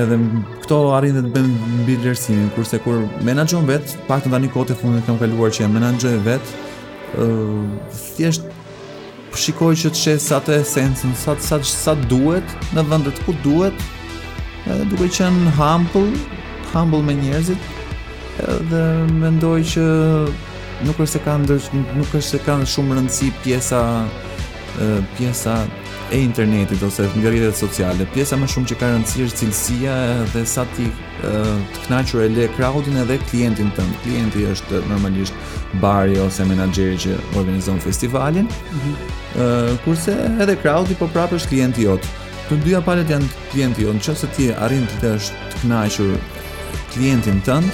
Edhe 0.00 0.16
këto 0.62 0.78
arrin 0.96 1.16
të 1.16 1.32
bëjnë 1.34 1.56
mbi 1.80 1.96
vlerësimin, 2.02 2.48
kurse 2.54 2.78
kur 2.84 3.02
menaxhon 3.22 3.66
vet, 3.68 3.98
pak 4.08 4.24
të 4.24 4.30
tani 4.30 4.48
kote 4.48 4.74
fundit 4.74 5.06
kam 5.06 5.18
kaluar 5.18 5.50
që 5.50 5.64
e 5.64 5.68
menaxhoj 5.68 6.16
vet, 6.28 6.44
ëh 6.44 7.24
uh, 7.24 7.66
thjesht 8.16 8.42
shikoj 9.42 9.74
që 9.82 9.88
të 9.90 9.98
shes 10.04 10.30
atë 10.32 10.60
esencën, 10.60 11.10
sa 11.14 11.34
sa 11.40 11.58
sa 11.62 11.94
duhet, 11.94 12.48
në 12.74 12.80
vendet 12.90 13.16
ku 13.26 13.34
duhet. 13.44 13.76
Edhe 14.70 14.84
duke 14.90 15.08
qenë 15.16 15.50
humble, 15.58 16.10
humble 16.74 17.02
me 17.02 17.14
njerëzit 17.14 17.70
dhe 18.70 18.82
mendoj 19.22 19.62
që 19.74 19.84
nuk 20.88 20.98
është 20.98 21.12
se 21.16 21.20
kanë 21.26 21.46
ndër 21.46 21.62
nuk 22.00 22.08
është 22.18 22.28
se 22.34 22.40
kanë 22.46 22.66
shumë 22.72 22.96
rëndësi 22.98 23.28
pjesa 23.44 23.80
pjesa 25.14 25.54
e 26.12 26.18
internetit 26.20 26.82
ose 26.84 27.06
rrjetet 27.12 27.56
sociale. 27.56 28.04
Pjesa 28.12 28.36
më 28.36 28.48
shumë 28.52 28.68
që 28.72 28.78
ka 28.80 28.88
rëndësi 28.90 29.22
është 29.28 29.38
cilësia 29.44 29.94
dhe 30.34 30.42
sa 30.54 30.64
ti 30.74 30.88
të 31.22 31.84
kënaqur 31.86 32.24
e 32.26 32.28
le 32.34 32.48
crowdin 32.58 32.98
edhe 33.04 33.20
klientin 33.30 33.70
tënd. 33.78 33.94
Klienti 34.02 34.44
është 34.50 34.82
normalisht 34.90 35.78
bari 35.84 36.18
ose 36.26 36.44
menaxheri 36.50 36.98
që 37.06 37.14
organizon 37.38 37.80
festivalin. 37.86 38.50
Mm 38.74 38.82
-hmm. 38.82 39.80
kurse 39.86 40.12
edhe 40.42 40.58
crowdi 40.62 40.94
po 41.00 41.06
prapë 41.14 41.34
është 41.38 41.48
klienti 41.54 41.82
jot. 41.88 42.04
Të 42.50 42.54
dyja 42.64 42.80
palët 42.88 43.08
janë 43.14 43.28
klienti 43.52 43.80
jot. 43.86 43.96
Nëse 44.08 44.26
ti 44.36 44.44
arrin 44.64 44.86
të 45.00 45.18
të 45.20 45.62
kënaqur 45.62 46.12
klientin 46.94 47.40
tënd, 47.42 47.66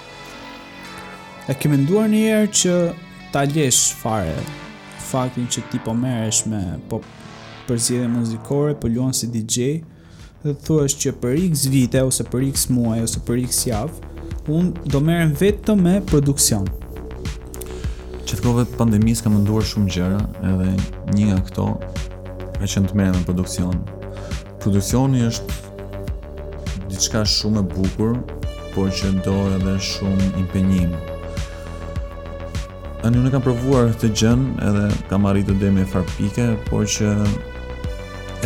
A 1.50 1.56
kemë 1.58 1.80
nduar 1.86 2.10
një 2.12 2.24
herë 2.26 2.52
që 2.60 2.76
ta 3.34 3.45
lesh 3.54 3.93
fare 4.02 4.36
faktin 5.10 5.47
që 5.50 5.64
ti 5.72 5.80
po 5.86 5.95
merresh 5.97 6.43
me 6.50 6.60
po 6.91 7.00
përzihe 7.70 8.06
muzikore, 8.10 8.76
po 8.78 8.89
luan 8.91 9.14
si 9.16 9.30
DJ 9.32 9.80
dhe 10.43 10.54
thuash 10.66 10.97
që 11.02 11.16
për 11.22 11.39
x 11.47 11.66
vite 11.72 12.04
ose 12.06 12.26
për 12.30 12.45
x 12.52 12.68
muaj 12.74 13.02
ose 13.08 13.24
për 13.26 13.45
x 13.47 13.64
javë 13.70 14.14
un 14.52 14.74
do 14.89 15.00
merrem 15.06 15.32
vetëm 15.38 15.84
me 15.88 15.97
produksion 16.12 16.66
që 18.30 18.36
të 18.38 18.44
kove 18.46 18.64
pandemis 18.78 19.24
ka 19.26 19.30
mënduar 19.34 19.64
shumë 19.66 19.90
gjëra 19.96 20.18
edhe 20.52 20.66
një 21.18 21.24
nga 21.32 21.38
këto 21.48 21.64
e 22.62 22.68
që 22.70 22.84
në 22.84 22.92
të 22.92 22.98
mene 23.00 23.14
me 23.16 23.22
produksion. 23.26 23.80
Produksioni 24.62 25.24
është 25.26 26.86
diçka 26.92 27.24
shumë 27.34 27.64
e 27.64 27.66
bukur, 27.74 28.12
por 28.76 28.92
që 28.94 29.10
do 29.26 29.34
edhe 29.56 29.74
shumë 29.90 30.28
impenjim. 30.44 30.94
Ani 33.08 33.18
në 33.24 33.32
kam 33.34 33.42
provuar 33.48 33.90
të 33.98 34.12
gjën 34.22 34.46
edhe 34.68 34.86
kam 35.10 35.26
arritur 35.32 35.58
dhe 35.62 35.72
me 35.80 35.88
farpike, 35.90 36.52
por 36.70 36.86
që 37.00 37.10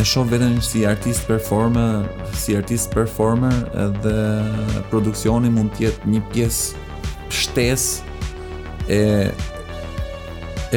e 0.00 0.04
shoh 0.10 0.24
veten 0.32 0.62
si 0.64 0.86
artist 0.88 1.28
performer, 1.28 2.06
si 2.32 2.56
artist 2.56 2.88
performer 2.96 3.52
edhe 3.84 4.16
produksioni 4.94 5.52
mund 5.52 5.76
të 5.76 5.90
jetë 5.90 6.14
një 6.16 6.24
pjesë 6.32 6.86
shtesë 7.44 8.14
e 8.88 9.02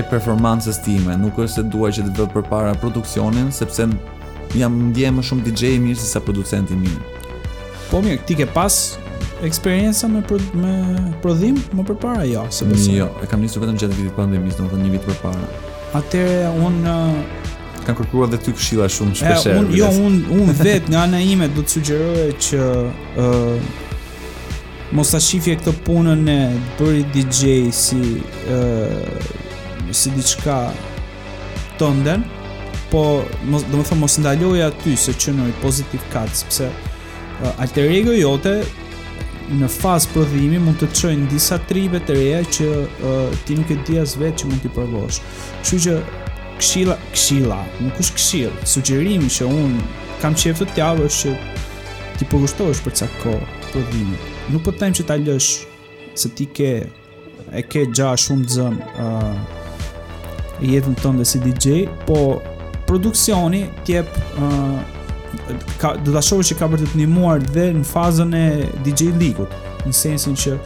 e 0.01 0.05
performancës 0.11 0.77
time, 0.85 1.15
nuk 1.21 1.39
është 1.41 1.61
se 1.63 1.65
duaj 1.73 1.91
që 1.97 2.05
të 2.07 2.15
vë 2.25 2.29
përpara 2.35 2.73
produksionin, 2.81 3.49
sepse 3.55 3.87
jam 4.57 4.75
ndje 4.91 5.09
më 5.17 5.23
shumë 5.29 5.45
DJ 5.47 5.73
i 5.77 5.81
mirë 5.83 5.99
se 6.01 6.09
sa 6.11 6.21
producenti 6.23 6.77
mi. 6.77 6.91
Po 7.91 8.01
mirë, 8.05 8.21
ti 8.29 8.37
ke 8.39 8.45
pas 8.53 8.77
eksperjenca 9.45 10.09
me 10.09 10.21
me 10.61 10.73
prodhim 11.21 11.57
më 11.77 11.85
përpara 11.91 12.23
jo, 12.29 12.45
se 12.51 12.65
po. 12.69 12.77
Jo, 12.93 13.09
e 13.23 13.29
kam 13.31 13.43
nisur 13.43 13.63
vetëm 13.63 13.79
gjatë 13.81 13.99
vitit 13.99 14.15
pandemis, 14.17 14.57
domethënë 14.59 14.87
një 14.87 14.93
vit 14.97 15.09
përpara. 15.09 15.49
Atëre 15.97 16.53
un 16.65 16.79
uh... 16.85 17.17
kam 17.87 17.95
kërkuar 17.95 18.27
dhe 18.33 18.39
ty 18.43 18.51
këshilla 18.53 18.89
shumë 18.91 19.15
shpeshherë. 19.21 19.59
Un 19.63 19.75
jo, 19.77 19.89
un 20.07 20.19
un 20.41 20.53
vet 20.61 20.89
nga 20.91 21.05
ana 21.07 21.21
ime 21.23 21.49
do 21.57 21.63
të 21.63 21.77
sugjeroj 21.77 22.29
që 22.49 22.63
ë 22.63 23.27
uh, 23.27 23.75
mos 24.95 25.09
ta 25.11 25.19
shifje 25.23 25.55
këtë 25.59 25.73
punën 25.87 26.27
e 26.31 26.39
bëri 26.79 27.05
DJ 27.15 27.53
si 27.75 28.01
ë 28.51 28.59
uh, 28.59 29.35
si 29.91 30.11
diçka 30.15 30.71
tonden, 31.79 32.23
po 32.91 33.21
mos 33.51 33.65
domethënë 33.71 33.99
mos 33.99 34.15
ndaloj 34.21 34.61
aty 34.69 34.95
se 34.97 35.13
çnoi 35.13 35.53
pozitiv 35.61 35.99
kat, 36.13 36.29
sepse 36.35 36.67
uh, 37.43 37.61
alter 37.61 37.89
ego 37.93 38.13
jote 38.15 38.53
në 39.57 39.67
fazë 39.71 40.09
prodhimi 40.13 40.59
mund 40.59 40.79
të 40.81 40.87
çojnë 40.99 41.27
disa 41.31 41.57
tribe 41.69 41.99
të 42.07 42.15
reja 42.15 42.39
që 42.57 42.69
uh, 42.69 43.35
ti 43.47 43.57
nuk 43.59 43.69
e 43.71 43.77
di 43.87 43.99
as 43.99 44.15
vetë 44.19 44.39
që 44.41 44.49
mund 44.51 44.63
të 44.65 44.71
provosh. 44.75 45.19
Kështu 45.61 45.79
që 45.85 45.97
këshilla, 46.61 46.95
këshilla, 47.13 47.59
nuk 47.85 47.99
është 48.03 48.17
këshill. 48.19 48.55
Sugjerimi 48.67 49.29
që 49.31 49.47
un 49.47 49.75
kam 50.23 50.35
qeftë 50.35 50.67
të 50.69 50.77
tjavë 50.79 51.07
është 51.11 51.31
që 51.31 52.19
ti 52.19 52.27
po 52.31 52.39
gustosh 52.43 52.81
për 52.83 52.97
çak 53.03 53.17
kohë 53.21 53.49
prodhimi. 53.71 54.17
Nuk 54.51 54.63
po 54.67 54.73
them 54.75 54.95
që 54.97 55.05
ta 55.11 55.15
lësh 55.21 55.51
se 56.17 56.31
ti 56.35 56.47
ke 56.59 56.71
e 57.55 57.61
ke 57.63 57.85
gjashtë 57.95 58.25
shumë 58.31 58.49
zëm 58.55 58.79
ë 58.87 59.07
uh, 59.07 59.55
jetën 60.65 60.95
të 60.95 61.03
tëndë 61.03 61.21
dhe 61.23 61.27
si 61.29 61.39
DJ, 61.41 61.77
po 62.07 62.37
produksioni 62.87 63.65
tjep, 63.85 64.09
uh, 64.39 64.79
ka, 65.81 65.93
dhe 66.01 66.11
të 66.15 66.23
shohë 66.29 66.47
që 66.51 66.57
ka 66.59 66.69
bërë 66.71 66.83
të 66.87 66.93
të 66.93 67.01
një 67.03 67.07
muar 67.13 67.43
dhe 67.43 67.67
në 67.77 67.83
fazën 67.89 68.31
e 68.39 68.45
DJ 68.85 69.11
Ligut, 69.19 69.53
në 69.85 69.93
sensin 69.95 70.37
që 70.37 70.57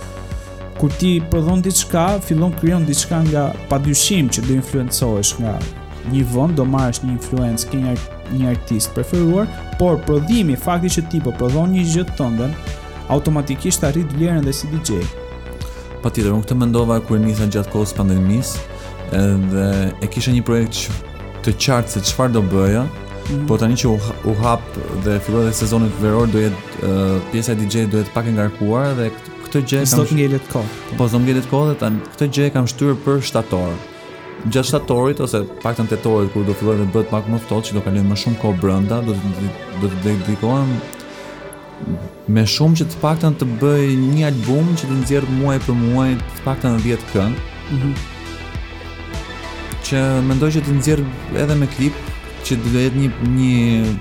kur 0.80 0.94
ti 1.02 1.16
prodhon 1.32 1.62
t'i 1.64 1.74
qka, 1.84 2.08
fillon 2.26 2.54
kryon 2.60 2.86
t'i 2.88 2.96
qka 3.04 3.20
nga 3.28 3.46
padyshim 3.70 4.32
që 4.34 4.48
do 4.48 4.56
influencohesh 4.60 5.36
nga 5.42 5.56
një 6.12 6.24
vënd, 6.34 6.56
do 6.58 6.66
marrësh 6.66 7.04
një 7.06 7.16
influencë, 7.18 7.68
kënjë 7.72 7.96
një 8.32 8.48
artist 8.54 8.94
preferuar, 8.96 9.46
por 9.80 10.00
prodhimi, 10.08 10.56
fakti 10.58 10.90
që 10.98 11.04
ti 11.12 11.20
po 11.24 11.34
prodhon 11.38 11.74
një 11.76 11.84
gjithë 11.94 12.16
tëndën, 12.20 12.54
automatikisht 13.12 13.84
arrit 13.84 14.10
vlerën 14.16 14.46
dhe 14.48 14.54
si 14.56 14.70
DJ. 14.72 15.02
Pa 16.02 16.10
tjetër, 16.10 16.32
unë 16.34 16.48
këtë 16.48 16.58
mendova 16.58 16.98
kërë 17.06 17.22
njësën 17.28 17.52
gjatë 17.54 17.74
kohës 17.76 17.92
pandemisë, 17.94 18.62
edhe 19.16 19.92
e 20.02 20.08
kisha 20.10 20.32
një 20.36 20.44
projekt 20.46 20.78
që 20.82 21.22
të 21.46 21.54
qartë 21.60 21.96
se 21.96 22.04
çfarë 22.08 22.34
do 22.38 22.44
bëja, 22.52 22.84
mm 22.84 22.92
-hmm. 23.28 23.48
por 23.48 23.58
tani 23.60 23.76
që 23.76 23.88
u, 23.92 23.96
u 24.32 24.34
hap 24.44 24.62
dhe 25.04 25.20
filloi 25.26 25.44
dhe 25.46 25.54
sezoni 25.54 25.90
veror 26.02 26.28
do 26.34 26.40
jetë 26.40 26.86
uh, 26.88 27.18
pjesa 27.32 27.52
e 27.52 27.56
dj 27.56 27.78
do 27.92 27.98
jetë 28.00 28.14
pak 28.14 28.28
e 28.28 28.32
ngarkuar 28.38 28.94
dhe 28.98 29.10
këtë 29.46 29.62
gjë 29.70 29.78
kam 29.78 30.00
Sot 30.00 30.12
ngjelet 30.12 30.46
kohë. 30.54 30.70
Po 30.98 31.08
zon 31.08 31.24
ngjelet 31.24 31.48
kohë 31.52 31.68
dhe 31.72 31.78
tani 31.80 31.98
këtë 32.12 32.28
gjë 32.36 32.50
kam 32.54 32.68
shtyrë 32.68 32.96
për 33.06 33.22
shtator. 33.22 33.72
Gjatë 34.52 34.68
shtatorit 34.68 35.20
ose 35.20 35.38
paktën 35.64 35.88
tetorit 35.88 36.32
kur 36.34 36.46
do 36.46 36.54
filloj 36.54 36.78
të 36.78 36.88
bëhet 36.94 37.10
më 37.12 37.22
më 37.34 37.40
ftohtë, 37.46 37.66
që 37.68 37.74
do 37.74 37.82
kaloj 37.82 38.04
më 38.12 38.16
shumë 38.22 38.38
kohë 38.42 38.60
brenda, 38.62 38.98
do 39.08 39.12
të 39.12 39.52
do 39.82 39.88
të 39.88 39.96
dedikohem 40.06 40.70
me 42.28 42.44
shumë 42.46 42.76
që 42.80 42.86
të 42.86 42.96
paktën 43.02 43.34
të 43.40 43.46
bëj 43.62 43.86
një 44.16 44.26
album 44.26 44.66
që 44.78 44.84
të 44.90 44.96
nxjerr 45.02 45.24
muaj 45.40 45.58
për 45.66 45.76
muaj 45.84 46.12
të 46.36 46.40
paktën 46.46 46.80
10 46.86 47.10
këngë. 47.14 47.38
Mm 47.72 47.80
-hmm 47.82 48.20
që 49.92 50.02
mendoj 50.30 50.50
që 50.56 50.62
të 50.64 50.74
nxjerr 50.78 51.04
edhe 51.44 51.56
me 51.60 51.68
klip 51.76 51.98
që 52.48 52.58
do 52.64 52.70
të 52.74 52.84
jetë 52.88 53.02
një 53.02 53.12
një 53.36 53.92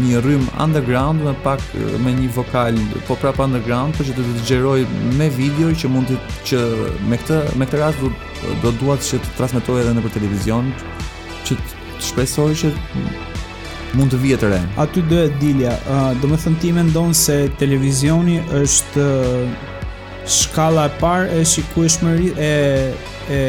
një 0.00 0.18
rrym 0.22 0.42
underground 0.62 1.22
me 1.26 1.32
pak 1.42 1.62
me 2.04 2.12
një 2.14 2.26
vokal 2.36 2.76
po 3.08 3.16
prap 3.18 3.40
underground 3.42 3.96
por 3.98 4.06
që 4.06 4.14
do 4.18 4.26
të 4.26 4.36
dëgjoj 4.38 4.84
me 5.18 5.26
video 5.38 5.70
që 5.82 5.90
mund 5.94 6.10
të 6.12 6.18
që 6.50 6.60
me 7.10 7.18
këtë 7.22 7.38
me 7.58 7.66
këtë 7.70 7.80
rast 7.82 8.04
do 8.04 8.10
do 8.64 8.72
dua 8.82 8.94
që 9.00 9.18
të 9.24 9.32
transmetohej 9.38 9.86
edhe 9.86 9.96
nëpër 9.98 10.14
televizion 10.18 10.68
që 11.48 11.56
të 11.56 11.80
shpresoj 12.10 12.48
që 12.62 12.70
mund 13.98 14.14
të 14.14 14.20
vijë 14.22 14.38
të 14.44 14.48
re. 14.52 14.60
Aty 14.84 15.02
do 15.10 15.24
dilja, 15.42 15.74
do 16.22 16.30
të 16.30 16.38
thënë 16.44 16.62
ti 16.62 16.70
mendon 16.76 17.14
se 17.18 17.40
televizioni 17.60 18.38
është 18.60 19.06
shkalla 20.38 20.86
e 20.86 20.94
parë 21.00 21.38
e 21.40 21.50
shikueshmërisë 21.54 22.50
e 22.50 22.56
e 23.30 23.42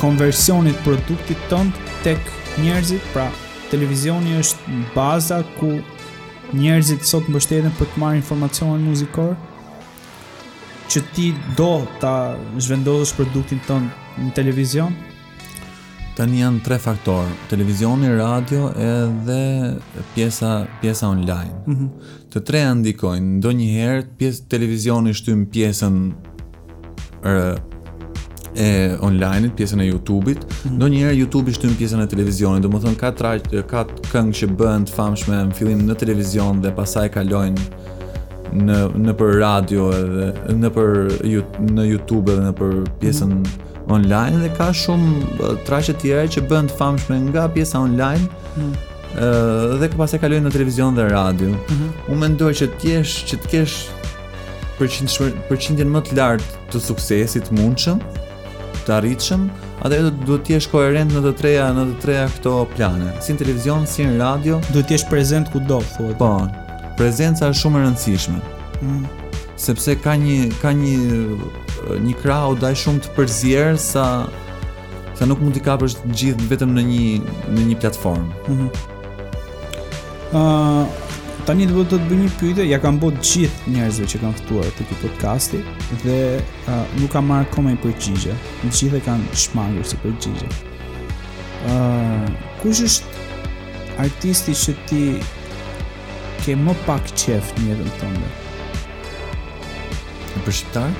konversionit 0.00 0.78
produktit 0.86 1.36
tënd 1.50 1.74
tek 2.06 2.22
njerëzit, 2.62 3.02
pra 3.12 3.28
televizioni 3.72 4.38
është 4.40 4.76
baza 4.94 5.42
ku 5.58 5.74
njerëzit 6.56 7.04
sot 7.06 7.28
mbështeten 7.28 7.74
për 7.78 7.90
të 7.92 8.00
marrë 8.02 8.20
informacionin 8.22 8.86
muzikor 8.88 9.34
që 10.88 11.02
ti 11.14 11.26
do 11.58 11.82
ta 12.00 12.14
zhvendosësh 12.56 13.18
produktin 13.18 13.60
tënd 13.66 14.22
në 14.22 14.32
televizion. 14.38 14.94
Tani 16.18 16.40
janë 16.40 16.62
tre 16.66 16.80
faktorë, 16.82 17.28
televizioni, 17.52 18.08
radio 18.18 18.72
edhe 18.72 19.76
pjesa 20.16 20.66
pjesa 20.80 21.08
online. 21.12 21.52
Mm 21.66 21.74
-hmm. 21.74 21.88
Të 22.32 22.40
tre 22.44 22.62
ndikojnë, 22.74 23.38
ndonjëherë 23.38 24.04
pjesë 24.18 24.48
televizioni 24.48 25.14
shtym 25.14 25.46
pjesën 25.52 25.98
er, 27.24 27.60
e 28.58 28.96
online-it, 29.00 29.54
pjesën 29.58 29.80
e 29.82 29.86
YouTube-it. 29.86 30.38
Mm. 30.44 30.78
Ndonjëherë 30.78 31.18
YouTube-i 31.20 31.54
shtyn 31.54 31.76
pjesën 31.78 32.02
e 32.02 32.06
televizionit, 32.10 32.64
domethënë 32.66 32.98
ka 32.98 33.12
tra, 33.18 33.36
ka 33.70 33.84
këngë 34.10 34.34
që 34.40 34.48
bëhen 34.58 34.86
të 34.88 34.94
famshme 34.96 35.38
në 35.50 35.56
fillim 35.58 35.84
në 35.86 35.96
televizion 36.02 36.60
dhe 36.64 36.72
pasaj 36.74 37.06
kalojnë 37.14 38.58
në 38.58 38.78
në 39.04 39.14
për 39.20 39.36
radio 39.44 39.88
edhe 39.94 40.56
në 40.58 40.70
për 40.74 40.92
në 41.76 41.86
YouTube 41.92 42.34
edhe 42.34 42.48
në 42.48 42.54
për 42.62 42.74
pjesën 43.02 43.34
mm. 43.38 43.64
online 43.94 44.42
dhe 44.42 44.50
ka 44.58 44.72
shumë 44.74 45.54
trashe 45.68 45.94
të 45.94 46.02
tjera 46.02 46.28
që 46.36 46.46
bëhen 46.50 46.72
të 46.72 46.80
famshme 46.82 47.20
nga 47.30 47.48
pjesa 47.54 47.84
online. 47.86 48.26
Mm 48.60 48.76
dhe 49.18 49.86
ka 49.90 49.96
pas 49.96 50.12
e 50.14 50.18
kalojnë 50.20 50.44
në 50.44 50.50
televizion 50.52 50.92
dhe 50.94 51.06
radio. 51.08 51.48
Mm 51.48 51.76
-hmm. 51.76 52.10
Unë 52.12 52.20
mendoj 52.22 52.50
që 52.60 52.66
të 52.72 52.78
kesh 52.90 53.14
që 53.30 53.36
të 53.42 53.46
kesh 53.52 53.76
përqindjen 55.48 55.88
më 55.94 56.00
të 56.10 56.16
lartë 56.18 56.50
të 56.72 56.80
suksesit 56.88 57.48
mundshëm 57.56 58.04
të 58.88 58.94
arritshëm, 58.96 59.42
atë 59.84 59.98
duhet 60.26 60.44
të 60.48 60.54
jesh 60.56 60.68
koherent 60.72 61.12
në 61.12 61.20
të 61.26 61.32
treja 61.38 61.66
në 61.76 61.82
të 61.90 61.96
treja 62.04 62.24
këto 62.38 62.54
plane, 62.72 63.10
si 63.24 63.30
në 63.34 63.38
televizion, 63.44 63.82
si 63.86 64.00
në 64.08 64.14
radio, 64.20 64.56
duhet 64.72 64.86
të 64.88 64.92
jesh 64.96 65.06
prezant 65.12 65.46
kudo, 65.52 65.78
thuhet. 65.96 66.16
Po. 66.20 66.30
Prezenca 66.98 67.42
është 67.52 67.60
shumë 67.62 67.76
e 67.78 67.80
rëndësishme. 67.84 68.38
Mm. 68.82 69.04
Sepse 69.60 69.90
ka 70.02 70.12
një 70.18 70.38
ka 70.62 70.70
një 70.76 70.96
një 72.06 72.14
crowd 72.22 72.56
daj 72.62 72.74
shumë 72.80 73.00
të 73.04 73.08
përzier 73.16 73.72
sa 73.82 74.04
sa 75.18 75.22
nuk 75.26 75.40
mund 75.42 75.54
t'i 75.56 75.62
kapësh 75.66 75.94
gjithë 76.14 76.46
vetëm 76.52 76.70
në 76.78 76.82
një 76.88 77.04
në 77.58 77.62
një 77.72 77.76
platformë. 77.84 78.32
Mm 78.48 78.56
-hmm. 78.62 78.72
Tani 81.48 81.64
do 81.64 81.80
të 81.80 81.94
të 81.96 82.06
bëj 82.10 82.16
një 82.26 82.30
pyetje, 82.40 82.64
ja 82.68 82.76
kam 82.82 82.98
bërë 83.00 83.22
gjithë 83.24 83.70
njerëzve 83.72 84.04
që 84.12 84.18
kanë 84.20 84.38
ftuar 84.42 84.66
për 84.76 84.86
ky 84.90 84.96
podcast 85.00 85.54
dhe 86.02 86.16
uh, 86.38 86.74
nuk 87.00 87.14
kam 87.14 87.30
marrë 87.32 87.48
komën 87.54 87.78
për 87.80 87.94
gjigje. 88.04 88.34
Të 88.64 88.72
gjithë 88.76 89.00
kanë 89.06 89.38
shmangur 89.46 89.86
se 89.88 89.96
për 90.02 90.12
gjigje. 90.26 90.50
Ëh, 91.70 91.70
uh, 91.72 92.26
kush 92.60 92.82
është 92.84 93.24
artisti 94.04 94.58
që 94.64 94.74
ti 94.90 95.00
ke 96.44 96.58
më 96.66 96.76
pak 96.90 97.08
qejf 97.16 97.54
në 97.62 97.70
jetën 97.70 97.96
tënde? 98.02 98.30
Për 100.36 100.58
shqiptar? 100.60 100.92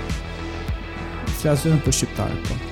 Flasim 1.42 1.76
për 1.84 1.98
shqiptar, 2.00 2.32
po. 2.48 2.56
Ëh, 2.56 2.56
uh, 2.56 2.67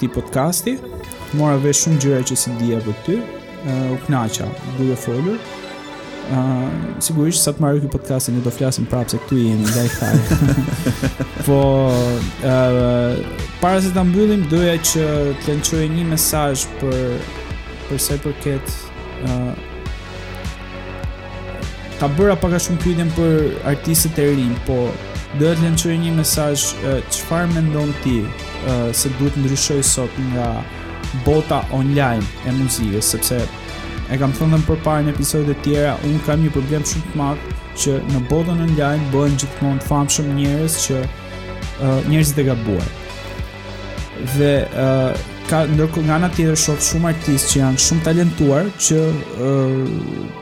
Ti 0.02 0.10
podcasti 0.10 0.76
Shumë 0.80 0.91
mora 1.38 1.54
vesh 1.60 1.84
shumë 1.84 1.98
gjëra 2.02 2.24
që 2.28 2.36
si 2.40 2.50
dija 2.60 2.78
për 2.86 2.96
ty, 3.06 3.16
ë 3.22 3.24
uh, 3.72 3.92
u 3.96 3.98
kënaqa, 4.04 4.46
duhet 4.78 4.98
të 4.98 4.98
folur. 5.06 5.40
ë 6.22 6.34
uh, 6.38 6.72
sigurisht 7.02 7.42
sa 7.42 7.50
të 7.52 7.60
marrë 7.60 7.80
këtë 7.82 7.92
podcast 7.96 8.24
ne 8.30 8.36
do 8.38 8.42
të 8.46 8.52
flasim 8.56 8.84
prapë 8.86 9.10
se 9.10 9.16
këtu 9.22 9.34
jemi 9.40 9.64
ndaj 9.66 9.88
fal. 9.96 10.18
po 11.48 11.56
ë 11.90 11.92
uh, 12.52 13.14
para 13.60 13.78
se 13.82 13.90
ta 13.94 14.02
mbyllim 14.06 14.42
doja 14.50 14.76
që 14.92 15.02
të 15.42 15.46
lëndoj 15.50 15.84
një 15.96 16.04
mesazh 16.12 16.62
për 16.80 17.08
për 17.88 17.98
sa 18.04 18.12
i 18.14 18.20
përket 18.22 18.66
ë 18.66 18.66
uh, 19.26 19.52
ka 21.98 22.06
bëra 22.18 22.36
pak 22.38 22.52
a 22.54 22.62
shumë 22.66 22.78
pyetjen 22.86 23.10
për 23.16 23.32
artistët 23.72 24.16
e 24.22 24.24
rinj, 24.38 24.54
po 24.68 24.78
do 25.40 25.48
të 25.50 25.60
lëndoj 25.66 25.96
një 26.06 26.12
mesazh 26.20 26.64
çfarë 27.10 27.48
uh, 27.48 27.52
mendon 27.58 27.90
ti? 28.04 28.18
se 28.94 29.08
duhet 29.18 29.34
ndryshoj 29.42 29.82
sot 29.82 30.10
nga 30.30 30.48
bota 31.24 31.62
online 31.74 32.22
e 32.46 32.52
muzikës, 32.56 33.12
sepse 33.12 33.40
e 34.12 34.18
kam 34.20 34.32
thënë 34.36 34.58
për 34.68 34.80
parë 34.84 35.06
në 35.06 35.12
episodet 35.14 35.60
tjera, 35.64 35.94
unë 36.04 36.22
kam 36.26 36.42
një 36.44 36.52
problem 36.56 36.82
shumë 36.88 37.12
të 37.12 37.20
matë 37.20 37.58
që 37.82 37.94
në 38.12 38.20
botën 38.30 38.60
online 38.66 39.06
bëhen 39.12 39.36
gjithmonë 39.40 39.82
të 39.84 39.88
famshëm 39.90 40.32
njerëz 40.38 40.74
që 40.86 40.96
uh, 41.02 42.00
njerëzit 42.10 42.42
e 42.42 42.46
gabuar. 42.50 42.90
Dhe 44.36 44.50
uh, 44.68 45.22
ka 45.48 45.62
ndërkohë 45.70 46.08
nga 46.10 46.18
ana 46.20 46.32
tjetër 46.34 46.60
shok 46.64 46.84
shumë 46.84 47.08
artistë 47.14 47.54
që 47.54 47.62
janë 47.62 47.82
shumë 47.86 48.04
talentuar 48.08 48.68
që 48.88 49.00
uh, 49.12 49.80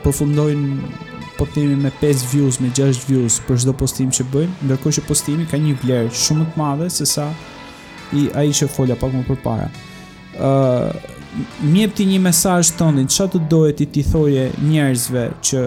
përfundojnë 0.03 0.97
po 1.37 1.47
me 1.57 1.89
5 1.99 2.25
views, 2.31 2.59
me 2.61 2.69
6 2.69 3.05
views 3.09 3.39
për 3.47 3.63
çdo 3.63 3.73
postim 3.73 4.11
që 4.13 4.27
bëjnë, 4.33 4.57
ndërkohë 4.67 4.97
që 4.99 5.05
postimi 5.07 5.47
ka 5.49 5.57
një 5.57 5.77
vlerë 5.83 6.11
shumë 6.13 6.43
më 6.43 6.49
të 6.53 6.59
madhe 6.61 6.89
se 6.93 7.07
sa 7.09 7.29
ai 8.37 8.51
që 8.51 8.67
folja 8.69 8.99
pak 8.99 9.09
më 9.15 9.39
parë 9.41 9.71
ë 10.31 10.47
uh, 10.47 10.93
mjepti 11.65 12.05
një 12.07 12.19
mesazh 12.23 12.71
tonin, 12.79 13.07
ç'a 13.09 13.25
të 13.31 13.39
dohet 13.51 13.79
i 13.83 13.87
ti 13.87 14.03
thoje 14.03 14.47
njerëzve 14.63 15.27
që 15.43 15.63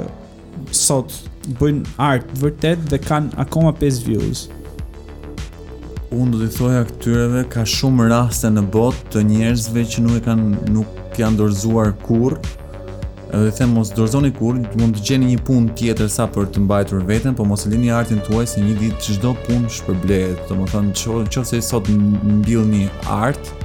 sot 0.73 1.13
bëjnë 1.59 1.97
art 2.01 2.31
vërtet 2.41 2.85
dhe 2.89 2.99
kanë 3.05 3.37
akoma 3.45 3.73
5 3.81 4.01
views. 4.09 4.47
Unë 6.15 6.33
do 6.33 6.41
t'i 6.47 6.57
thoja 6.57 6.85
këtyreve 6.89 7.45
ka 7.53 7.65
shumë 7.69 8.07
raste 8.13 8.49
në 8.55 8.63
botë 8.75 9.09
të 9.13 9.25
njerëzve 9.33 9.85
që 9.93 10.05
nuk 10.07 10.21
kanë 10.29 10.53
nuk 10.73 11.19
janë 11.21 11.39
dorëzuar 11.41 11.93
kurrë, 12.05 12.39
edhe 13.35 13.51
them 13.59 13.73
mos 13.77 13.91
dorëzoni 13.93 14.31
kur, 14.39 14.57
mund 14.79 14.95
të 14.97 15.05
gjeni 15.09 15.33
një 15.35 15.43
punë 15.49 15.75
tjetër 15.81 16.09
sa 16.13 16.25
për 16.31 16.49
të 16.55 16.63
mbajtur 16.65 17.03
veten, 17.09 17.35
por 17.37 17.49
mos 17.51 17.67
e 17.67 17.73
lini 17.73 17.91
artin 17.93 18.23
tuaj 18.31 18.47
se 18.55 18.63
një 18.65 18.79
ditë 18.81 19.09
çdo 19.19 19.35
punë 19.49 19.75
shpërblehet. 19.77 20.43
Domethënë, 20.49 20.95
nëse 20.95 21.63
sot 21.67 21.91
mbillni 21.91 22.87
art, 23.11 23.53
ë 23.59 23.64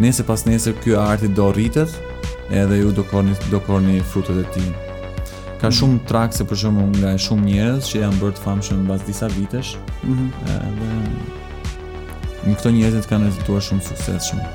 nese 0.00 0.22
pas 0.24 0.44
nese 0.44 0.72
ky 0.84 0.94
arti 0.96 1.28
do 1.28 1.50
rritet 1.52 1.88
edhe 2.50 2.76
ju 2.76 2.92
do 2.92 3.02
korni, 3.10 3.34
do 3.50 3.60
korni 3.60 4.00
frutet 4.12 4.36
e 4.36 4.44
ti. 4.54 4.62
Ka 5.60 5.68
mm. 5.68 5.74
shumë 5.80 6.00
trak 6.08 6.34
se 6.36 6.44
për 6.48 6.62
nga 6.92 7.14
shumë 7.18 7.46
njerës 7.48 7.90
që 7.92 8.02
janë 8.04 8.20
bërë 8.22 8.36
të 8.38 8.44
famshëm 8.46 8.82
në 8.82 8.88
bas 8.90 9.04
disa 9.06 9.28
vitesh 9.36 9.74
mhm. 10.02 10.12
mm 10.12 10.32
-hmm. 10.32 10.56
edhe 10.56 12.50
në 12.50 12.56
këto 12.58 12.70
njerëzit 12.74 13.06
kanë 13.10 13.24
rezituar 13.26 13.62
shumë 13.62 13.86
sukses 13.88 14.26
shumë. 14.32 14.46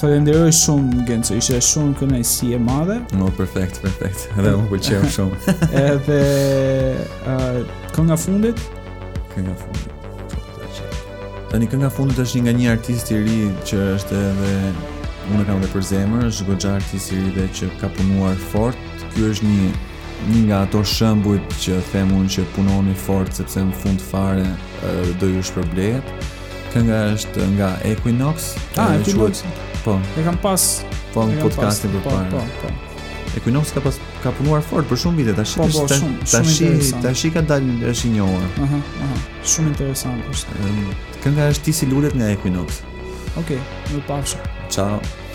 Falenderoj 0.00 0.50
shumë 0.56 1.04
Genco, 1.06 1.34
ishte 1.36 1.60
shumë 1.60 1.94
kënaqësi 2.00 2.54
e 2.54 2.58
madhe. 2.58 2.96
No, 3.18 3.28
perfekt, 3.36 3.82
perfekt. 3.82 4.20
Edhe 4.38 4.50
më 4.50 4.70
pëlqeu 4.70 5.10
shumë. 5.16 5.36
Edhe 5.74 6.20
uh, 7.26 7.66
kënga 7.96 8.16
fundit? 8.16 8.56
Kënga 9.36 9.54
fundit. 9.60 9.99
Tani 11.50 11.66
kënga 11.66 11.88
fundit 11.90 12.18
është 12.22 12.38
një 12.40 12.46
nga 12.46 12.52
një 12.56 12.66
artist 12.72 13.08
i 13.10 13.16
ri 13.24 13.36
që 13.66 13.78
është 13.96 14.18
edhe 14.26 14.50
unë 15.34 15.44
kam 15.48 15.58
edhe 15.58 15.70
për 15.72 15.86
zemër, 15.88 16.26
është 16.28 16.44
goxha 16.46 16.74
artist 16.78 17.10
i 17.14 17.16
ri 17.24 17.30
dhe 17.34 17.46
që 17.58 17.70
ka 17.80 17.88
punuar 17.96 18.36
fort. 18.52 18.78
Ky 19.16 19.24
është 19.32 19.48
një 19.50 19.70
një 20.30 20.42
nga 20.50 20.60
ato 20.66 20.82
shembujt 20.86 21.56
që 21.64 21.78
them 21.90 22.12
unë 22.20 22.30
që 22.36 22.44
punoni 22.54 22.94
fort 23.06 23.32
sepse 23.40 23.62
në 23.66 23.78
fund 23.82 24.04
fare 24.12 24.44
do 25.22 25.30
ju 25.34 25.42
shpërblehet. 25.50 26.14
Kënga 26.76 27.00
është 27.16 27.48
nga 27.56 27.72
Equinox. 27.90 28.52
Ah, 28.78 28.94
Equinox. 29.00 29.42
Po. 29.82 29.96
E 30.20 30.28
kam 30.28 30.38
pas 30.46 30.68
po 31.16 31.26
në 31.32 31.40
podcastin 31.42 31.96
për 31.96 32.06
po, 32.06 32.14
parë. 32.14 32.30
Po, 32.38 32.44
po, 32.62 32.68
po. 32.78 32.89
Equinox 33.36 33.70
ka 33.70 33.80
pas 33.82 33.94
ka 34.24 34.30
punuar 34.34 34.62
fort 34.64 34.86
për 34.90 35.00
shumë 35.04 35.22
vite 35.22 35.34
tash. 35.38 35.54
Po, 35.60 35.68
po, 35.70 35.86
shumë 35.86 36.28
tash, 36.32 36.90
tash 37.04 37.24
ka 37.36 37.42
dalë 37.50 37.78
është 37.92 38.08
i 38.10 38.12
njohur. 38.18 38.48
Aha, 38.66 38.80
aha. 39.06 39.20
Shumë 39.54 39.72
interesant 39.74 40.34
është. 40.34 40.58
Kënga 41.24 41.50
është 41.54 41.68
ti 41.70 41.76
si 41.80 41.90
lulet 41.92 42.16
nga 42.18 42.30
Equinox. 42.34 42.80
Okej, 43.38 43.56
okay, 43.56 43.58
më 43.94 44.06
pafshë. 44.10 44.44
Ciao. 44.76 45.29